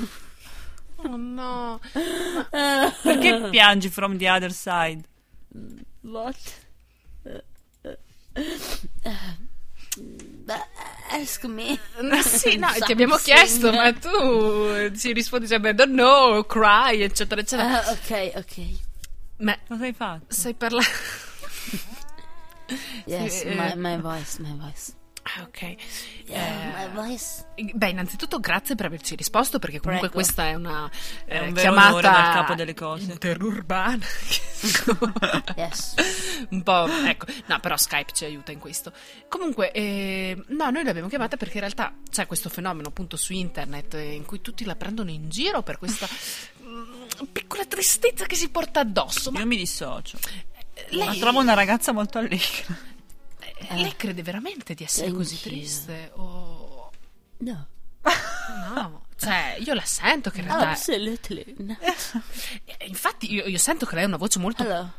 Oh 1.03 1.15
no. 1.15 1.79
Perché 1.93 3.49
piangi 3.51 3.89
from 3.89 4.17
the 4.17 4.27
other 4.27 4.51
side? 4.51 5.03
What? 6.01 6.35
Beh, 9.99 10.63
ask 11.11 11.43
me. 11.45 11.77
Ma 12.01 12.21
sì, 12.21 12.55
no, 12.57 12.67
ti 12.85 12.91
abbiamo 12.91 13.15
chiesto, 13.17 13.71
ma 13.71 13.91
tu 13.93 14.91
ci 14.95 15.11
rispondi 15.13 15.47
sempre 15.47 15.73
don't 15.73 15.91
know, 15.93 16.43
cry, 16.45 17.01
eccetera, 17.01 17.41
eccetera. 17.41 17.83
Ah, 17.83 17.91
ok, 17.91 18.31
ok. 18.35 18.55
Ma 19.39 19.57
Cosa 19.67 19.83
hai 19.85 19.93
fatto? 19.93 20.25
sai 20.29 20.53
parlare? 20.53 20.85
Yes, 23.05 23.39
Sì, 23.41 23.47
my, 23.49 23.71
eh. 23.71 23.75
my 23.75 23.99
voice, 23.99 24.41
my 24.41 24.55
voice. 24.57 24.93
Ah, 25.35 25.41
ok. 25.43 25.61
Yeah, 26.27 26.83
Eh, 26.85 26.87
my 26.87 26.93
voice. 26.93 27.45
Beh, 27.73 27.89
innanzitutto 27.89 28.39
grazie 28.39 28.75
per 28.75 28.85
averci 28.85 29.13
risposto 29.15 29.59
perché 29.59 29.81
comunque 29.81 30.07
Prego. 30.07 30.23
questa 30.23 30.47
è 30.47 30.53
una 30.53 30.89
È 31.25 31.35
eh, 31.35 31.47
un 31.47 31.53
chiamata 31.53 31.99
dal 31.99 32.33
capo 32.33 32.55
delle 32.55 32.73
cose. 32.73 33.11
interurbana. 33.11 34.05
Yes. 35.55 35.93
un 36.49 36.63
po', 36.63 36.87
ecco, 36.87 37.25
no, 37.47 37.59
però 37.59 37.75
Skype 37.77 38.11
ci 38.13 38.25
aiuta 38.25 38.51
in 38.51 38.59
questo. 38.59 38.91
Comunque, 39.27 39.71
eh, 39.71 40.41
no, 40.47 40.69
noi 40.69 40.83
l'abbiamo 40.83 41.09
chiamata 41.09 41.35
perché 41.37 41.55
in 41.55 41.61
realtà 41.61 41.93
c'è 42.09 42.25
questo 42.25 42.49
fenomeno 42.49 42.87
appunto 42.87 43.17
su 43.17 43.33
internet 43.33 43.93
eh, 43.95 44.13
in 44.13 44.25
cui 44.25 44.41
tutti 44.41 44.63
la 44.65 44.75
prendono 44.75 45.09
in 45.11 45.29
giro 45.29 45.61
per 45.61 45.77
questa 45.77 46.07
mm, 46.61 47.25
piccola 47.31 47.65
tristezza 47.65 48.25
che 48.25 48.35
si 48.35 48.49
porta 48.49 48.79
addosso. 48.79 49.31
Ma 49.31 49.39
Io 49.39 49.45
mi 49.45 49.57
dissocio. 49.57 50.17
Lei, 50.89 51.05
La 51.07 51.13
trovo 51.15 51.39
una 51.39 51.53
ragazza 51.53 51.91
molto 51.91 52.17
allegra. 52.19 52.77
eh, 53.69 53.75
lei 53.77 53.95
crede 53.95 54.21
veramente 54.23 54.73
di 54.73 54.83
essere 54.83 55.11
così 55.11 55.35
Anch'io. 55.35 55.51
triste? 55.51 56.11
O 56.15 56.91
No. 57.39 57.67
no? 58.73 59.05
Cioè, 59.19 59.57
io 59.59 59.73
la 59.73 59.83
sento 59.83 60.29
che 60.29 60.39
in 60.41 60.45
realtà. 60.45 60.69
Absolutely. 60.69 61.55
No. 61.57 61.75
Eh, 61.79 62.87
Infatti, 62.87 63.31
io, 63.33 63.45
io 63.45 63.57
sento 63.57 63.85
che 63.85 63.95
lei 63.95 64.03
ha 64.03 64.07
una 64.07 64.17
voce 64.17 64.37
molto. 64.39 64.63
Hello. 64.63 64.91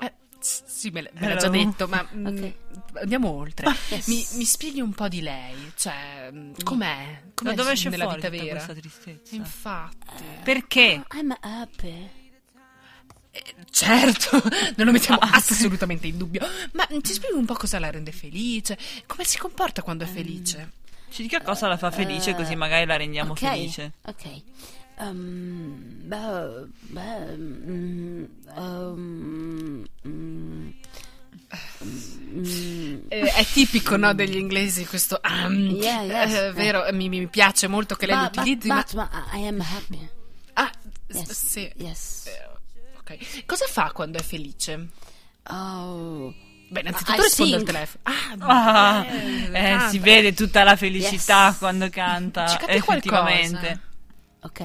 Eh, 0.00 0.12
sì, 0.38 0.90
me, 0.90 1.02
l- 1.02 1.10
me 1.14 1.28
l'ha 1.28 1.36
già 1.36 1.48
detto, 1.48 1.88
ma 1.88 2.06
mm, 2.14 2.26
Ok. 2.26 2.52
andiamo 3.00 3.30
oltre. 3.30 3.66
Yes. 3.88 4.06
Mi, 4.06 4.26
mi 4.32 4.44
spieghi 4.44 4.80
un 4.80 4.92
po' 4.92 5.08
di 5.08 5.20
lei, 5.22 5.72
cioè, 5.76 6.28
mm, 6.30 6.52
com'è? 6.62 7.22
Com'è 7.34 7.50
Da 7.50 7.56
dove 7.56 7.72
esce 7.72 7.88
nella 7.88 8.04
fuori 8.04 8.18
vita 8.20 8.28
tutta 8.30 8.42
vera? 8.44 8.54
questa 8.64 8.74
tristezza? 8.80 9.34
Infatti, 9.34 10.24
Perché? 10.44 11.04
I'm 11.14 11.34
happy. 11.40 12.10
Eh, 13.30 13.42
certo, 13.70 14.40
non 14.76 14.86
lo 14.86 14.92
mettiamo 14.92 15.20
assolutamente 15.20 16.06
in 16.06 16.16
dubbio. 16.18 16.46
Ma 16.72 16.86
mm, 16.92 16.98
ci 17.02 17.12
spieghi 17.12 17.36
un 17.36 17.44
po' 17.44 17.54
cosa 17.54 17.78
la 17.78 17.90
rende 17.90 18.12
felice? 18.12 18.78
Come 19.06 19.24
si 19.24 19.38
comporta 19.38 19.82
quando 19.82 20.04
è 20.04 20.06
felice? 20.06 20.72
Ci 21.10 21.22
dica 21.22 21.40
cosa 21.42 21.66
la 21.68 21.76
fa 21.78 21.90
felice, 21.90 22.30
Eh, 22.30 22.34
così 22.34 22.54
magari 22.54 22.84
la 22.86 22.96
rendiamo 22.96 23.32
ok, 23.32 23.38
felice. 23.38 23.92
Ok. 24.06 24.42
Um, 25.00 25.76
beh, 26.04 26.66
beh, 26.88 27.36
mm, 27.36 28.24
um, 28.56 29.86
mm, 30.06 30.68
mm, 31.84 32.98
Eh, 33.08 33.20
è 33.32 33.44
tipico, 33.46 33.96
no, 33.96 34.12
degli 34.14 34.36
inglesi 34.36 34.84
questo. 34.86 35.20
um, 35.24 35.70
Yeah, 35.80 36.02
yes, 36.02 36.32
eh, 36.34 36.46
eh. 36.48 36.52
vero, 36.52 36.84
mi, 36.92 37.08
mi 37.08 37.26
piace 37.28 37.68
molto 37.68 37.94
che 37.94 38.06
lei 38.06 38.16
lo 38.16 38.22
but, 38.22 38.34
but, 38.34 38.40
utilizzi. 38.42 38.66
ma... 38.68 38.74
but, 38.76 38.92
ma 38.94 39.10
I 39.34 39.46
am 39.46 39.60
happy. 39.60 40.08
Ah, 40.54 40.70
s- 41.06 41.14
Yes. 41.16 41.46
sì. 41.46 41.72
Yes. 41.76 42.26
Eh, 42.26 42.57
ok. 43.08 43.44
Cosa 43.46 43.66
fa 43.66 43.90
quando 43.92 44.18
è 44.18 44.22
felice? 44.22 44.88
Oh. 45.50 46.32
Beh, 46.70 46.80
innanzitutto 46.80 47.20
I 47.20 47.22
risponde 47.24 47.56
al 47.56 47.62
telefono. 47.62 48.02
Ah, 48.04 48.96
Ah, 48.98 49.04
eh, 49.06 49.50
eh, 49.52 49.88
si 49.88 49.98
vede 49.98 50.34
tutta 50.34 50.64
la 50.64 50.76
felicità 50.76 51.46
Yes. 51.46 51.58
quando 51.58 51.88
canta. 51.88 52.46
Ci 52.46 52.58
effettivamente. 52.66 53.80
Ok. 54.42 54.58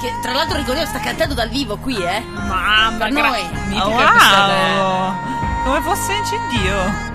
Che 0.00 0.18
tra 0.20 0.32
l'altro 0.32 0.56
ricordiamo 0.58 0.88
sta 0.88 0.98
cantando 1.00 1.32
dal 1.34 1.48
vivo 1.48 1.76
qui, 1.78 1.96
eh. 2.02 2.20
Mamma 2.20 3.04
Per 3.04 3.12
gra- 3.12 3.28
noi. 3.28 3.80
Oh, 3.80 3.88
wow! 3.88 5.14
Come 5.64 5.80
fosse 5.82 6.12
in 6.12 6.22
CD. 6.24 7.11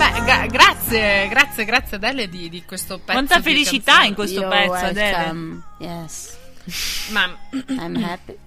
Beh, 0.00 0.22
gra- 0.24 0.46
grazie, 0.46 1.28
grazie, 1.28 1.64
grazie 1.66 1.96
Adele 1.98 2.26
di, 2.26 2.48
di 2.48 2.64
questo 2.64 2.96
pezzo. 2.96 3.12
Quanta 3.12 3.36
di 3.36 3.42
felicità 3.42 3.92
canzone. 3.92 4.08
in 4.08 4.14
questo 4.14 4.40
You're 4.40 4.56
pezzo, 4.56 4.86
Adele. 4.86 5.16
welcome. 5.16 5.62
Yes. 5.78 6.38
Ma, 7.10 7.38
I'm 7.68 8.02
happy. 8.02 8.38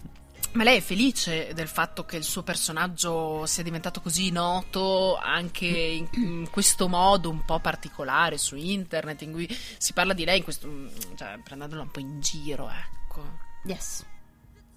ma 0.53 0.63
lei 0.63 0.77
è 0.77 0.81
felice 0.81 1.51
del 1.53 1.67
fatto 1.67 2.05
che 2.05 2.17
il 2.17 2.23
suo 2.23 2.41
personaggio 2.41 3.45
sia 3.45 3.61
diventato 3.61 4.01
così 4.01 4.31
noto 4.31 5.15
anche 5.15 5.67
in, 5.67 6.07
in 6.13 6.49
questo 6.49 6.87
modo 6.87 7.29
un 7.29 7.45
po' 7.45 7.59
particolare 7.59 8.39
su 8.39 8.55
internet, 8.55 9.21
in 9.21 9.31
cui 9.31 9.57
si 9.77 9.93
parla 9.93 10.13
di 10.13 10.25
lei 10.25 10.37
in 10.37 10.43
questo. 10.43 10.67
cioè, 11.15 11.37
prendendola 11.43 11.83
un 11.83 11.91
po' 11.91 11.99
in 11.99 12.19
giro, 12.19 12.67
ecco. 12.67 13.37
Yes. 13.65 14.03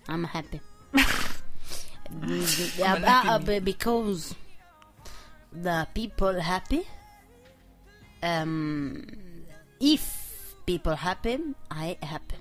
I'm 0.08 0.28
happy. 0.30 0.60
Uh, 0.90 1.00
uh, 2.10 3.40
quindi. 3.40 3.60
because 3.62 4.36
the 5.52 5.86
people 5.94 6.40
happy. 6.40 6.84
Um, 8.22 9.04
if 9.80 10.54
people 10.66 10.94
happy, 10.96 11.38
I 11.70 11.96
happy. 12.00 12.36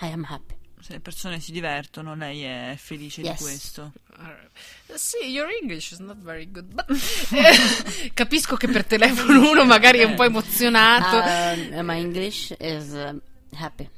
I 0.00 0.08
am 0.08 0.24
happy. 0.24 0.54
Se 0.80 0.92
le 0.92 1.00
persone 1.00 1.40
si 1.40 1.52
divertono, 1.52 2.14
lei 2.14 2.42
è 2.42 2.74
felice 2.78 3.20
Yes. 3.22 3.38
di 3.38 3.42
questo. 3.42 3.92
Sì, 4.94 5.26
your 5.26 5.48
English 5.60 5.90
is 5.92 5.98
not 5.98 6.18
very 6.18 6.48
good. 6.50 6.72
But, 6.72 6.86
eh, 7.32 8.10
capisco 8.14 8.56
che 8.56 8.68
per 8.68 8.84
telefono 8.84 9.50
uno 9.50 9.64
magari 9.64 9.98
è 9.98 10.04
un 10.04 10.14
po' 10.14 10.24
emozionato. 10.24 11.16
Uh, 11.76 11.82
my 11.82 11.98
English 11.98 12.54
is 12.60 12.90
uh, 12.90 13.20
happy. 13.56 13.88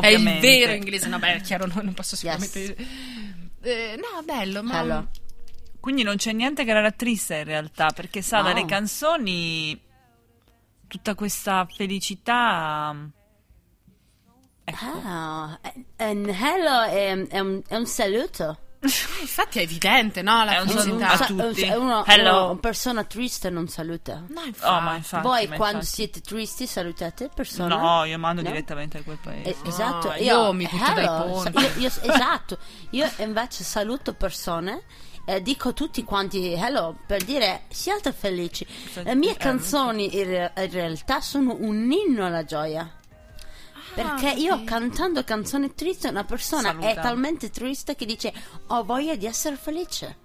è 0.00 0.08
il 0.08 0.24
vero 0.40 0.72
inglese. 0.72 1.08
No, 1.08 1.18
beh, 1.18 1.36
è 1.36 1.40
chiaro, 1.40 1.66
no, 1.66 1.80
non 1.82 1.94
posso 1.94 2.16
sicuramente. 2.16 2.76
Eh, 3.62 3.96
no, 3.96 4.22
bello, 4.24 4.62
ma. 4.62 4.80
Hello. 4.80 5.08
Quindi 5.86 6.02
non 6.02 6.16
c'è 6.16 6.32
niente 6.32 6.64
che 6.64 6.70
era 6.70 6.90
triste 6.90 7.36
in 7.36 7.44
realtà, 7.44 7.92
perché 7.94 8.20
sa, 8.20 8.38
No. 8.38 8.42
dalle 8.48 8.64
canzoni 8.64 9.80
tutta 10.88 11.14
questa 11.14 11.64
felicità... 11.72 12.92
Ecco. 14.64 14.84
Ah, 15.04 15.60
and 15.98 16.26
hello 16.26 16.82
è, 16.82 17.26
è 17.28 17.38
un, 17.38 17.62
è 17.68 17.76
un 17.76 17.86
saluto. 17.86 18.58
Infatti 18.80 19.60
è 19.60 19.62
evidente, 19.62 20.22
no? 20.22 20.42
La 20.44 20.56
È 20.56 20.60
un 20.60 20.66
felicità. 20.66 21.16
saluto. 21.18 21.42
a 21.44 21.46
tutti. 21.50 21.62
Uno, 21.68 22.04
Hello. 22.04 22.30
uno- 22.36 22.50
una 22.50 22.60
persona 22.60 23.04
triste 23.04 23.48
non 23.48 23.68
saluta. 23.68 24.24
No, 24.26 24.42
infatti. 24.42 24.74
Oh, 24.74 24.80
ma 24.80 24.96
infatti, 24.96 25.22
Voi 25.24 25.46
ma 25.46 25.54
quando 25.54 25.76
infatti. 25.76 25.94
siete 25.94 26.20
tristi 26.20 26.66
salutate 26.66 27.30
persone? 27.32 27.76
No, 27.76 28.02
io 28.02 28.18
mando 28.18 28.42
No? 28.42 28.48
direttamente 28.48 28.98
a 28.98 29.02
quel 29.04 29.18
paese. 29.22 29.50
Eh, 29.50 29.56
esatto, 29.68 30.08
No, 30.08 30.14
io, 30.16 30.22
io 30.46 30.52
mi 30.52 30.66
butto 30.68 30.92
dai 30.94 31.04
hello, 31.04 31.24
ponti. 31.26 31.58
io- 31.60 31.72
io- 31.76 31.86
esatto, 32.12 32.58
io 32.90 33.08
invece 33.18 33.62
saluto 33.62 34.14
persone 34.14 34.82
e 35.28 35.42
dico 35.42 35.68
a 35.70 35.72
tutti 35.72 36.04
quanti 36.04 36.52
hello 36.52 36.96
per 37.06 37.22
dire 37.24 37.62
siate 37.68 38.12
felici. 38.12 38.64
Le 39.02 39.14
mie 39.16 39.32
Eh, 39.32 39.36
canzoni 39.36 40.16
in, 40.16 40.24
re- 40.24 40.52
in 40.56 40.70
realtà 40.70 41.20
sono 41.20 41.54
un 41.58 41.90
inno 41.90 42.24
alla 42.24 42.44
gioia. 42.44 42.90
Perché 43.94 44.30
io 44.30 44.62
cantando 44.64 45.24
canzoni 45.24 45.74
tristi 45.74 46.06
una 46.06 46.24
persona 46.24 46.68
Saluta. 46.68 46.88
è 46.88 46.94
talmente 46.94 47.50
triste 47.50 47.94
che 47.96 48.04
dice 48.04 48.32
ho 48.68 48.84
voglia 48.84 49.16
di 49.16 49.26
essere 49.26 49.56
felice. 49.56 50.16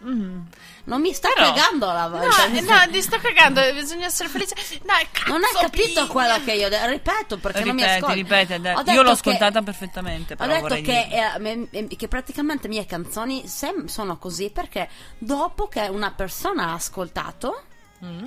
Non 0.00 1.00
mi 1.00 1.12
sta 1.12 1.28
Mm. 1.28 1.32
Però- 1.34 1.52
cagando 1.52 1.86
la 1.86 2.06
No, 2.06 2.18
voglia. 2.18 2.44
eh, 2.46 2.60
no, 2.60 2.92
ti 2.92 3.02
sto 3.02 3.18
cagando, 3.18 3.60
bisogna 3.72 4.06
essere 4.06 4.28
felici. 4.28 4.54
No, 4.84 4.94
cazzo, 5.10 5.32
Non 5.32 5.42
hai 5.42 5.60
capito 5.60 5.86
piglia. 5.86 6.06
quello 6.06 6.44
che 6.44 6.52
io 6.52 6.66
ho 6.66 6.70
detto, 6.70 6.86
ripeto 6.86 7.38
perché 7.38 7.64
non 7.64 7.74
mi 7.74 7.82
Ripeti, 7.82 7.98
ascolti. 8.04 8.22
ripeti. 8.22 8.52
Ho 8.68 8.92
Io 8.92 9.02
l'ho 9.02 9.10
ascoltata 9.10 9.62
perfettamente, 9.62 10.36
Ho 10.38 10.46
detto 10.46 10.74
che, 10.76 11.68
eh, 11.70 11.96
che 11.96 12.08
praticamente 12.08 12.68
le 12.68 12.74
mie 12.74 12.86
canzoni 12.86 13.44
sono 13.48 14.16
così 14.18 14.50
perché 14.50 14.88
dopo 15.18 15.66
che 15.68 15.80
una 15.88 16.12
persona 16.12 16.68
ha 16.68 16.74
ascoltato 16.74 17.62
Mm. 18.04 18.24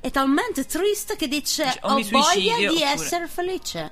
è 0.00 0.10
talmente 0.10 0.66
triste 0.66 1.14
che 1.16 1.28
dice 1.28 1.64
Dice, 1.64 1.78
ho 1.82 1.88
voglia 2.10 2.56
di 2.56 2.66
oppure- 2.66 2.84
essere 2.90 3.28
felice. 3.28 3.90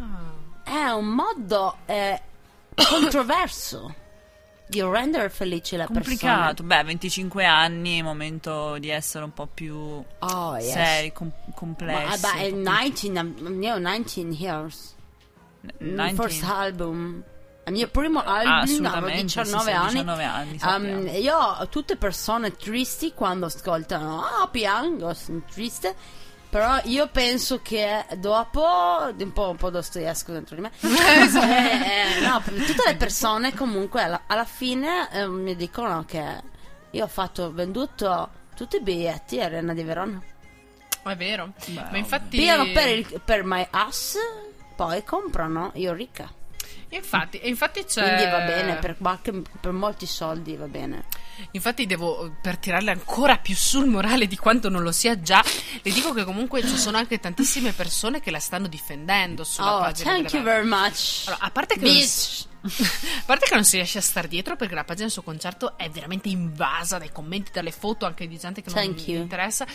Ah. 0.00 0.62
È 0.64 0.90
un 0.92 1.06
modo 1.08 1.76
eh, 1.86 2.20
controverso 2.74 3.94
di 4.70 4.80
rendere 4.82 5.28
felice 5.28 5.76
la 5.76 5.86
Complicato. 5.86 6.62
Beh, 6.62 6.84
25 6.84 7.44
anni, 7.44 8.02
momento 8.02 8.78
di 8.78 8.88
essere 8.88 9.24
un 9.24 9.32
po' 9.34 9.46
più 9.52 10.02
persona. 10.18 10.36
Oh, 10.36 10.56
yes. 10.56 10.72
seri, 10.72 11.12
com- 11.12 11.30
Ma, 11.46 11.52
complessi. 11.54 12.20
but 12.20 12.52
un 12.52 12.62
po' 12.64 12.70
19, 12.82 13.40
I'm 13.40 13.58
new 13.58 13.76
19 13.78 14.32
years. 14.32 14.94
più- 15.62 15.72
Il 15.78 15.88
19. 15.94 16.14
first 16.22 16.44
album. 16.44 17.22
Il 17.66 17.72
mio 17.72 17.88
primo 17.88 18.20
Ah, 18.20 18.36
album 18.38 18.52
avevo 18.52 18.62
assolutamente, 18.62 19.22
19 19.22 19.58
sì, 19.60 19.66
sì, 19.68 19.70
anni. 19.72 19.88
19 19.90 20.24
anni, 20.24 20.58
Um, 20.62 21.08
io 21.22 21.68
tutte 21.68 21.96
persone 21.96 22.56
tristi 22.56 23.12
quando 23.12 23.46
ascoltano, 23.46 24.22
ah, 24.24 24.48
piango, 24.48 25.12
sono 25.14 25.42
triste. 25.52 25.94
Però 26.50 26.80
io 26.84 27.08
penso 27.08 27.62
che 27.62 28.04
dopo 28.16 28.60
un 29.16 29.32
po', 29.32 29.50
un 29.50 29.56
po' 29.56 29.70
Dostoevsky 29.70 30.32
dentro 30.32 30.56
di 30.56 30.62
me. 30.62 30.72
eh, 30.80 32.18
eh, 32.18 32.20
no, 32.26 32.42
tutte 32.42 32.82
le 32.86 32.96
persone 32.96 33.54
comunque 33.54 34.02
alla, 34.02 34.22
alla 34.26 34.44
fine 34.44 35.08
eh, 35.12 35.28
mi 35.28 35.54
dicono 35.54 36.04
che 36.04 36.42
io 36.90 37.04
ho 37.04 37.08
fatto 37.08 37.52
venduto 37.52 38.30
tutti 38.56 38.76
i 38.76 38.80
biglietti 38.82 39.40
a 39.40 39.44
Arena 39.44 39.72
di 39.72 39.84
Verona. 39.84 40.20
È 41.02 41.16
vero. 41.16 41.52
Beh, 41.66 41.86
Ma 41.90 41.96
infatti. 41.96 42.36
Pigliano 42.36 42.66
per, 42.72 42.88
il, 42.88 43.20
per 43.24 43.44
my 43.44 43.66
ass, 43.70 44.16
poi 44.74 45.04
comprano, 45.04 45.70
io 45.74 45.92
ricca. 45.92 46.28
Infatti, 46.88 47.40
infatti 47.44 47.84
c'è. 47.84 48.02
Quindi 48.02 48.24
va 48.24 48.40
bene, 48.40 48.76
per, 48.76 48.96
qualche- 48.98 49.42
per 49.60 49.70
molti 49.70 50.06
soldi 50.06 50.56
va 50.56 50.66
bene. 50.66 51.04
Infatti 51.52 51.86
devo, 51.86 52.36
per 52.40 52.58
tirarle 52.58 52.90
ancora 52.90 53.38
più 53.38 53.54
sul 53.54 53.86
morale 53.86 54.26
di 54.26 54.36
quanto 54.36 54.68
non 54.68 54.82
lo 54.82 54.92
sia 54.92 55.20
già, 55.20 55.42
le 55.82 55.92
dico 55.92 56.12
che 56.12 56.24
comunque 56.24 56.66
ci 56.66 56.78
sono 56.78 56.96
anche 56.96 57.18
tantissime 57.18 57.72
persone 57.72 58.20
che 58.20 58.30
la 58.30 58.40
stanno 58.40 58.66
difendendo 58.66 59.44
sulla 59.44 59.76
Oh, 59.76 59.80
pagina 59.80 60.10
thank 60.12 60.32
you 60.32 60.42
very 60.42 60.66
much. 60.66 61.24
Allora, 61.26 61.44
a 61.44 61.50
parte 61.50 61.74
che 61.74 61.80
Bitch. 61.80 62.48
A 62.62 63.22
parte 63.24 63.46
che 63.46 63.54
non 63.54 63.64
si 63.64 63.76
riesce 63.76 63.98
a 63.98 64.02
star 64.02 64.28
dietro 64.28 64.54
perché 64.56 64.74
la 64.74 64.84
pagina 64.84 65.04
del 65.04 65.12
suo 65.12 65.22
concerto 65.22 65.78
è 65.78 65.88
veramente 65.88 66.28
invasa 66.28 66.98
dai 66.98 67.10
commenti, 67.10 67.50
dalle 67.52 67.70
foto 67.70 68.04
anche 68.06 68.26
di 68.28 68.38
gente 68.38 68.60
che 68.62 68.70
non 68.70 68.82
Thank 68.84 68.98
gli 68.98 69.10
you. 69.12 69.22
interessa. 69.22 69.66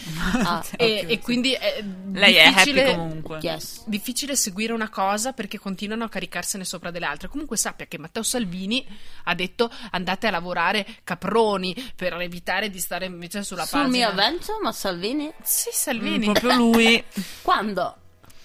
Ah, 0.44 0.64
e, 0.78 1.06
e 1.08 1.20
quindi 1.20 1.54
è 1.54 1.84
Lei 2.14 2.36
è 2.36 2.46
happy 2.46 2.54
difficile- 2.54 2.96
comunque. 2.96 3.40
yes. 3.42 3.84
difficile 3.88 4.36
seguire 4.36 4.72
una 4.74 4.90
cosa 4.90 5.34
perché 5.34 5.58
continuano 5.58 6.04
a 6.04 6.10
caricarsene 6.10 6.64
sopra 6.64 6.92
delle 6.92 7.06
altre. 7.08 7.28
Comunque 7.28 7.58
sappia 7.58 7.88
che 7.88 7.98
Matteo 7.98 8.24
Salvini 8.24 8.86
ha 9.24 9.34
detto 9.34 9.72
andate 9.92 10.28
a 10.28 10.32
lavorare 10.32 10.86
caproni 11.04 11.76
per 11.96 12.14
evitare 12.22 12.70
di 12.70 12.80
stare 12.80 13.06
invece 13.06 13.44
sulla 13.44 13.66
Sul 13.66 13.80
pagina. 13.82 13.98
mio 13.98 14.10
evento, 14.10 14.60
ma 14.62 14.72
Salvini? 14.72 15.32
Sì, 15.42 15.70
Mm, 15.70 15.72
Salvini. 15.74 16.26
proprio 16.32 16.56
lui. 16.56 17.04
Quando? 17.42 17.96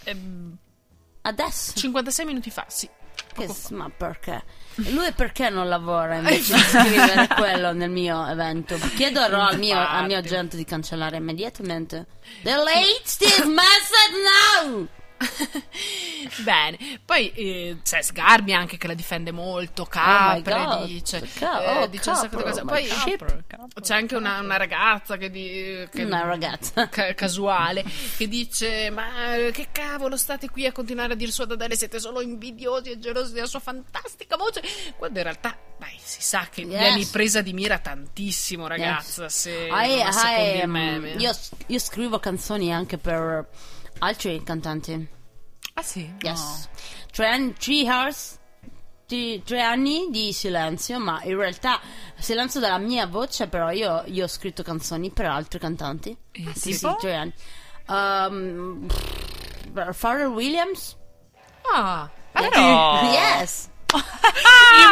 Ehm, 0.04 0.56
Adesso? 1.22 1.74
56 1.78 2.24
minuti 2.24 2.50
fa, 2.50 2.64
sì. 2.68 2.88
Che 3.32 3.48
ma 3.70 3.90
perché? 3.94 4.42
Lui 4.74 5.12
perché 5.12 5.50
non 5.50 5.68
lavora 5.68 6.16
invece 6.16 6.54
di 6.54 6.60
scrivere 6.60 7.28
quello 7.28 7.72
nel 7.72 7.90
mio 7.90 8.26
evento? 8.26 8.76
Chiederò 8.94 9.46
al 9.46 9.58
mio, 9.58 9.78
al 9.78 10.06
mio 10.06 10.18
agente 10.18 10.56
di 10.56 10.64
cancellare 10.64 11.16
immediatamente. 11.16 12.06
Delete 12.42 13.02
this 13.18 13.44
message 13.44 14.16
now! 14.64 14.88
Bene, 16.44 16.78
poi 17.04 17.30
eh, 17.32 17.76
c'è 17.82 18.02
Sgarbi 18.02 18.52
anche 18.52 18.76
che 18.76 18.86
la 18.86 18.94
difende 18.94 19.30
molto, 19.32 19.82
Oh 19.82 19.86
Capre 19.86 20.54
God. 20.64 20.84
dice, 20.86 21.20
Ca- 21.38 21.62
eh, 21.62 21.82
oh, 21.82 21.86
dice 21.86 22.10
un 22.10 22.16
sacco 22.16 22.36
di 22.36 22.42
cose. 22.42 22.62
my 22.62 22.68
Poi 22.68 22.86
ship. 22.86 23.42
c'è 23.80 23.94
anche 23.94 24.16
una, 24.16 24.40
una 24.40 24.56
ragazza 24.56 25.16
che, 25.16 25.30
di, 25.30 25.86
che- 25.90 26.04
Una 26.04 26.24
ragazza. 26.24 26.88
ca- 26.90 27.14
casuale 27.14 27.84
che 28.16 28.28
dice 28.28 28.90
ma 28.90 29.34
eh, 29.36 29.50
che 29.50 29.68
cavolo 29.72 30.16
state 30.16 30.48
qui 30.48 30.66
a 30.66 30.72
continuare 30.72 31.12
a 31.12 31.16
dire 31.16 31.30
sua 31.32 31.44
Adele 31.44 31.76
siete 31.76 31.98
solo 31.98 32.20
invidiosi 32.20 32.90
e 32.92 32.98
gelosi 32.98 33.32
della 33.32 33.46
sua 33.46 33.60
fantastica 33.60 34.36
voce 34.36 34.62
quando 34.96 35.18
in 35.18 35.24
realtà 35.24 35.56
dai, 35.78 35.96
si 36.02 36.22
sa 36.22 36.46
che 36.50 36.62
Yes. 36.62 36.78
vieni 36.78 37.04
presa 37.06 37.40
di 37.40 37.52
mira 37.52 37.78
tantissimo 37.78 38.66
ragazza 38.66 39.28
se 39.28 39.50
I- 39.70 40.02
I, 40.02 40.60
um, 40.64 41.14
io, 41.18 41.32
io 41.66 41.78
scrivo 41.78 42.18
canzoni 42.20 42.72
anche 42.72 42.98
per 42.98 43.46
altri 44.00 44.42
cantanti. 44.42 45.08
ah 45.74 45.82
sì? 45.82 46.12
Yes. 46.20 46.68
Tre, 47.12 47.26
anni- 47.28 47.54
three 47.54 47.88
hours, 47.88 48.38
tre, 49.06 49.40
tre 49.44 49.60
anni 49.62 50.08
di 50.10 50.32
silenzio, 50.32 50.98
ma 51.00 51.22
in 51.22 51.36
realtà 51.36 51.80
silenzio 52.18 52.60
della 52.60 52.78
mia 52.78 53.06
voce, 53.06 53.46
però 53.48 53.70
io, 53.70 54.02
io 54.06 54.24
ho 54.24 54.28
scritto 54.28 54.62
canzoni 54.62 55.10
per 55.10 55.26
altri 55.26 55.58
cantanti. 55.58 56.16
Eh, 56.32 56.52
Sì, 56.54 56.72
sì, 56.74 56.88
tre 56.98 57.14
anni. 57.14 57.32
Um, 57.88 58.86
Pharrell 59.98 60.28
Williams? 60.32 60.96
ah 61.72 62.08
Però... 62.32 63.02
Yes. 63.12 63.68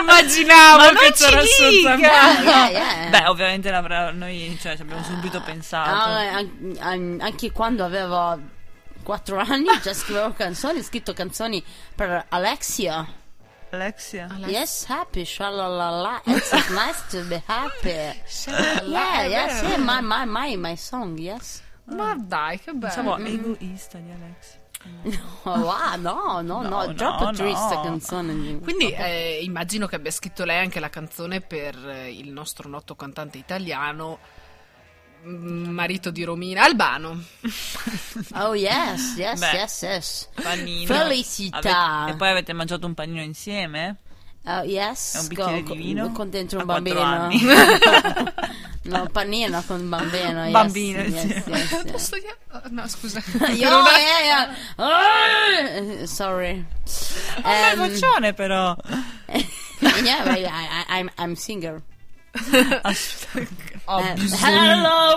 immaginavo 0.00 0.78
Ma 0.78 0.84
non 0.86 0.94
che 0.96 1.12
c'era 1.12 1.42
ci 1.44 1.62
il 1.62 1.68
dica! 1.70 1.94
Yeah, 2.42 2.68
yeah. 2.68 3.08
Beh, 3.10 3.26
ovviamente 3.26 3.70
l'avrà, 3.70 4.10
noi 4.10 4.58
cioè, 4.60 4.74
ci 4.74 4.82
abbiamo 4.82 5.04
subito 5.04 5.40
pensato. 5.40 5.90
Ah, 5.90 6.36
an- 6.36 6.76
an- 6.80 7.18
anche 7.20 7.52
quando 7.52 7.84
avevo 7.84 8.56
4 9.08 9.38
anni 9.40 9.68
già 9.82 9.94
scrivevo 9.94 10.34
canzoni, 10.34 10.80
ho 10.80 10.82
scritto 10.82 11.14
canzoni 11.14 11.64
per 11.94 12.26
Alexia. 12.28 13.06
Alexia. 13.70 14.28
Yes, 14.44 14.84
happy, 14.86 15.24
shalalala. 15.24 16.20
It's 16.26 16.52
nice 16.68 17.02
to 17.08 17.24
be 17.26 17.42
happy. 17.46 17.88
Yeah, 17.88 19.24
yes, 19.24 19.62
yeah, 19.62 19.78
my, 19.78 20.02
my, 20.02 20.26
my, 20.26 20.56
my 20.56 20.76
song, 20.76 21.18
yes. 21.18 21.62
ma 21.84 22.14
dai 22.18 22.58
che 22.58 22.72
bello 22.72 22.92
Pensavo 22.92 23.16
egoista 23.16 23.96
di 23.96 24.10
Alexia. 24.10 24.66
Oh, 25.44 25.58
wow, 25.60 25.96
no, 25.98 26.40
no, 26.42 26.62
no, 26.62 26.84
No, 26.84 26.94
troppo 26.94 27.24
no, 27.24 27.32
triste 27.32 27.74
no. 27.74 27.82
canzone. 27.82 28.58
Quindi 28.58 28.92
eh, 28.92 29.38
immagino 29.42 29.86
che 29.86 29.96
abbia 29.96 30.10
scritto 30.10 30.44
lei 30.44 30.58
anche 30.58 30.80
la 30.80 30.90
canzone 30.90 31.40
per 31.40 31.74
eh, 31.88 32.12
il 32.12 32.30
nostro 32.30 32.68
noto 32.68 32.94
cantante 32.94 33.38
italiano, 33.38 34.18
mm, 34.18 34.47
marito 35.24 36.10
di 36.10 36.24
Romina, 36.24 36.62
Albano. 36.64 37.22
Oh, 38.34 38.54
yes, 38.54 39.14
yes, 39.16 39.38
Beh. 39.40 39.52
yes, 39.56 39.82
yes. 39.82 40.28
Panino. 40.42 40.86
Felicità. 40.86 42.02
Ave- 42.02 42.10
E 42.12 42.16
poi 42.16 42.28
avete 42.30 42.52
mangiato 42.52 42.86
un 42.86 42.94
panino 42.94 43.22
insieme? 43.22 43.96
Oh, 44.44 44.62
yes. 44.62 45.18
Un 45.20 45.26
bicchiere 45.28 45.62
con, 45.62 45.76
di 45.76 45.82
vino? 45.82 46.12
con, 46.12 46.30
dentro 46.30 46.58
un 46.60 46.64
bambino. 46.66 47.28
no, 48.82 49.06
panino 49.12 49.62
con 49.66 49.88
bambino. 49.88 50.42
Yes, 50.44 50.50
Bambino, 50.52 51.00
yes, 51.02 51.20
sì. 51.20 51.26
yes, 51.28 51.46
yes. 51.46 51.90
Posso 51.92 52.16
io- 52.16 52.36
oh, 52.52 52.62
No, 52.70 52.88
scusa. 52.88 53.22
Io, 53.52 53.68
Non 53.70 53.86
è- 53.86 54.00
yeah, 54.24 54.54
yeah. 55.98 56.06
Sorry. 56.06 56.64
Ah, 57.42 57.72
Um, 57.74 57.88
vocione 57.88 58.32
però. 58.34 58.74
yeah, 60.02 60.22
but 60.24 60.38
I, 60.38 60.44
I, 60.44 60.98
I'm, 60.98 61.10
I'm 61.18 61.34
singer. 61.34 61.82
Ho 63.90 63.98
Um, 64.00 64.14
bisogno. 64.14 65.16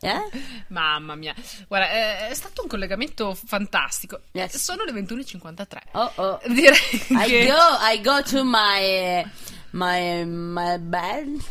Eh? 0.00 0.20
Mamma 0.68 1.14
mia, 1.14 1.34
guarda, 1.66 1.88
è, 1.88 2.28
è 2.28 2.34
stato 2.34 2.60
un 2.62 2.68
collegamento 2.68 3.34
fantastico. 3.34 4.20
Yes. 4.32 4.56
Sono 4.56 4.84
le 4.84 4.92
21.53. 4.92 5.66
Oh 5.92 6.12
oh. 6.16 6.40
Direi 6.46 6.76
I 7.08 7.24
che 7.26 7.46
go, 7.46 7.78
I 7.90 8.00
go 8.02 8.22
to 8.22 8.44
my, 8.44 9.24
my, 9.70 10.24
my 10.26 10.78
bed. 10.78 11.42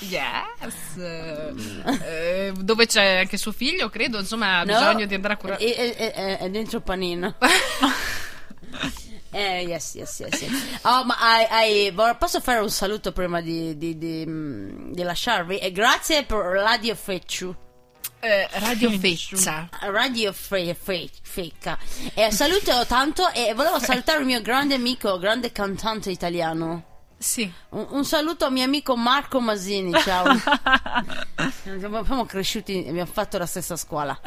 Yes. 0.00 0.96
Eh, 0.96 1.54
eh, 2.02 2.52
dove 2.56 2.86
c'è 2.86 3.18
anche 3.18 3.36
suo 3.36 3.52
figlio, 3.52 3.88
credo, 3.90 4.18
insomma, 4.18 4.58
ha 4.60 4.64
No, 4.64 4.72
bisogno 4.72 5.04
di 5.06 5.14
andare 5.14 5.34
a 5.34 5.36
curare. 5.36 5.62
È, 5.62 5.94
è- 5.96 6.12
è- 6.12 6.38
è 6.38 6.50
dentro 6.50 6.80
panino. 6.80 7.34
Eh, 9.38 9.64
yes, 9.66 9.94
yes, 9.96 10.18
yes, 10.20 10.40
yes. 10.40 10.78
Oh, 10.84 11.04
ma 11.04 11.14
I- 11.42 11.88
I- 11.88 11.92
posso 12.18 12.40
fare 12.40 12.60
un 12.60 12.70
saluto 12.70 13.12
prima 13.12 13.42
di, 13.42 13.76
di- 13.76 13.98
di, 13.98 14.24
mm, 14.26 14.92
di 14.92 15.02
lasciarvi? 15.02 15.58
E 15.58 15.72
grazie 15.72 16.24
per 16.24 16.38
Radio 16.38 16.94
Fecciu. 16.94 17.54
Eh, 18.20 18.48
Radio 18.52 18.90
Feccia. 18.98 19.68
Radio 19.80 20.32
Fe- 20.32 20.74
Fe- 20.74 21.10
Fecca. 21.22 21.76
E 22.14 22.30
saluto 22.30 22.86
tanto 22.86 23.28
e 23.32 23.52
volevo 23.52 23.78
salutare 23.78 24.20
il 24.20 24.24
mio 24.24 24.40
grande 24.40 24.74
amico, 24.74 25.18
grande 25.18 25.52
cantante 25.52 26.10
italiano. 26.10 26.95
Sì. 27.18 27.50
Un, 27.70 27.86
un 27.90 28.04
saluto 28.04 28.44
al 28.44 28.52
mio 28.52 28.64
amico 28.64 28.96
Marco 28.96 29.40
Masini, 29.40 29.92
ciao. 30.02 30.26
Siamo 31.62 32.26
cresciuti, 32.26 32.84
abbiamo 32.88 33.10
fatto 33.10 33.38
la 33.38 33.46
stessa 33.46 33.76
scuola. 33.76 34.18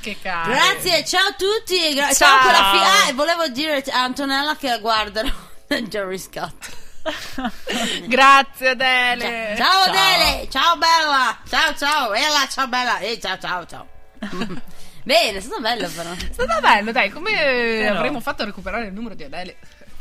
Che 0.00 0.16
caro. 0.20 0.50
Grazie, 0.52 1.04
ciao 1.04 1.28
a 1.28 1.32
tutti. 1.32 1.94
gra- 1.94 2.12
Ciao. 2.12 2.38
ciao 2.50 2.72
fi- 2.72 3.06
ah, 3.06 3.08
e 3.08 3.12
volevo 3.14 3.48
dire 3.48 3.82
a 3.90 4.02
Antonella 4.02 4.56
che 4.56 4.68
la 4.68 4.78
guardano. 4.78 5.32
Jerry 5.88 6.18
Scott. 6.18 6.76
Grazie 8.06 8.68
Adele. 8.68 9.54
Ciao, 9.56 9.82
Adele, 9.84 10.48
ciao 10.50 10.76
bella. 10.76 11.38
Ciao 11.48 11.74
ciao, 11.74 12.12
Ella, 12.12 12.46
ciao 12.48 12.68
bella. 12.68 12.98
E 12.98 13.18
ciao 13.20 13.38
ciao 13.38 13.66
ciao. 13.66 13.86
Bene, 15.02 15.38
è 15.38 15.40
stato 15.40 15.60
bello 15.62 15.88
però. 15.88 16.10
È 16.12 16.28
stato 16.32 16.60
bello, 16.60 16.92
dai, 16.92 17.08
come 17.10 17.32
Però- 17.32 17.96
avremmo 17.96 18.20
fatto 18.20 18.42
a 18.42 18.44
recuperare 18.44 18.86
il 18.86 18.92
numero 18.92 19.14
di 19.14 19.24
Adele? 19.24 19.56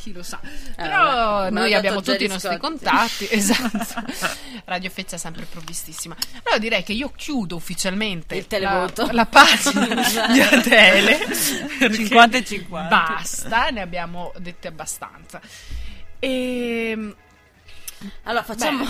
Chi 0.07 0.13
lo 0.13 0.23
sa. 0.23 0.39
vabbè. 0.41 0.73
Però 0.75 0.95
Ma 0.95 1.49
noi 1.49 1.73
abbiamo 1.73 2.01
tutti 2.01 2.23
i 2.23 2.27
nostri 2.27 2.57
contatti. 2.57 3.27
Esatto. 3.37 4.03
Radio 4.65 4.89
Feccia 4.89 5.15
è 5.15 5.19
sempre 5.19 5.45
provvistissima. 5.45 6.15
Allora 6.43 6.59
direi 6.59 6.83
che 6.83 6.93
io 6.93 7.11
chiudo 7.15 7.55
ufficialmente 7.57 8.35
Il 8.35 8.47
televoto. 8.47 9.05
La, 9.07 9.11
la 9.11 9.25
pagina 9.25 9.85
di 10.31 10.39
Adele. 10.39 11.19
perché 11.77 11.93
50 11.95 12.37
e 12.37 12.45
50. 12.45 12.87
Basta, 12.87 13.69
ne 13.69 13.81
abbiamo 13.81 14.31
dette 14.37 14.69
abbastanza. 14.69 15.41
E 16.19 17.15
Allora 18.23 18.43
facciamo. 18.43 18.85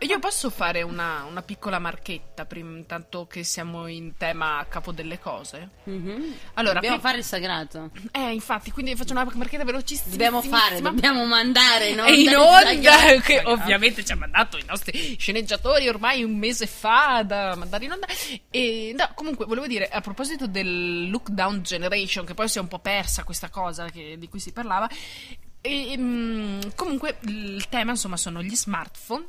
io 0.00 0.18
posso 0.18 0.50
fare 0.50 0.82
una, 0.82 1.24
una 1.24 1.42
piccola 1.42 1.78
marchetta, 1.78 2.44
prima, 2.44 2.76
intanto 2.76 3.26
che 3.26 3.42
siamo 3.44 3.86
in 3.86 4.16
tema 4.16 4.64
capo 4.68 4.92
delle 4.92 5.18
cose? 5.18 5.70
Mhm. 5.84 6.34
Allora, 6.54 6.74
Dobbiamo 6.74 6.96
pri- 6.98 7.04
fare 7.06 7.18
il 7.18 7.24
sagrato. 7.24 7.90
Eh, 8.12 8.32
infatti, 8.32 8.70
quindi 8.70 8.94
faccio 8.96 9.12
una 9.12 9.24
marchetta 9.34 9.64
velocissima. 9.64 10.10
Dobbiamo 10.10 10.42
fare, 10.42 10.80
dobbiamo 10.80 11.24
mandare 11.24 11.88
in 11.88 12.00
onda. 12.00 12.12
In 12.12 12.36
onda, 12.36 13.20
che 13.20 13.42
ovviamente 13.44 14.04
ci 14.04 14.12
ha 14.12 14.16
mandato 14.16 14.56
i 14.58 14.64
nostri 14.66 15.16
sceneggiatori 15.18 15.88
ormai 15.88 16.22
un 16.22 16.36
mese 16.36 16.66
fa 16.66 17.22
da 17.24 17.54
mandare 17.56 17.84
in 17.84 17.92
onda. 17.92 18.06
E 18.50 18.94
no, 18.96 19.10
comunque, 19.14 19.46
volevo 19.46 19.66
dire, 19.66 19.88
a 19.88 20.00
proposito 20.00 20.46
del 20.46 21.08
look 21.10 21.30
down 21.30 21.62
generation, 21.62 22.24
che 22.26 22.34
poi 22.34 22.48
si 22.48 22.58
è 22.58 22.60
un 22.60 22.68
po' 22.68 22.78
persa 22.78 23.24
questa 23.24 23.48
cosa 23.48 23.88
che- 23.90 24.16
di 24.18 24.28
cui 24.28 24.38
si 24.40 24.52
parlava. 24.52 24.88
E, 25.66 25.96
mm, 25.96 26.60
comunque, 26.74 27.16
il 27.22 27.68
tema, 27.70 27.92
insomma, 27.92 28.18
sono 28.18 28.42
gli 28.42 28.54
smartphone 28.54 29.24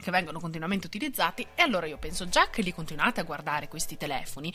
che 0.00 0.10
vengono 0.10 0.40
continuamente 0.40 0.86
utilizzati. 0.86 1.46
E 1.54 1.60
allora 1.60 1.84
io 1.84 1.98
penso, 1.98 2.30
già 2.30 2.48
che 2.48 2.62
li 2.62 2.72
continuate 2.72 3.20
a 3.20 3.24
guardare 3.24 3.68
questi 3.68 3.98
telefoni, 3.98 4.50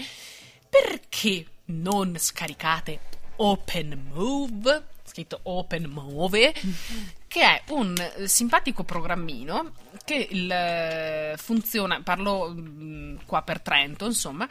perché 0.67 1.45
non 1.65 2.17
scaricate 2.17 2.99
Open 3.35 4.09
Move? 4.11 4.87
Scritto 5.03 5.41
Open 5.43 5.85
Move, 5.85 6.53
che 7.27 7.41
è 7.41 7.61
un 7.67 7.95
eh, 7.95 8.27
simpatico 8.27 8.83
programmino 8.83 9.73
che 10.03 10.27
il, 10.31 10.51
eh, 10.51 11.35
funziona, 11.37 12.01
parlo 12.01 12.51
mm, 12.51 13.17
qua 13.27 13.43
per 13.43 13.61
Trento, 13.61 14.05
insomma, 14.05 14.49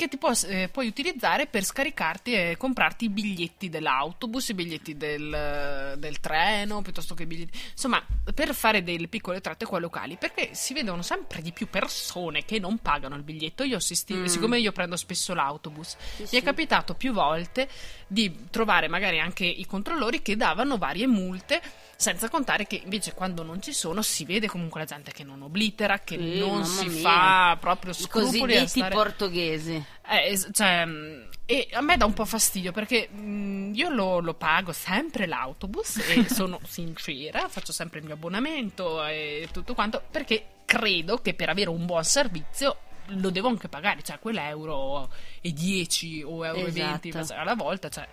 che 0.00 0.08
ti 0.08 0.16
può, 0.16 0.32
eh, 0.46 0.70
puoi 0.72 0.86
utilizzare 0.86 1.46
per 1.46 1.62
scaricarti 1.62 2.32
e 2.32 2.56
comprarti 2.56 3.04
i 3.04 3.08
biglietti 3.10 3.68
dell'autobus, 3.68 4.48
i 4.48 4.54
biglietti 4.54 4.96
del, 4.96 5.94
del 5.98 6.20
treno, 6.20 6.80
piuttosto 6.80 7.14
che 7.14 7.24
i 7.24 7.26
biglietti... 7.26 7.58
Insomma, 7.72 8.02
per 8.32 8.54
fare 8.54 8.82
delle 8.82 9.08
piccole 9.08 9.42
tratte 9.42 9.66
qua 9.66 9.78
locali, 9.78 10.16
perché 10.16 10.54
si 10.54 10.72
vedono 10.72 11.02
sempre 11.02 11.42
di 11.42 11.52
più 11.52 11.68
persone 11.68 12.46
che 12.46 12.58
non 12.58 12.78
pagano 12.78 13.14
il 13.14 13.22
biglietto. 13.22 13.62
Io 13.62 13.76
assisti, 13.76 14.26
siccome 14.26 14.58
io 14.58 14.72
prendo 14.72 14.96
spesso 14.96 15.34
l'autobus, 15.34 15.96
mi 16.16 16.38
è 16.38 16.42
capitato 16.42 16.94
più 16.94 17.12
volte 17.12 17.68
di 18.12 18.46
trovare 18.50 18.88
magari 18.88 19.20
anche 19.20 19.44
i 19.44 19.64
controllori 19.66 20.20
che 20.20 20.36
davano 20.36 20.78
varie 20.78 21.06
multe, 21.06 21.62
senza 21.94 22.28
contare 22.28 22.66
che 22.66 22.80
invece 22.82 23.14
quando 23.14 23.44
non 23.44 23.62
ci 23.62 23.72
sono 23.72 24.02
si 24.02 24.24
vede 24.24 24.48
comunque 24.48 24.80
la 24.80 24.86
gente 24.86 25.12
che 25.12 25.22
non 25.22 25.42
oblitera, 25.42 26.00
che 26.00 26.16
Sì, 26.18 26.38
non 26.40 26.64
si 26.64 26.88
mia. 26.88 27.00
fa 27.02 27.56
proprio 27.60 27.92
I 27.92 27.94
scrupoli 27.94 28.26
a 28.56 28.60
cosiddetti 28.62 28.66
stare... 28.68 28.94
portoghesi. 28.94 29.84
Eh, 30.08 30.38
cioè, 30.52 30.84
mh, 30.84 31.28
e 31.46 31.68
a 31.72 31.80
me 31.82 31.96
dà 31.96 32.04
un 32.04 32.12
po' 32.14 32.24
fastidio 32.24 32.72
perché 32.72 33.08
mh, 33.08 33.72
io 33.74 33.90
lo, 33.90 34.18
lo 34.18 34.34
pago 34.34 34.72
sempre 34.72 35.26
l'autobus 35.26 35.98
e 36.08 36.26
sono 36.32 36.58
sincera, 36.66 37.48
faccio 37.48 37.70
sempre 37.72 38.00
il 38.00 38.06
mio 38.06 38.14
abbonamento 38.14 39.04
e 39.04 39.48
tutto 39.52 39.74
quanto 39.74 40.02
perché 40.10 40.46
credo 40.64 41.18
che 41.18 41.34
per 41.34 41.48
avere 41.48 41.70
un 41.70 41.86
buon 41.86 42.02
servizio 42.04 42.76
lo 43.16 43.30
devo 43.30 43.48
anche 43.48 43.68
pagare, 43.68 44.02
cioè 44.02 44.18
quell'euro 44.18 45.10
e 45.40 45.52
10 45.52 46.22
o 46.22 46.44
euro 46.44 46.66
e 46.66 46.70
20 46.70 47.08
Esatto. 47.08 47.40
alla 47.40 47.54
volta, 47.54 47.88
cioè 47.88 48.06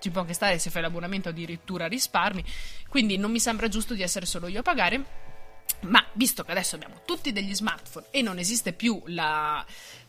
ci 0.00 0.10
può 0.10 0.22
anche 0.22 0.34
stare 0.34 0.58
se 0.58 0.70
fai 0.70 0.82
l'abbonamento 0.82 1.28
addirittura 1.28 1.86
risparmi, 1.86 2.44
quindi 2.88 3.16
non 3.16 3.30
mi 3.30 3.38
sembra 3.40 3.68
giusto 3.68 3.94
di 3.94 4.02
essere 4.02 4.26
solo 4.26 4.48
io 4.48 4.60
a 4.60 4.62
pagare. 4.62 5.20
Ma 5.82 6.04
visto 6.12 6.44
che 6.44 6.52
adesso 6.52 6.76
abbiamo 6.76 7.00
tutti 7.04 7.32
degli 7.32 7.54
smartphone 7.54 8.06
e 8.10 8.20
non 8.22 8.38
esiste 8.38 8.72
più 8.72 9.02
la. 9.06 9.64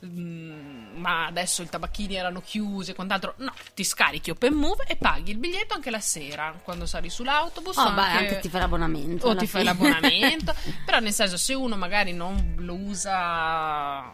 mm, 0.05 0.97
ma 0.97 1.25
adesso 1.25 1.63
i 1.63 1.69
tabacchini 1.69 2.15
erano 2.15 2.41
chiusi 2.41 2.91
e 2.91 2.93
quant'altro, 2.95 3.33
no, 3.37 3.51
ti 3.73 3.83
scarichi 3.83 4.29
Open 4.29 4.53
Move 4.53 4.83
e 4.87 4.97
paghi 4.97 5.31
il 5.31 5.37
biglietto 5.37 5.73
anche 5.73 5.89
la 5.89 5.99
sera 5.99 6.59
quando 6.63 6.85
sali 6.85 7.09
sull'autobus. 7.09 7.77
Oh, 7.77 7.91
beh, 7.93 8.01
anche 8.01 8.39
ti 8.39 8.49
fai 8.49 8.61
l'abbonamento. 8.61 9.27
o 9.27 9.35
ti 9.35 9.47
fai 9.47 9.61
fine. 9.61 9.73
l'abbonamento. 9.73 10.53
Però, 10.85 10.99
nel 10.99 11.13
senso, 11.13 11.37
se 11.37 11.53
uno 11.55 11.75
magari 11.75 12.13
non 12.13 12.55
lo 12.57 12.75
usa 12.75 14.13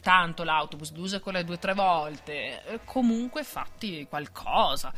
tanto 0.00 0.44
l'autobus, 0.44 0.92
lo 0.94 1.02
usa 1.02 1.20
quelle 1.20 1.44
due 1.44 1.56
o 1.56 1.58
tre 1.58 1.74
volte, 1.74 2.64
eh, 2.66 2.80
comunque 2.84 3.42
fatti 3.44 4.06
qualcosa. 4.08 4.92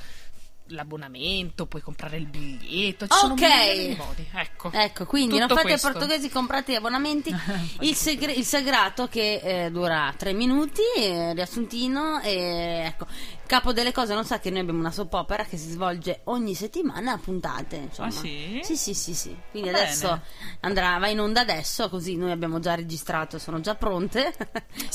L'abbonamento, 0.71 1.67
puoi 1.67 1.81
comprare 1.81 2.17
il 2.17 2.27
biglietto. 2.27 3.07
Ci 3.07 3.17
sono 3.17 3.35
Ok. 3.35 3.41
milioni 3.41 3.89
di 3.89 3.95
modi. 3.95 4.29
Ecco. 4.35 4.73
Ecco, 4.73 5.07
quindi 5.07 5.39
non 5.39 5.47
fate 5.49 5.63
questo. 5.63 5.93
portoghesi, 5.93 6.29
comprate 6.29 6.73
gli 6.73 6.75
abbonamenti. 6.75 7.33
il, 7.83 7.95
segre- 7.95 8.33
il 8.33 8.45
sagrato 8.45 9.07
che 9.07 9.67
eh, 9.67 9.71
dura 9.71 10.13
tre 10.17 10.33
minuti, 10.33 10.83
eh, 10.97 11.35
riassuntino. 11.35 12.21
E 12.21 12.83
ecco, 12.85 13.07
capo 13.47 13.73
delle 13.73 13.93
cose 13.93 14.15
non 14.15 14.25
sa 14.25 14.39
che 14.39 14.51
noi 14.51 14.61
abbiamo 14.61 14.79
una 14.81 14.91
soap 14.91 15.13
opera 15.15 15.45
che 15.45 15.57
si 15.57 15.71
svolge 15.71 16.21
ogni 16.25 16.55
settimana 16.55 17.13
a 17.13 17.19
puntate. 17.19 17.77
Insomma. 17.77 18.09
Ah, 18.09 18.11
sì? 18.11 18.61
Sì, 18.63 18.77
sì, 18.77 18.95
sì, 18.95 19.15
sì. 19.15 19.37
Quindi 19.51 19.71
Va 19.71 19.79
adesso 19.79 20.07
bene. 20.09 20.23
andrà, 20.61 20.99
va 20.99 21.09
in 21.09 21.21
onda 21.21 21.41
adesso, 21.41 21.89
così 21.89 22.17
noi 22.17 22.31
abbiamo 22.31 22.59
già 22.59 22.75
registrato, 22.75 23.39
sono 23.39 23.61
già 23.61 23.75
pronte. 23.75 24.35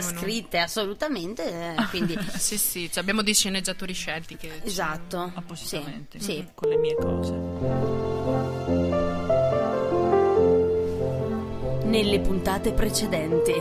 in 0.00 0.04
onda. 0.10 0.20
scritte 0.20 0.58
assolutamente. 0.58 1.74
eh, 1.76 1.86
quindi, 1.90 2.18
Sì, 2.36 2.58
sì, 2.58 2.90
cioè 2.90 3.02
abbiamo 3.02 3.22
dei 3.22 3.34
sceneggiatori 3.34 3.92
scelti 3.92 4.36
che 4.36 4.60
esatto. 4.64 5.30
appositamente 5.34 6.18
Sì, 6.18 6.32
sì. 6.32 6.48
con 6.54 6.68
le 6.68 6.76
mie 6.76 6.94
cose. 6.96 7.34
Nelle 11.84 12.20
puntate 12.20 12.72
precedenti. 12.72 13.54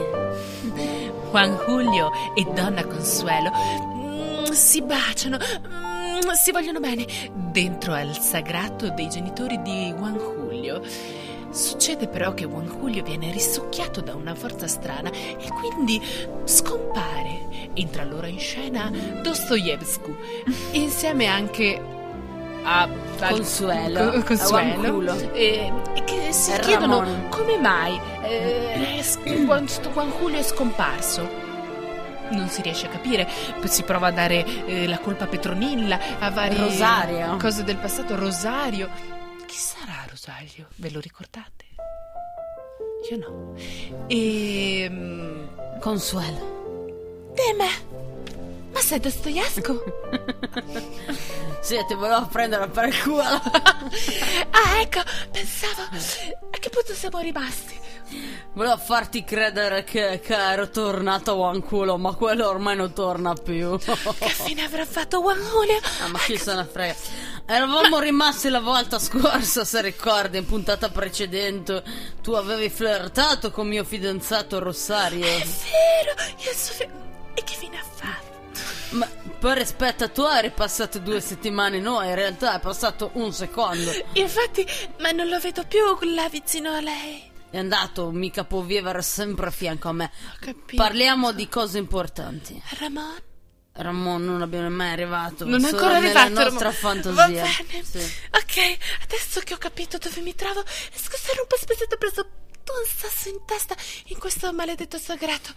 Juan 1.32 1.56
Julio 1.66 2.12
e 2.36 2.44
Donna 2.54 2.84
Consuelo 2.86 3.52
si 4.52 4.82
baciano, 4.82 5.38
mm, 5.38 6.30
si 6.42 6.52
vogliono 6.52 6.80
bene 6.80 7.06
dentro 7.34 7.94
al 7.94 8.18
sagrato 8.20 8.90
dei 8.90 9.10
genitori 9.10 9.62
di 9.62 9.94
Juan 9.98 10.14
Julio. 10.18 10.82
Succede 11.52 12.08
però 12.08 12.34
che 12.34 12.46
Juan 12.46 12.66
Julio 12.68 13.02
viene 13.04 13.32
risucchiato 13.32 14.02
da 14.02 14.14
una 14.14 14.36
forza 14.36 14.68
strana 14.68 15.10
e 15.10 15.48
quindi 15.60 16.02
scompare. 16.44 17.44
Entra 17.74 18.02
allora 18.04 18.28
in 18.28 18.40
scena 18.40 18.92
Dostoevsky 19.22 20.16
insieme 20.72 21.26
anche 21.28 21.82
a 22.64 22.90
Consuelo, 23.30 24.10
Co- 24.12 24.18
a 24.18 24.24
Consuelo 24.24 24.82
Juanculo. 24.82 25.32
e, 25.34 25.72
e 25.94 26.04
che 26.04 26.32
si 26.32 26.52
chiedono 26.60 27.02
Ramon. 27.02 27.30
come 27.30 27.58
mai 27.58 28.00
eh, 28.24 29.04
Juan 29.46 29.68
Julio 30.20 30.40
è 30.40 30.44
scomparso. 30.44 31.45
Non 32.32 32.50
si 32.50 32.62
riesce 32.62 32.88
a 32.88 32.90
capire, 32.90 33.28
si 33.66 33.84
prova 33.84 34.08
a 34.08 34.12
dare 34.12 34.44
eh, 34.66 34.88
la 34.88 35.00
colpa 35.00 35.26
a 35.26 35.28
Petronilla, 35.28 36.00
a 36.20 36.30
varie 36.32 36.58
Rosario. 36.58 37.38
cose 37.38 37.64
del 37.64 37.78
passato. 37.78 38.16
Rosario, 38.16 38.90
chi 39.46 39.56
sarà 39.56 40.06
Rosario? 40.10 40.68
Ve 40.76 40.90
lo 40.92 41.00
ricordate? 41.00 41.64
io 43.12 43.18
no. 43.18 43.54
E... 44.08 44.88
mm, 44.90 45.46
Consuelo. 45.80 46.54
Dime, 47.36 47.70
ma 48.72 48.80
sei 48.80 49.00
Dostoevsky? 49.00 49.78
Sì, 51.66 51.84
ti 51.88 51.96
volevo 51.96 52.28
prendere 52.28 52.68
per 52.68 52.86
il 52.90 53.02
culo. 53.02 53.24
ah, 53.26 54.80
ecco, 54.82 55.02
pensavo... 55.32 55.82
A 56.52 56.58
che 56.60 56.70
punto 56.70 56.94
siamo 56.94 57.18
rimasti? 57.18 57.76
Volevo 58.54 58.78
farti 58.78 59.24
credere 59.24 59.84
che, 59.84 60.22
che 60.24 60.36
ero 60.36 60.70
tornato 60.70 61.32
a 61.32 61.34
Wanculo, 61.34 61.98
ma 61.98 62.14
quello 62.14 62.48
ormai 62.48 62.76
non 62.76 62.94
torna 62.94 63.34
più. 63.34 63.78
Che 63.78 64.30
fine 64.30 64.64
avrà 64.64 64.86
fatto 64.86 65.20
Juan 65.22 65.40
Julio? 65.40 65.80
Ah, 66.04 66.08
ma 66.08 66.20
chi 66.20 66.38
se 66.38 66.54
ne 66.56 66.66
frega? 66.66 66.96
Eravamo 67.48 68.00
rimasti 68.00 68.50
la 68.50 68.62
volta 68.62 68.98
scorsa, 68.98 69.66
se 69.66 69.82
ricordi, 69.82 70.38
in 70.38 70.46
puntata 70.46 70.90
precedente. 70.90 71.84
Tu 72.22 72.32
avevi 72.32 72.70
flirtato 72.70 73.52
con 73.52 73.68
mio 73.68 73.84
fidanzato 73.84 74.60
Rosario. 74.60 75.26
È 75.26 75.46
vero, 75.46 76.34
io 76.44 76.54
so... 76.54 76.74
E 77.34 77.44
che 77.44 77.54
fine 77.54 77.78
ha 77.78 77.84
fatto? 77.84 78.34
Ma 78.92 79.08
per 79.40 79.58
rispetto 79.58 80.06
a 80.06 80.08
tu 80.08 80.24
eri 80.24 80.52
passato 80.52 81.00
due 81.00 81.20
settimane, 81.20 81.80
no, 81.80 82.02
in 82.02 82.16
realtà 82.16 82.56
è 82.56 82.60
passato 82.62 83.12
un 83.14 83.34
secondo. 83.34 83.92
Infatti, 84.14 84.66
ma 85.00 85.12
non 85.12 85.28
lo 85.28 85.40
vedo 85.40 85.64
più 85.68 85.84
là 86.14 86.30
vicino 86.30 86.72
a 86.72 86.80
lei. 86.80 87.34
È 87.56 87.60
andato, 87.60 88.12
mica 88.12 88.44
può 88.44 88.60
vivere 88.60 89.02
sempre 89.02 89.48
a 89.48 89.50
fianco 89.50 89.88
a 89.88 89.94
me. 89.94 90.12
Parliamo 90.76 91.32
di 91.32 91.48
cose 91.48 91.78
importanti. 91.78 92.62
Ramon? 92.80 93.16
Ramon 93.72 94.26
non 94.26 94.42
abbiamo 94.42 94.70
mai 94.70 94.92
arrivato. 94.92 95.46
Non 95.46 95.64
è 95.64 95.70
ancora 95.70 96.00
nella 96.00 96.24
arrivato. 96.24 96.50
nostra 96.50 96.72
Ramon. 96.72 97.02
fantasia. 97.02 97.14
Va 97.14 97.28
bene. 97.28 97.84
Sì. 97.86 98.00
Ok, 98.32 98.78
adesso 99.04 99.40
che 99.40 99.54
ho 99.54 99.58
capito 99.58 99.98
dove 99.98 100.20
mi 100.20 100.36
trovo, 100.36 100.66
scusate 100.66 101.40
un 101.40 101.48
po' 101.48 101.56
spezzetto 101.56 101.96
ho 101.96 101.98
preso 101.98 102.22
un 102.24 102.88
sasso 102.94 103.30
in 103.30 103.40
testa 103.46 103.74
in 104.08 104.20
questo 104.20 104.52
maledetto 104.52 104.98
sagrato. 104.98 105.54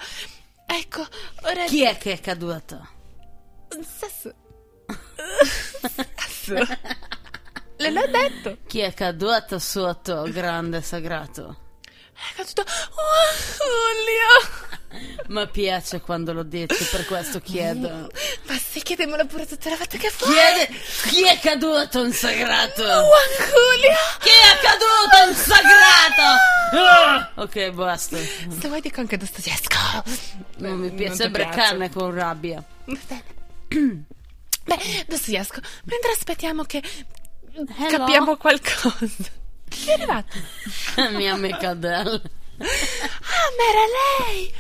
Ecco, 0.67 1.05
ora... 1.43 1.65
Chi 1.65 1.83
è 1.83 1.99
che 1.99 2.13
è 2.13 2.21
caduto? 2.21 2.89
Un 3.75 3.85
sasso. 3.85 4.33
sasso. 6.15 6.55
Le 7.79 7.91
l'ho 7.91 8.07
detto. 8.07 8.59
Chi 8.69 8.79
è 8.79 8.95
caduto 8.95 9.59
sotto, 9.59 10.23
grande 10.31 10.81
sagrato? 10.81 11.67
È 12.19 12.35
caduto... 12.37 12.63
Oh, 12.63 13.31
Giulio! 13.59 14.33
Mi 15.29 15.47
piace 15.51 16.01
quando 16.01 16.33
lo 16.33 16.43
dici, 16.43 16.83
per 16.91 17.05
questo 17.07 17.39
chiedo. 17.41 18.11
Ma 18.45 18.59
sì, 18.59 18.81
chiedemelo 18.83 19.25
pure 19.27 19.47
tutte 19.47 19.69
le 19.71 19.77
volte 19.77 19.99
che 19.99 20.11
vuoi. 20.19 20.33
Chiede 20.33 20.69
chi 21.09 21.25
è 21.25 21.39
caduto 21.39 22.03
in 22.05 22.13
sagrato? 22.13 22.83
Juan 22.83 23.31
Julio! 23.39 23.97
Chi 24.21 24.31
è 24.31 24.59
caduto 24.63 25.29
in 25.29 25.35
sagrato? 25.37 26.23
Ah! 26.73 27.31
Ok, 27.37 27.71
basta. 27.71 28.17
Se 28.17 28.67
vuoi 28.69 28.81
dico 28.81 28.99
anche 29.01 29.17
Dostoevsky. 29.17 29.77
Non 30.57 30.77
mi 30.79 30.89
Non 30.89 30.97
piace 30.97 31.15
sempre 31.15 31.45
piace? 31.45 31.59
carne 31.59 31.91
con 31.91 32.13
rabbia. 32.15 32.61
Beh, 32.87 33.23
Dostoevsky, 35.07 35.61
mentre 35.85 36.11
aspettiamo 36.13 36.65
che 36.65 36.83
capiamo 37.89 38.37
qualcosa. 38.37 39.37
Chi 39.69 39.89
è 39.91 39.93
arrivato? 39.93 40.37
Mia 41.17 41.35
amica 41.35 41.71
Adele. 41.71 42.23
Ah, 42.59 43.51
ma 43.57 43.65
era 43.71 43.85
lei! 44.27 44.53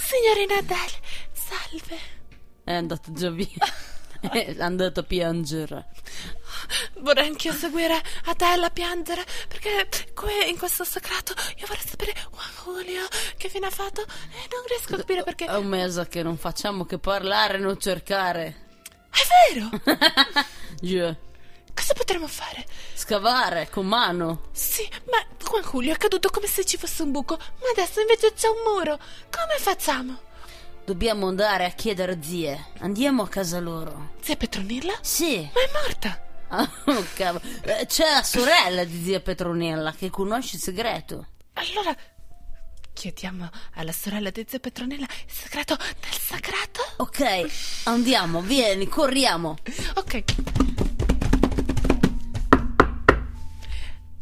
Signorina 0.00 0.56
Adele, 0.56 1.00
salve. 1.32 1.98
È 2.64 2.72
andato 2.72 3.12
già 3.12 3.30
via. 3.30 3.46
È 4.20 4.56
andato 4.58 5.00
a 5.00 5.02
piangere. 5.04 5.86
Vorrei 7.00 7.28
anch'io 7.28 7.52
seguire 7.52 8.02
Adele 8.24 8.66
a 8.66 8.70
piangere, 8.70 9.24
perché 9.46 9.88
qui 10.14 10.48
in 10.48 10.58
questo 10.58 10.84
sacrato 10.84 11.34
io 11.58 11.66
vorrei 11.66 11.86
sapere 11.86 12.14
Juan 12.32 12.50
Julio 12.64 13.06
che 13.36 13.48
fine 13.48 13.66
ha 13.66 13.70
fatto 13.70 14.02
e 14.02 14.48
non 14.50 14.64
riesco 14.66 14.94
a 14.94 14.98
capire 14.98 15.22
perché... 15.22 15.44
È 15.44 15.56
un 15.56 15.66
mese 15.66 16.08
che 16.08 16.22
non 16.22 16.36
facciamo 16.36 16.84
che 16.84 16.98
parlare 16.98 17.58
e 17.58 17.60
non 17.60 17.78
cercare. 17.78 18.64
È 19.10 19.54
vero! 19.54 19.70
Giù. 20.80 21.16
Cosa 21.76 21.92
potremmo 21.94 22.26
fare? 22.26 22.64
Scavare 22.94 23.68
con 23.70 23.86
mano. 23.86 24.48
Sì, 24.52 24.88
ma 25.10 25.22
Juan 25.38 25.62
Julio 25.62 25.92
è 25.92 25.96
caduto 25.96 26.30
come 26.30 26.46
se 26.46 26.64
ci 26.64 26.76
fosse 26.78 27.02
un 27.02 27.10
buco, 27.12 27.36
ma 27.36 27.68
adesso 27.72 28.00
invece 28.00 28.32
c'è 28.32 28.48
un 28.48 28.56
muro. 28.72 28.96
Come 29.30 29.58
facciamo? 29.58 30.18
Dobbiamo 30.84 31.28
andare 31.28 31.64
a 31.66 31.70
chiedere 31.70 32.18
zie. 32.22 32.66
Andiamo 32.78 33.22
a 33.22 33.28
casa 33.28 33.58
loro. 33.60 34.14
Zia 34.20 34.36
Petronilla? 34.36 34.94
Sì. 35.02 35.48
Ma 35.52 35.60
è 35.60 35.70
morta! 35.84 36.24
Ah, 36.48 36.70
oh, 36.86 37.04
cavolo. 37.14 37.44
Eh, 37.62 37.86
C'è 37.86 38.08
la 38.08 38.22
sorella 38.22 38.84
di 38.84 39.04
zia 39.04 39.20
Petronella 39.20 39.92
che 39.92 40.10
conosce 40.10 40.56
il 40.56 40.62
segreto. 40.62 41.26
Allora 41.54 41.94
chiediamo 42.92 43.50
alla 43.74 43.92
sorella 43.92 44.30
di 44.30 44.46
zia 44.48 44.58
Petronella 44.60 45.04
il 45.26 45.32
segreto 45.32 45.76
del 45.76 46.18
sagrato? 46.18 46.82
Ok, 46.98 47.82
andiamo, 47.84 48.40
vieni, 48.40 48.86
corriamo. 48.88 49.56
Ok. 49.96 50.24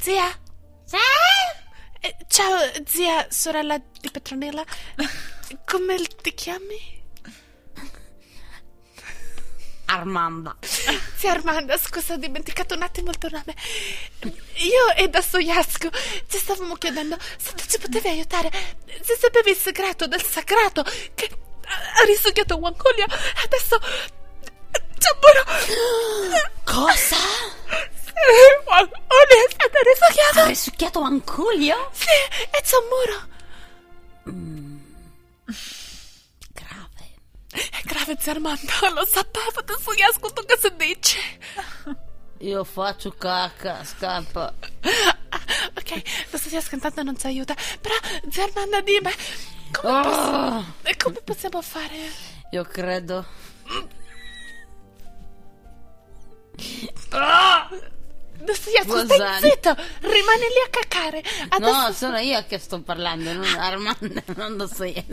Zia? 0.04 0.28
Sì? 0.84 0.96
Eh, 2.00 2.14
ciao, 2.28 2.58
zia, 2.84 3.26
sorella 3.30 3.78
di 3.78 4.10
Petronella. 4.10 4.62
Come 5.64 5.96
ti 6.20 6.34
chiami? 6.34 7.02
Armanda. 9.86 10.58
Zia 11.16 11.30
Armanda, 11.30 11.78
scusa, 11.78 12.12
ho 12.12 12.16
dimenticato 12.18 12.74
un 12.74 12.82
attimo 12.82 13.08
il 13.08 13.16
tuo 13.16 13.30
nome. 13.30 13.54
Io 14.56 14.90
e 14.94 15.08
Dostoevsky 15.08 15.88
ci 16.28 16.36
stavamo 16.36 16.74
chiedendo 16.74 17.16
se 17.38 17.54
tu 17.54 17.64
ci 17.66 17.78
potevi 17.78 18.08
aiutare, 18.08 18.50
se 19.00 19.16
sapevi 19.18 19.52
il 19.52 19.56
segreto 19.56 20.06
del 20.06 20.22
sagrato 20.22 20.82
che 21.14 21.30
ha 21.64 22.04
risucchiato 22.04 22.58
Julio. 22.58 23.06
Adesso 23.42 23.80
muro. 25.22 26.44
Cosa? 26.62 27.16
Juan 28.64 28.86
Julio 28.88 29.46
è 29.46 29.50
stato 29.50 29.78
risucchiato. 29.82 30.40
Ha 30.40 30.46
risucchiato 30.46 31.00
Manculio? 31.00 31.90
Sì, 31.92 32.06
e 32.50 32.60
c'è 32.62 32.76
un 32.76 32.84
muro. 32.88 33.32
Grave. 36.52 37.12
È 37.70 37.82
grave, 37.84 38.16
zia 38.18 38.32
Armanda, 38.32 38.90
lo 38.94 39.04
sapevo, 39.04 39.62
tu 40.32 40.44
che 40.44 40.56
si 40.58 40.72
dice? 40.76 41.18
Io 42.38 42.64
faccio 42.64 43.10
cacca, 43.12 43.84
scappa. 43.84 44.52
Ah, 45.28 45.40
ok, 45.76 46.30
Dostoevsky 46.30 46.74
intanto 46.74 47.02
non 47.02 47.16
ci 47.18 47.26
aiuta, 47.26 47.54
però 47.80 47.94
zia 48.30 48.44
dimmi, 48.82 49.10
come, 49.72 50.00
poss- 50.02 50.16
Oh, 50.16 50.64
e 50.82 50.96
come 50.96 51.20
possiamo 51.24 51.60
fare? 51.62 52.10
io 52.50 52.64
credo. 52.64 53.24
Dostoevsky, 58.44 59.04
stai 59.14 59.40
zitto, 59.40 59.70
rimani 60.00 60.40
lì 60.42 60.62
a 60.66 60.70
cacare. 60.70 61.22
Adesso... 61.48 61.72
No, 61.72 61.92
sono 61.92 62.18
io 62.18 62.44
che 62.46 62.58
sto 62.58 62.80
parlando, 62.80 63.32
non 63.32 63.44
Armanda, 63.56 64.22
non 64.36 64.56
lo 64.56 64.66
so 64.66 64.84
io. 64.84 65.04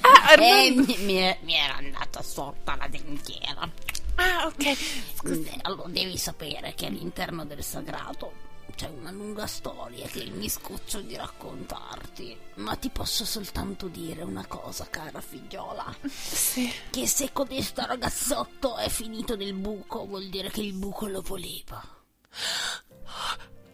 Ah, 0.00 0.32
E 0.32 0.66
Armando. 0.66 0.84
mi, 0.86 0.96
mi 0.98 1.36
mi 1.42 1.54
era 1.54 1.76
andata 1.76 2.22
sotto 2.22 2.74
la 2.76 2.88
dentiera. 2.88 3.68
Ah, 4.16 4.46
ok. 4.46 4.64
Eh, 4.66 5.58
Allora, 5.62 5.88
devi 5.88 6.16
sapere 6.18 6.74
che 6.74 6.86
all'interno 6.86 7.44
del 7.44 7.62
sagrato 7.64 8.50
c'è 8.74 8.88
una 8.88 9.10
lunga 9.10 9.46
storia 9.46 10.06
che 10.06 10.24
mi 10.26 10.48
scoccio 10.48 11.00
di 11.00 11.16
raccontarti. 11.16 12.36
Ma 12.56 12.74
ti 12.76 12.90
posso 12.90 13.24
soltanto 13.24 13.86
dire 13.88 14.22
una 14.22 14.44
cosa, 14.46 14.86
cara 14.90 15.20
figliola. 15.20 15.94
Sì. 16.08 16.72
Che 16.90 17.06
se 17.06 17.32
codesto 17.32 17.84
ragazzotto 17.86 18.76
è 18.76 18.88
finito 18.88 19.36
nel 19.36 19.54
buco, 19.54 20.04
vuol 20.06 20.28
dire 20.28 20.50
che 20.50 20.60
il 20.62 20.72
buco 20.72 21.06
lo 21.06 21.20
voleva. 21.22 21.80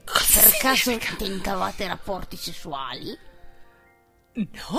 Cosa 0.04 0.40
Per 0.40 0.56
caso 0.58 0.74
significa? 0.76 1.14
tentavate 1.16 1.86
rapporti 1.86 2.36
sessuali? 2.36 3.16
No! 4.34 4.78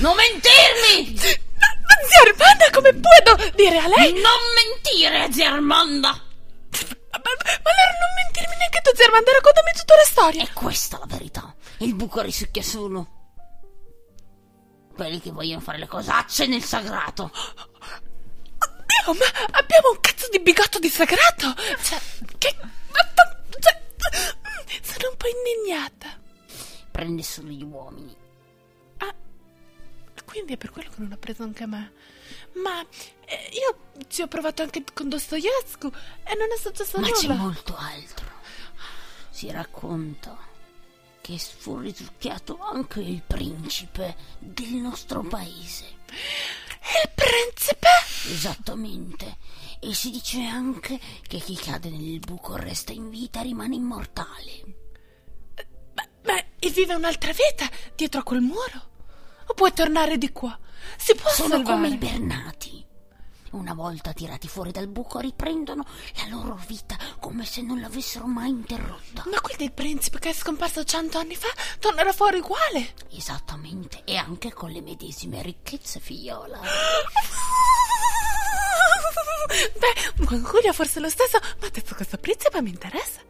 Non 0.00 0.14
mentirmi! 0.16 1.14
Ma 1.14 1.96
zia 2.06 2.30
Armanda, 2.30 2.70
come 2.72 2.92
puedo 2.94 3.50
dire 3.56 3.78
a 3.78 3.88
lei? 3.88 4.12
Non 4.12 4.40
mentire, 4.54 5.32
zia 5.32 5.52
Armanda! 5.52 6.08
Ma, 6.10 6.16
ma- 7.22 7.30
ma 7.42 7.70
allora 7.70 7.98
non 8.00 8.14
mentirmi 8.24 8.56
neanche 8.56 8.80
tu, 8.82 8.94
zia 8.96 9.04
Armanda, 9.06 9.32
raccontami 9.32 9.70
tutta 9.76 9.94
la 9.96 10.04
storia. 10.04 10.42
È 10.44 10.52
questa 10.52 10.98
la 10.98 11.06
verità. 11.06 11.54
Il 11.78 11.94
buco 11.94 12.20
risucchia 12.22 12.62
solo. 12.62 13.06
Quelli 14.94 15.20
che 15.20 15.30
vogliono 15.30 15.60
fare 15.60 15.78
le 15.78 15.86
cosacce 15.86 16.46
nel 16.46 16.62
sagrato. 16.62 17.30
Oddio, 19.06 19.14
ma 19.14 19.58
abbiamo 19.58 19.90
un 19.92 20.00
cazzo 20.00 20.28
di 20.30 20.40
bigotto 20.40 20.78
di 20.78 20.88
sagrato! 20.88 21.54
Cioè, 21.82 22.00
che... 22.38 22.56
ma- 22.60 22.68
ma- 23.14 23.58
cioè, 23.58 23.80
mm, 23.80 24.82
sono 24.82 25.10
un 25.10 25.16
po' 25.16 25.26
indignata. 25.28 26.18
Prende 26.90 27.22
solo 27.22 27.48
gli 27.48 27.62
uomini. 27.62 28.16
Ah, 28.98 29.14
quindi 30.24 30.54
è 30.54 30.56
per 30.56 30.70
quello 30.70 30.90
che 30.90 30.96
non 31.00 31.12
ha 31.12 31.16
preso 31.16 31.42
anche 31.42 31.66
me. 31.66 31.92
Ma 32.62 32.80
eh, 33.26 33.50
io 33.52 33.92
ci 34.08 34.22
ho 34.22 34.26
provato 34.26 34.62
anche 34.62 34.82
con 34.92 35.08
Dostoevsky 35.08 35.88
e 36.24 36.34
non 36.34 36.48
è 36.54 36.58
successo 36.58 36.98
Ma 36.98 37.08
c'è 37.10 37.28
nulla. 37.28 37.34
molto 37.40 37.76
altro. 37.76 38.26
Si 39.30 39.50
racconta 39.50 40.36
che 41.20 41.38
fu 41.38 41.78
risucchiato 41.78 42.58
anche 42.60 43.00
il 43.00 43.22
principe 43.24 44.16
del 44.38 44.74
nostro 44.74 45.22
paese. 45.22 45.84
Il 47.02 47.10
principe? 47.14 47.88
Esattamente. 48.30 49.36
E 49.80 49.94
si 49.94 50.10
dice 50.10 50.42
anche 50.42 50.98
che 51.26 51.38
chi 51.38 51.54
cade 51.54 51.88
nel 51.90 52.18
buco 52.18 52.56
resta 52.56 52.92
in 52.92 53.10
vita 53.10 53.40
e 53.40 53.44
rimane 53.44 53.74
immortale. 53.76 54.76
Beh, 56.22 56.46
e 56.58 56.70
vive 56.70 56.94
un'altra 56.94 57.32
vita 57.32 57.68
dietro 57.94 58.20
a 58.20 58.24
quel 58.24 58.40
muro? 58.40 58.86
O 59.46 59.54
puoi 59.54 59.72
tornare 59.72 60.18
di 60.18 60.30
qua? 60.32 60.58
Si 60.96 61.14
può 61.14 61.30
Sono 61.30 61.48
salvare? 61.54 61.74
come 61.74 61.88
i 61.88 61.96
bernati. 61.96 62.86
Una 63.52 63.72
volta 63.74 64.12
tirati 64.12 64.46
fuori 64.48 64.70
dal 64.72 64.88
buco 64.88 65.18
riprendono 65.20 65.84
la 66.16 66.26
loro 66.28 66.58
vita 66.66 66.96
come 67.18 67.44
se 67.44 67.62
non 67.62 67.80
l'avessero 67.80 68.26
mai 68.26 68.50
interrotta. 68.50 69.24
Ma 69.30 69.40
quindi 69.40 69.64
il 69.64 69.72
principe 69.72 70.18
che 70.18 70.30
è 70.30 70.34
scomparso 70.34 70.84
cento 70.84 71.18
anni 71.18 71.34
fa 71.34 71.48
tornerà 71.78 72.12
fuori 72.12 72.38
uguale? 72.38 72.94
Esattamente, 73.10 74.02
e 74.04 74.16
anche 74.16 74.52
con 74.52 74.70
le 74.70 74.82
medesime 74.82 75.42
ricchezze, 75.42 76.00
figliola. 76.00 76.60
Beh, 79.78 80.24
con 80.26 80.44
Giulia 80.44 80.72
forse 80.72 81.00
lo 81.00 81.08
stesso, 81.08 81.38
ma 81.60 81.68
detto 81.68 81.94
questo 81.94 82.18
principe 82.18 82.60
mi 82.62 82.70
interessa. 82.70 83.20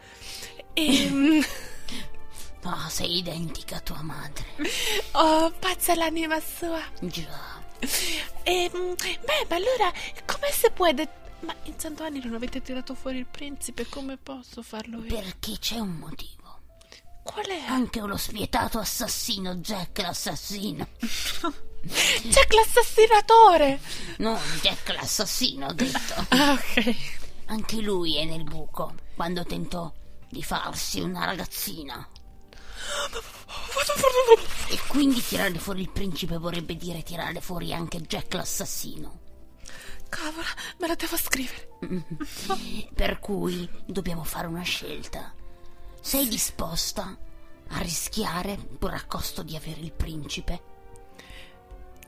E... 0.73 1.45
No, 2.61 2.77
sei 2.89 3.19
identica 3.19 3.77
a 3.77 3.81
tua 3.81 4.03
madre. 4.03 4.45
oh, 5.12 5.51
pazza 5.59 5.95
l'anima 5.95 6.41
sua. 6.41 6.81
Già. 7.01 7.58
E, 8.43 8.70
beh, 8.72 9.47
ma 9.49 9.57
allora, 9.57 9.93
come 10.26 10.51
si 10.53 10.70
può... 10.72 10.91
det- 10.93 11.26
ma 11.41 11.55
in 11.64 11.79
cento 11.79 12.03
anni 12.03 12.20
non 12.24 12.35
avete 12.35 12.61
tirato 12.61 12.95
fuori 12.95 13.18
il 13.18 13.26
principe, 13.26 13.87
come 13.89 14.16
posso 14.16 14.62
farlo 14.62 15.05
io? 15.05 15.14
Perché 15.14 15.59
c'è 15.59 15.79
un 15.79 15.93
motivo. 15.97 16.37
Qual 17.22 17.47
è? 17.47 17.61
Anche 17.68 18.01
lo 18.01 18.16
spietato 18.16 18.79
assassino 18.79 19.57
Jack 19.57 19.99
l'assassino. 20.01 20.89
Jack 22.22 22.53
l'assassinatore! 22.55 23.81
No, 24.18 24.39
Jack 24.62 24.89
l'assassino, 24.89 25.66
ho 25.66 25.72
detto. 25.72 26.26
Ah, 26.31 26.53
ok. 26.53 26.97
Anche 27.47 27.76
lui 27.81 28.16
è 28.16 28.24
nel 28.24 28.45
buco 28.45 28.95
quando 29.14 29.45
tentò 29.45 29.93
di 30.29 30.43
farsi 30.43 31.01
una 31.01 31.24
ragazzina. 31.24 32.07
E 34.71 34.79
quindi 34.87 35.23
tirare 35.23 35.59
fuori 35.59 35.81
il 35.81 35.91
principe 35.91 36.37
vorrebbe 36.37 36.77
dire 36.77 37.03
tirare 37.03 37.41
fuori 37.41 37.73
anche 37.73 38.01
Jack 38.01 38.35
l'assassino. 38.35 39.21
Cavolo, 40.09 40.47
me 40.79 40.87
la 40.87 40.95
devo 40.95 41.16
scrivere. 41.16 41.69
Per 42.95 43.19
cui 43.19 43.69
dobbiamo 43.87 44.25
fare 44.25 44.47
una 44.47 44.62
scelta. 44.62 45.33
Sei 46.01 46.29
disposta 46.29 47.16
a 47.71 47.79
rischiare 47.81 48.57
pur 48.57 48.95
a 48.95 49.05
costo 49.05 49.43
di 49.43 49.57
avere 49.57 49.81
il 49.81 49.93
principe? 49.93 50.62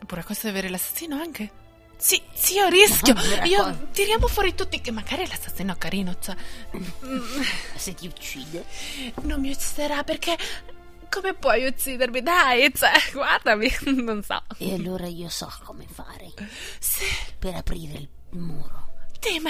Pure 0.05 0.21
a 0.21 0.23
costo 0.23 0.47
di 0.47 0.53
avere 0.53 0.69
l'assassino 0.69 1.15
anche? 1.19 1.51
Sì, 1.97 2.19
sì, 2.33 2.55
io 2.55 2.67
rischio. 2.67 3.13
No, 3.41 3.45
Io 3.45 3.87
tiriamo 3.91 4.27
fuori 4.27 4.55
tutti. 4.55 4.81
Che 4.81 4.89
magari 4.91 5.27
l'assassino 5.27 5.73
è 5.73 5.77
carino, 5.77 6.17
cioè. 6.19 6.35
Se 7.75 7.93
ti 7.93 8.07
uccide. 8.07 8.65
Non 9.21 9.39
mi 9.39 9.51
ucciderà 9.51 10.03
perché. 10.03 10.35
Come 11.11 11.33
puoi 11.33 11.65
uccidermi? 11.65 12.21
Dai, 12.21 12.71
cioè, 12.73 12.91
guardami. 13.11 13.69
Non 13.97 14.23
so. 14.23 14.41
E 14.57 14.73
allora 14.73 15.07
io 15.07 15.27
so 15.29 15.51
come 15.63 15.85
fare. 15.91 16.31
Sì, 16.79 17.03
Per 17.37 17.53
aprire 17.53 17.97
il 17.97 18.09
muro. 18.31 18.93
tema. 19.19 19.49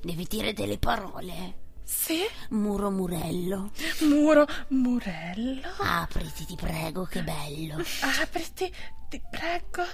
Devi 0.00 0.24
dire 0.28 0.52
delle 0.54 0.78
parole. 0.78 1.66
Sì. 1.84 2.20
Muro 2.50 2.90
murello. 2.90 3.70
Muro, 4.00 4.46
murello. 4.68 5.68
Apriti, 5.78 6.44
ti 6.46 6.54
prego, 6.56 7.04
che 7.04 7.22
bello. 7.22 7.76
Apriti, 8.22 8.72
ti 9.08 9.20
prego. 9.30 9.84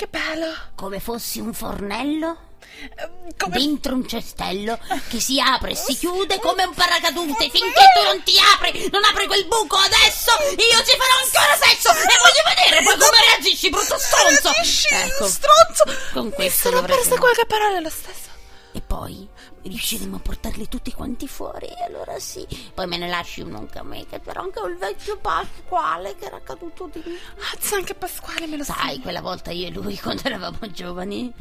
Che 0.00 0.08
bello. 0.08 0.54
Come 0.76 0.98
fossi 0.98 1.40
un 1.40 1.52
fornello 1.52 2.48
Ehm, 2.96 3.36
Come 3.36 3.58
dentro 3.58 3.94
un 3.94 4.08
cestello 4.08 4.78
che 5.08 5.20
si 5.20 5.38
apre 5.38 5.72
e 5.72 5.74
si 5.74 5.94
chiude 5.94 6.38
come 6.38 6.64
un 6.64 6.72
paracadute. 6.72 7.50
Finché 7.50 7.84
tu 7.94 8.02
non 8.04 8.22
ti 8.22 8.32
apri, 8.54 8.88
non 8.90 9.04
apri 9.04 9.26
quel 9.26 9.44
buco 9.44 9.76
adesso, 9.76 10.30
io 10.40 10.82
ci 10.84 10.96
farò 10.96 11.16
ancora 11.22 11.56
sesso 11.60 11.90
e 11.90 12.16
voglio 12.16 12.42
vedere 12.48 12.82
poi 12.82 12.96
come 12.96 13.20
reagisci, 13.28 13.68
brutto 13.68 13.98
stronzo. 13.98 14.50
Ecco, 14.88 15.28
stronzo. 15.28 15.84
con 16.14 16.26
Mi 16.26 16.32
questo 16.32 16.68
sono 16.68 16.80
dovrei 16.80 16.96
persa 16.96 17.18
qualche 17.18 17.44
parola 17.44 17.80
lo 17.80 17.90
stesso. 17.90 18.28
E 18.72 18.80
poi 18.80 19.28
riusciremo 19.62 20.16
a 20.16 20.20
portarli 20.20 20.68
tutti 20.68 20.92
quanti 20.92 21.28
fuori, 21.28 21.66
e 21.66 21.84
allora 21.84 22.18
sì. 22.18 22.46
Poi 22.74 22.86
me 22.86 22.96
ne 22.96 23.08
lasci 23.08 23.40
uno 23.40 23.58
anche 23.58 23.78
a 23.78 23.82
me, 23.82 24.06
che 24.06 24.18
però 24.18 24.42
anche 24.42 24.60
il 24.66 24.76
vecchio 24.76 25.18
Pasquale 25.18 26.16
che 26.16 26.24
era 26.26 26.40
caduto 26.42 26.88
di 26.92 27.02
c'è 27.60 27.76
anche 27.76 27.94
Pasquale, 27.94 28.46
me 28.46 28.56
lo 28.56 28.64
Sai, 28.64 29.00
quella 29.00 29.20
volta 29.20 29.50
io 29.50 29.66
e 29.66 29.70
lui 29.70 29.96
quando 29.98 30.22
eravamo 30.24 30.58
giovani. 30.70 31.32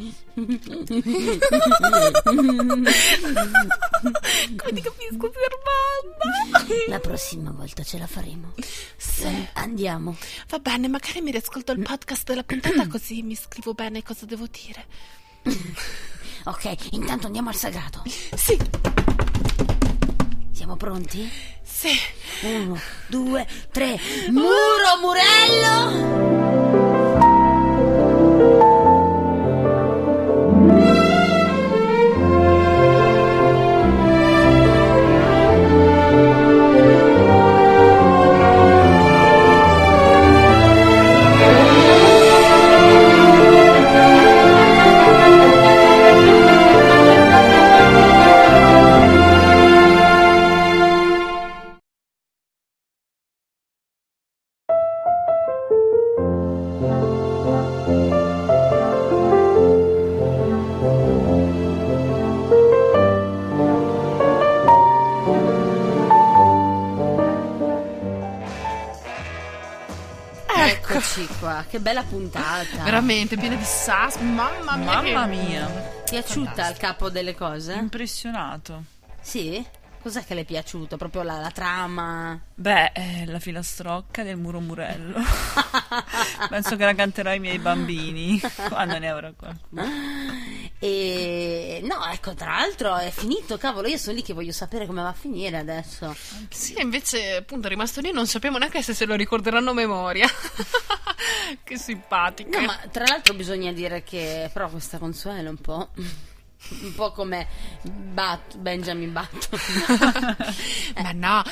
Quindi 4.55 4.81
capisco 4.81 5.31
servanda. 5.31 6.87
La 6.87 6.99
prossima 6.99 7.51
volta 7.51 7.83
ce 7.83 7.97
la 7.97 8.07
faremo. 8.07 8.53
Sì. 8.97 9.25
An- 9.25 9.47
Andiamo. 9.53 10.15
Va 10.47 10.59
bene, 10.59 10.87
magari 10.87 11.21
mi 11.21 11.31
riascolto 11.31 11.71
il 11.71 11.83
podcast 11.83 12.25
della 12.27 12.43
puntata 12.43 12.87
così 12.87 13.21
mi 13.21 13.35
scrivo 13.35 13.73
bene 13.73 14.03
cosa 14.03 14.25
devo 14.25 14.47
dire. 14.47 14.85
Ok, 16.45 16.75
intanto 16.91 17.27
andiamo 17.27 17.49
al 17.49 17.55
sagrato. 17.55 18.01
Sì, 18.05 18.57
Siamo 20.51 20.75
pronti? 20.77 21.29
sì. 21.61 21.89
Uno, 22.43 22.77
due, 23.07 23.47
tre. 23.71 23.99
Muro, 24.29 24.97
murello! 25.01 26.88
Puntata. 72.63 72.83
Veramente 72.83 73.37
piena 73.37 73.55
di 73.55 73.63
sas. 73.63 74.15
Mamma 74.17 74.75
mia. 74.75 74.85
Mamma 74.85 75.25
mia, 75.25 75.67
Piaciuta 76.09 76.65
al 76.65 76.77
capo 76.77 77.09
delle 77.09 77.35
cose? 77.35 77.73
impressionato. 77.73 78.83
Sì? 79.21 79.63
Cos'è 80.01 80.23
che 80.23 80.33
le 80.33 80.41
è 80.41 80.45
piaciuto? 80.45 80.95
Proprio 80.95 81.23
la, 81.23 81.39
la 81.39 81.51
trama? 81.51 82.39
Beh, 82.55 82.91
eh, 82.93 83.25
la 83.25 83.37
filastrocca 83.39 84.23
del 84.23 84.37
muro 84.37 84.61
murello. 84.61 85.19
Penso 86.49 86.77
che 86.77 86.85
la 86.85 86.95
canterò 86.95 87.31
ai 87.31 87.39
miei 87.39 87.59
bambini 87.59 88.39
quando 88.69 88.97
ne 88.97 89.09
avrò 89.09 89.29
qualcuno. 89.35 89.83
E 90.79 91.81
no, 91.83 92.05
ecco, 92.05 92.33
tra 92.33 92.51
l'altro 92.59 92.95
è 92.95 93.09
finito, 93.11 93.57
cavolo, 93.57 93.89
io 93.89 93.97
sono 93.97 94.15
lì 94.15 94.21
che 94.23 94.31
voglio 94.33 94.53
sapere 94.53 94.85
come 94.85 95.01
va 95.01 95.09
a 95.09 95.13
finire 95.13 95.57
adesso. 95.57 96.15
Sì, 96.49 96.79
invece 96.79 97.35
appunto 97.35 97.67
è 97.67 97.69
rimasto 97.69 97.99
lì, 97.99 98.13
non 98.13 98.25
sappiamo 98.25 98.57
neanche 98.57 98.81
se 98.81 98.93
se 98.93 99.05
lo 99.05 99.15
ricorderanno 99.15 99.71
a 99.71 99.73
memoria. 99.73 100.27
che 101.63 101.77
simpatico. 101.77 102.57
No, 102.57 102.65
ma 102.65 102.79
tra 102.91 103.05
l'altro 103.07 103.33
bisogna 103.33 103.71
dire 103.71 104.03
che 104.03 104.49
però 104.51 104.69
questa 104.69 104.97
Consuelo 104.97 105.47
è 105.47 105.49
un 105.49 105.57
po'... 105.57 105.89
Un 106.81 106.93
po' 106.93 107.13
come 107.13 107.47
Bat- 107.83 108.57
Benjamin 108.57 109.13
Button. 109.13 110.35
Ma 111.01 111.11
no, 111.13 111.43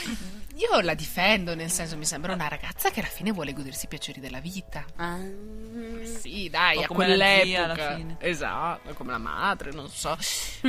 io 0.57 0.79
la 0.81 0.93
difendo, 0.93 1.53
nel 1.55 1.69
senso 1.71 1.97
mi 1.97 2.05
sembra 2.05 2.33
una 2.33 2.47
ragazza 2.47 2.89
che 2.89 2.99
alla 2.99 3.09
fine 3.09 3.31
vuole 3.31 3.53
godersi 3.53 3.85
i 3.85 3.87
piaceri 3.87 4.19
della 4.19 4.39
vita. 4.39 4.83
Ah, 4.95 5.17
Sì, 6.19 6.49
dai, 6.49 6.83
a 6.83 6.87
quell'epoca. 6.87 7.63
alla 7.63 7.95
fine. 7.95 8.15
Esatto, 8.19 8.93
come 8.93 9.11
la 9.11 9.17
madre, 9.17 9.71
non 9.71 9.89
so. 9.89 10.17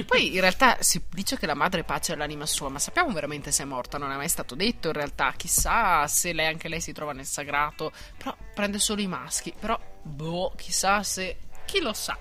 Poi 0.06 0.34
in 0.34 0.40
realtà 0.40 0.76
si 0.80 1.02
dice 1.10 1.38
che 1.38 1.46
la 1.46 1.54
madre 1.54 1.84
pace 1.84 2.12
all'anima 2.12 2.44
sua, 2.46 2.68
ma 2.68 2.78
sappiamo 2.78 3.12
veramente 3.12 3.50
se 3.50 3.62
è 3.62 3.66
morta? 3.66 3.98
Non 3.98 4.10
è 4.12 4.16
mai 4.16 4.28
stato 4.28 4.54
detto 4.54 4.88
in 4.88 4.94
realtà. 4.94 5.32
Chissà 5.36 6.06
se 6.06 6.32
lei, 6.32 6.46
anche 6.46 6.68
lei 6.68 6.80
si 6.80 6.92
trova 6.92 7.12
nel 7.12 7.26
sagrato. 7.26 7.90
Però 8.16 8.36
prende 8.54 8.78
solo 8.78 9.00
i 9.00 9.06
maschi. 9.06 9.54
Però, 9.58 9.78
boh, 10.02 10.52
chissà 10.56 11.02
se. 11.02 11.38
Chi 11.64 11.80
lo 11.80 11.92
sa. 11.92 12.16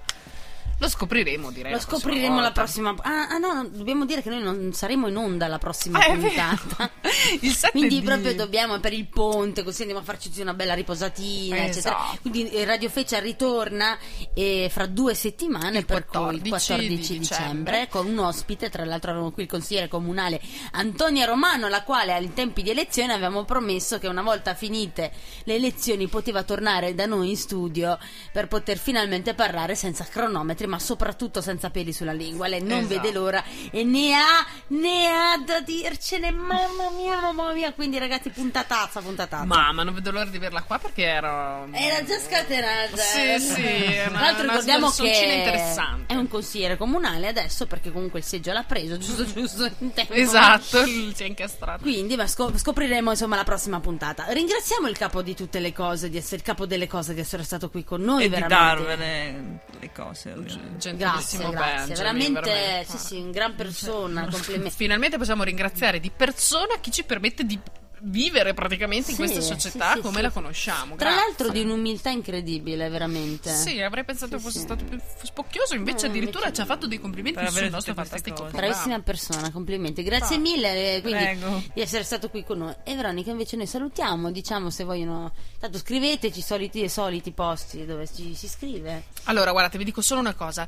Lo 0.80 0.88
scopriremo, 0.90 1.50
direi. 1.52 1.72
Lo 1.72 1.78
la 1.78 1.84
scopriremo 1.84 2.40
la 2.40 2.52
prossima. 2.52 2.94
Ah, 3.02 3.28
ah, 3.30 3.38
no, 3.40 3.54
no, 3.54 3.68
dobbiamo 3.68 4.06
dire 4.06 4.22
che 4.22 4.30
noi 4.30 4.42
non 4.44 4.74
saremo 4.74 5.08
in 5.08 5.16
onda 5.18 5.48
la 5.48 5.58
prossima 5.58 5.98
Ah, 6.00 6.14
puntata. 6.14 6.92
Il 7.42 7.52
7 7.52 7.72
Quindi 7.72 8.00
di- 8.00 8.06
proprio 8.06 8.36
dobbiamo 8.36 8.80
per 8.80 8.94
il 8.94 9.08
ponte, 9.08 9.64
così 9.64 9.82
andiamo 9.82 10.02
a 10.02 10.06
farci 10.06 10.30
una 10.40 10.54
bella 10.54 10.76
riposatina, 10.76 11.58
eccetera. 11.66 11.96
Esatto. 11.98 12.18
Quindi 12.22 12.50
eh, 12.52 12.64
Radio 12.66 12.90
Feccia 12.90 13.20
ritorna 13.20 13.98
eh, 14.36 14.70
fra 14.72 14.86
due 14.86 15.16
settimane 15.16 15.80
Il 15.80 15.86
per 15.86 16.06
cui 16.06 16.36
il 16.36 16.42
14 16.48 16.50
14 16.50 16.88
di 16.88 17.20
dicembre. 17.20 17.20
dicembre. 17.48 17.88
con 17.90 18.06
un 18.06 18.20
ospite, 18.20 18.70
tra 18.70 18.86
l'altro 18.86 19.10
avevamo 19.12 19.32
qui 19.32 19.44
il 19.44 19.50
consigliere 19.50 19.88
comunale 19.88 20.40
Antonia 20.74 21.26
Romano, 21.26 21.68
la 21.70 21.82
quale 21.84 22.14
ai 22.14 22.34
tempi 22.34 22.62
di 22.62 22.70
elezione 22.70 23.14
avevamo 23.14 23.46
promesso 23.46 23.98
che 23.98 24.08
una 24.08 24.22
volta 24.22 24.54
finite 24.54 25.12
le 25.46 25.56
elezioni 25.56 26.08
poteva 26.08 26.44
tornare 26.44 26.94
da 26.94 27.08
noi 27.08 27.30
in 27.32 27.38
studio 27.38 27.98
per 28.32 28.48
poter 28.48 28.78
finalmente 28.78 29.34
parlare 29.34 29.74
senza 29.76 30.04
cronometri, 30.04 30.67
ma 30.68 30.80
soprattutto 30.80 31.42
senza 31.42 31.70
peli 31.70 31.92
sulla 31.94 32.12
lingua. 32.14 32.48
Lei 32.48 32.62
non 32.62 32.80
Esatto. 32.80 33.02
vede 33.02 33.12
l'ora 33.12 33.44
e 33.72 33.84
ne 33.84 34.14
ha, 34.16 34.46
ne 34.68 35.08
ha 35.08 35.38
da 35.44 35.62
dircene, 35.62 36.32
mamma 36.32 36.90
mia, 36.96 37.20
mamma 37.20 37.52
mia. 37.54 37.74
Quindi 37.74 37.98
ragazzi, 37.98 38.30
puntatazza, 38.30 39.02
puntatazza. 39.02 39.46
Mamma, 39.46 39.84
non 39.84 39.94
vedo 39.94 40.12
l'ora 40.12 40.26
di 40.30 40.38
averla 40.38 40.62
qua 40.64 40.78
perché 40.80 41.04
ero. 41.04 41.68
Era 41.72 42.04
già 42.04 42.20
scatenata. 42.20 42.98
Sì, 42.98 43.40
sì, 43.40 43.62
Tra 44.10 44.20
l'altro 44.20 44.44
ricordiamo 44.44 44.90
che 44.92 45.08
interessante. 45.08 46.14
è 46.14 46.16
un 46.18 46.28
consigliere 46.28 46.78
comunale 46.78 47.28
adesso 47.28 47.66
perché 47.68 47.92
comunque 47.92 48.20
il 48.20 48.26
seggio 48.26 48.52
l'ha 48.52 48.64
preso, 48.64 48.98
giusto 48.98 49.26
giusto 49.26 49.70
in 49.80 49.94
tempo. 49.94 50.14
Esatto, 50.14 50.84
si 50.86 51.14
è 51.18 51.26
incastrato. 51.26 51.82
Quindi 51.82 52.16
ma 52.16 52.28
scop- 52.28 52.56
scopriremo 52.58 53.12
insomma 53.12 53.36
la 53.36 53.44
prossima 53.44 53.80
puntata. 53.80 54.26
Ringraziamo 54.30 54.88
il 54.88 54.98
capo 54.98 55.22
di 55.22 55.36
tutte 55.36 55.60
le 55.60 55.74
cose, 55.74 56.10
di 56.10 56.18
essere 56.18 56.38
il 56.38 56.42
capo 56.44 56.66
delle 56.66 56.88
cose, 56.88 57.14
di 57.14 57.20
essere 57.20 57.44
stato 57.44 57.70
qui 57.70 57.84
con 57.84 58.02
noi. 58.02 58.24
e 58.24 58.30
di 58.30 58.36
veramente. 58.36 58.84
darvele 58.86 59.60
le 59.80 59.92
cose. 59.94 60.32
ovviamente. 60.32 60.57
Grazie, 60.58 60.96
Gentilissimo 60.96 61.50
grazie, 61.50 61.96
Benjamin, 61.96 62.34
veramente, 62.34 62.86
sì, 62.90 62.98
sì, 62.98 63.16
un 63.16 63.32
gran 63.32 63.56
persona. 63.56 64.30
Finalmente 64.70 65.18
possiamo 65.18 65.44
ringraziare 65.44 66.00
di 66.00 66.12
persona 66.16 66.80
chi 66.80 66.92
ci 66.92 67.04
permette 67.04 67.44
di 67.46 67.60
vivere 68.02 68.54
praticamente 68.54 69.12
in 69.12 69.18
questa 69.18 69.42
società 69.42 69.94
sì, 69.94 70.02
come 70.02 70.18
sì. 70.18 70.22
la 70.22 70.30
conosciamo. 70.32 70.96
Tra 70.96 71.10
Grazie. 71.10 71.26
l'altro 71.26 71.50
di 71.50 71.62
un'umiltà 71.62 72.10
incredibile, 72.10 72.90
veramente. 72.90 73.54
Sì, 73.54 73.82
avrei 73.82 74.04
pensato 74.06 74.38
Sì, 74.38 74.44
fosse 74.44 74.60
sì. 74.60 74.66
stato 74.66 74.84
più 74.84 75.00
spocchioso, 75.24 75.76
invece 75.76 76.06
No, 76.06 76.12
addirittura 76.12 76.46
invece 76.46 76.56
ci 76.56 76.62
ha 76.62 76.66
fatto 76.66 76.88
dei 76.88 77.00
complimenti 77.00 77.40
Per 77.40 77.52
sul 77.52 77.70
nostro 77.70 77.94
fantastico 77.94 78.44
cose. 78.44 78.56
Bravissima 78.56 79.00
persona, 79.02 79.52
complimenti. 79.52 80.04
Grazie 80.04 80.36
Ah. 80.36 80.40
mille 80.40 80.96
eh, 80.96 81.02
quindi, 81.02 81.40
di 81.74 81.82
essere 81.82 82.04
stato 82.04 82.30
qui 82.30 82.44
con 82.44 82.60
noi. 82.60 82.76
E 82.84 82.96
Veronica, 82.96 83.32
invece, 83.32 83.56
noi 83.56 83.68
salutiamo. 83.68 84.32
Diciamo 84.32 84.70
se 84.70 84.84
vogliono. 84.84 85.34
Tanto 85.60 85.78
scriveteci 85.80 86.40
i 86.40 86.44
soliti 86.44 86.82
e 86.84 86.90
soliti 86.90 87.32
posti 87.32 87.86
dove 87.86 88.08
ci 88.14 88.36
si 88.36 88.48
scrive. 88.48 89.06
Allora, 89.24 89.52
guardate, 89.52 89.78
vi 89.78 89.84
dico 89.84 90.02
solo 90.02 90.20
una 90.20 90.34
cosa. 90.36 90.68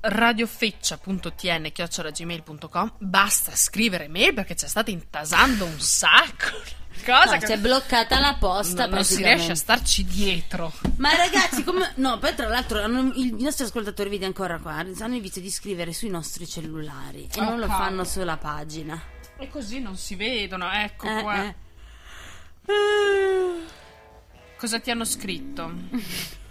radiofeccia.tn.gmail.com 0.00 2.92
Basta 2.98 3.54
scrivere 3.54 4.08
mail 4.08 4.34
perché 4.34 4.56
ci 4.56 4.66
state 4.68 4.90
intasando 4.90 5.64
un 5.64 5.80
sacco. 5.80 6.50
Cosa 7.04 7.34
No, 7.34 7.38
che 7.38 7.46
si 7.46 7.52
è 7.52 7.58
bloccata 7.58 8.18
la 8.18 8.34
posta. 8.34 8.86
non, 8.86 8.96
non 8.96 9.04
si 9.04 9.22
riesce 9.22 9.52
a 9.52 9.54
starci 9.54 10.04
dietro. 10.04 10.72
Ma 10.96 11.14
ragazzi, 11.14 11.62
come... 11.64 11.92
no, 11.96 12.18
poi 12.18 12.34
tra 12.34 12.48
l'altro 12.48 12.82
hanno- 12.82 13.12
i 13.14 13.36
nostri 13.38 13.64
ascoltatori, 13.64 14.10
vedi 14.10 14.24
ancora 14.24 14.58
qua, 14.58 14.72
hanno 14.74 15.14
il 15.14 15.20
vizio 15.20 15.40
di 15.40 15.50
scrivere 15.50 15.92
sui 15.92 16.08
nostri 16.10 16.46
cellulari 16.48 17.28
e 17.32 17.40
Oh, 17.40 17.44
non 17.44 17.60
lo 17.60 17.66
cavolo. 17.66 17.84
fanno 17.84 18.02
sulla 18.04 18.36
pagina. 18.36 19.00
E 19.38 19.48
così 19.48 19.78
non 19.80 19.96
si 19.96 20.16
vedono, 20.16 20.68
ecco 20.72 21.06
Eh, 21.06 21.22
qua. 21.22 21.44
eh. 21.44 21.54
Cosa 24.56 24.80
ti 24.80 24.90
hanno 24.90 25.04
scritto? 25.04 25.72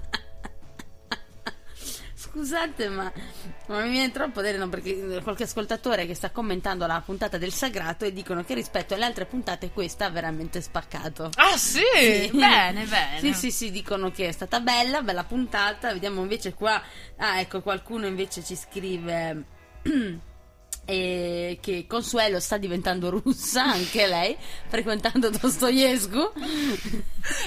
Scusate, 2.15 2.89
ma, 2.89 3.11
ma 3.69 3.81
mi 3.81 3.91
viene 3.91 4.11
troppo 4.11 4.43
da 4.43 4.69
perché 4.69 5.21
qualche 5.23 5.45
ascoltatore 5.45 6.07
che 6.07 6.15
sta 6.15 6.31
commentando 6.31 6.87
la 6.87 7.03
puntata 7.05 7.39
del 7.39 7.51
Sagrato 7.51 8.05
e 8.05 8.13
dicono 8.13 8.45
che 8.45 8.53
rispetto 8.53 8.93
alle 8.93 9.07
altre 9.07 9.25
puntate 9.25 9.71
questa 9.71 10.05
ha 10.05 10.11
veramente 10.11 10.61
spaccato. 10.61 11.31
Ah 11.37 11.57
sì? 11.57 11.81
Bene, 12.33 12.85
bene. 12.85 13.21
Sì, 13.21 13.33
sì, 13.33 13.51
sì, 13.51 13.71
dicono 13.71 14.11
che 14.11 14.29
è 14.29 14.33
stata 14.33 14.61
bella, 14.61 15.01
bella 15.01 15.25
puntata. 15.25 15.95
Vediamo 15.95 16.21
invece 16.21 16.53
qua. 16.53 16.83
Ah, 17.17 17.41
ecco, 17.41 17.63
qualcuno 17.63 18.07
invece 18.07 18.45
ci 18.45 18.55
scrive. 18.55 19.45
eh, 20.87 21.59
che 21.61 21.85
Consuelo 21.87 22.41
sta 22.41 22.57
diventando 22.57 23.11
russa, 23.11 23.65
anche 23.69 24.07
lei, 24.07 24.37
frequentando 24.69 25.29
Dostoevsky. 25.29 26.31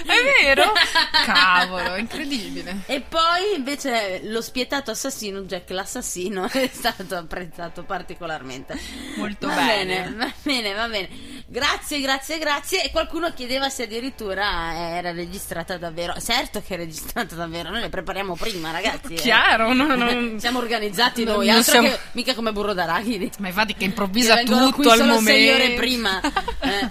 È 0.04 0.44
vero? 0.44 0.72
Cavolo, 1.24 1.96
incredibile. 1.96 2.82
E 2.86 3.00
poi 3.00 3.56
invece 3.56 4.20
lo 4.24 4.42
spietato 4.42 4.90
assassino, 4.92 5.40
Jack 5.40 5.70
l'assassino, 5.70 6.46
è 6.52 6.70
stato 6.72 7.16
apprezzato 7.16 7.82
particolarmente. 7.82 8.78
Molto 9.16 9.48
va 9.48 9.54
bene. 9.54 10.14
Va 10.14 10.32
bene, 10.42 10.72
va 10.74 10.88
bene. 10.88 11.08
Grazie, 11.52 12.00
grazie, 12.00 12.38
grazie. 12.38 12.84
E 12.84 12.90
qualcuno 12.92 13.32
chiedeva 13.32 13.68
se 13.68 13.82
addirittura 13.82 14.72
era 14.96 15.10
registrata 15.10 15.76
davvero. 15.78 16.14
Certo 16.20 16.62
che 16.64 16.74
è 16.74 16.76
registrata 16.76 17.34
davvero, 17.34 17.70
noi 17.70 17.80
le 17.80 17.88
prepariamo 17.88 18.36
prima, 18.36 18.70
ragazzi. 18.70 19.14
eh. 19.14 19.16
Chiaro, 19.16 19.72
no, 19.72 19.96
no. 19.96 20.38
Siamo 20.38 20.60
organizzati 20.60 21.24
noi, 21.24 21.46
non 21.48 21.56
altro 21.56 21.72
siamo- 21.72 21.88
che 21.88 21.98
mica 22.12 22.34
come 22.34 22.52
burro 22.52 22.72
d'arachidi. 22.72 23.32
Ma 23.38 23.48
infatti 23.48 23.72
che 23.72 23.78
Che 23.80 23.84
improvvisa 23.86 24.36
qui 24.36 24.44
tutto 24.44 24.90
al 24.90 24.98
solo 24.98 25.14
momento. 25.14 25.30
sei 25.30 25.50
ore 25.50 25.70
prima. 25.74 26.20
Eh. 26.62 26.88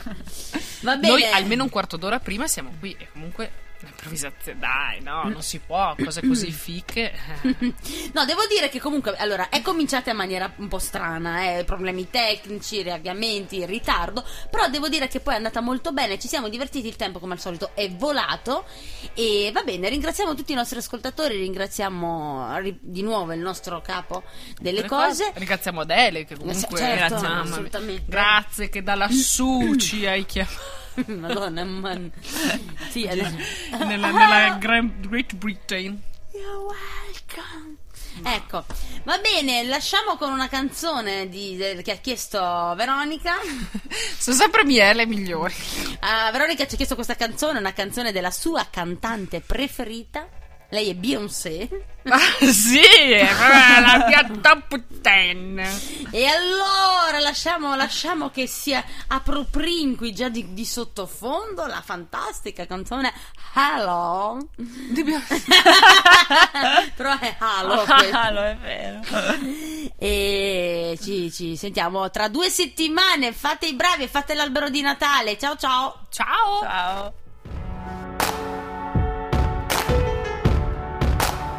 Va 0.81 0.95
bene. 0.97 1.07
Noi 1.13 1.23
almeno 1.25 1.63
un 1.63 1.69
quarto 1.69 1.95
d'ora 1.95 2.19
prima 2.19 2.47
siamo 2.47 2.73
qui 2.79 2.95
e 2.99 3.07
comunque 3.13 3.51
l'improvvisazione, 3.85 4.59
dai, 4.59 5.01
no, 5.01 5.23
non 5.29 5.41
si 5.41 5.59
può, 5.59 5.95
cose 6.01 6.21
così 6.25 6.51
fiche. 6.51 7.11
eh. 7.43 7.73
No, 8.13 8.25
devo 8.25 8.45
dire 8.47 8.69
che 8.69 8.79
comunque, 8.79 9.15
allora, 9.17 9.49
è 9.49 9.61
cominciata 9.61 10.09
in 10.11 10.17
maniera 10.17 10.51
un 10.57 10.67
po' 10.67 10.79
strana, 10.79 11.57
eh, 11.57 11.63
problemi 11.63 12.09
tecnici, 12.09 12.81
riavviamenti, 12.81 13.65
ritardo, 13.65 14.25
però 14.49 14.67
devo 14.69 14.89
dire 14.89 15.07
che 15.07 15.19
poi 15.19 15.33
è 15.33 15.37
andata 15.37 15.61
molto 15.61 15.91
bene, 15.91 16.17
ci 16.19 16.27
siamo 16.27 16.49
divertiti, 16.49 16.87
il 16.87 16.95
tempo 16.95 17.19
come 17.19 17.33
al 17.33 17.39
solito 17.39 17.71
è 17.75 17.89
volato 17.91 18.65
e 19.13 19.51
va 19.53 19.63
bene, 19.63 19.89
ringraziamo 19.89 20.33
tutti 20.35 20.51
i 20.51 20.55
nostri 20.55 20.77
ascoltatori, 20.79 21.37
ringraziamo 21.37 22.57
ri- 22.57 22.77
di 22.81 23.01
nuovo 23.01 23.33
il 23.33 23.39
nostro 23.39 23.81
capo 23.81 24.23
delle 24.59 24.85
cose. 24.85 25.31
Ringraziamo 25.35 25.81
Adele 25.81 26.25
che 26.25 26.35
comunque 26.37 26.77
Certo, 26.77 27.19
mia. 27.19 27.39
assolutamente. 27.41 28.03
Grazie 28.07 28.69
che 28.69 28.83
da 28.83 28.95
lassù 28.95 29.75
ci 29.75 30.05
hai 30.05 30.25
chiamato 30.25 30.78
Madonna, 31.07 31.63
man. 31.63 32.11
Sì, 32.89 33.07
adesso- 33.07 33.35
nella, 33.85 34.11
nella 34.11 34.57
Gran- 34.59 34.99
Great 35.01 35.35
Britain. 35.35 36.01
You're 36.33 36.57
welcome. 36.57 37.77
Ecco, 38.21 38.65
va 39.03 39.17
bene, 39.19 39.63
lasciamo 39.63 40.17
con 40.17 40.31
una 40.33 40.49
canzone 40.49 41.29
di- 41.29 41.55
del- 41.55 41.81
che 41.83 41.91
ha 41.93 41.95
chiesto 41.97 42.73
Veronica. 42.75 43.35
Sono 44.17 44.35
sempre 44.35 44.65
mie 44.65 44.93
le 44.93 45.05
migliori. 45.05 45.53
Ah, 46.01 46.29
Veronica 46.31 46.65
ci 46.67 46.73
ha 46.73 46.77
chiesto 46.77 46.95
questa 46.95 47.15
canzone, 47.15 47.59
una 47.59 47.71
canzone 47.73 48.11
della 48.11 48.31
sua 48.31 48.67
cantante 48.69 49.39
preferita. 49.41 50.27
Lei 50.69 50.89
è 50.89 50.93
Beyoncé. 50.93 51.67
Ah, 52.03 52.19
sì, 52.51 52.79
è 52.79 53.27
la 53.81 54.05
mia 54.07 54.29
top 54.41 54.79
ten. 55.01 55.59
E 56.11 56.25
allora 56.25 57.19
lasciamo, 57.19 57.75
lasciamo 57.75 58.29
che 58.29 58.47
sia 58.47 58.83
approprinqui 59.07 60.13
già 60.13 60.29
di, 60.29 60.53
di 60.53 60.65
sottofondo 60.65 61.65
la 61.65 61.81
fantastica 61.81 62.65
canzone 62.65 63.13
Hello. 63.53 64.37
Però 66.95 67.17
è 67.17 67.35
Halo. 67.39 67.83
questa. 67.85 68.21
Ah, 68.21 68.31
lo 68.31 68.43
è 68.43 68.57
vero. 68.57 69.01
E 69.97 70.97
ci, 71.01 71.31
ci 71.31 71.55
sentiamo 71.55 72.09
tra 72.09 72.27
due 72.27 72.49
settimane. 72.49 73.33
Fate 73.33 73.65
i 73.65 73.73
bravi 73.73 74.03
e 74.03 74.07
fate 74.07 74.33
l'albero 74.33 74.69
di 74.69 74.81
Natale. 74.81 75.37
Ciao 75.37 75.55
ciao. 75.55 76.05
Ciao. 76.09 76.61
Ciao. 76.61 77.13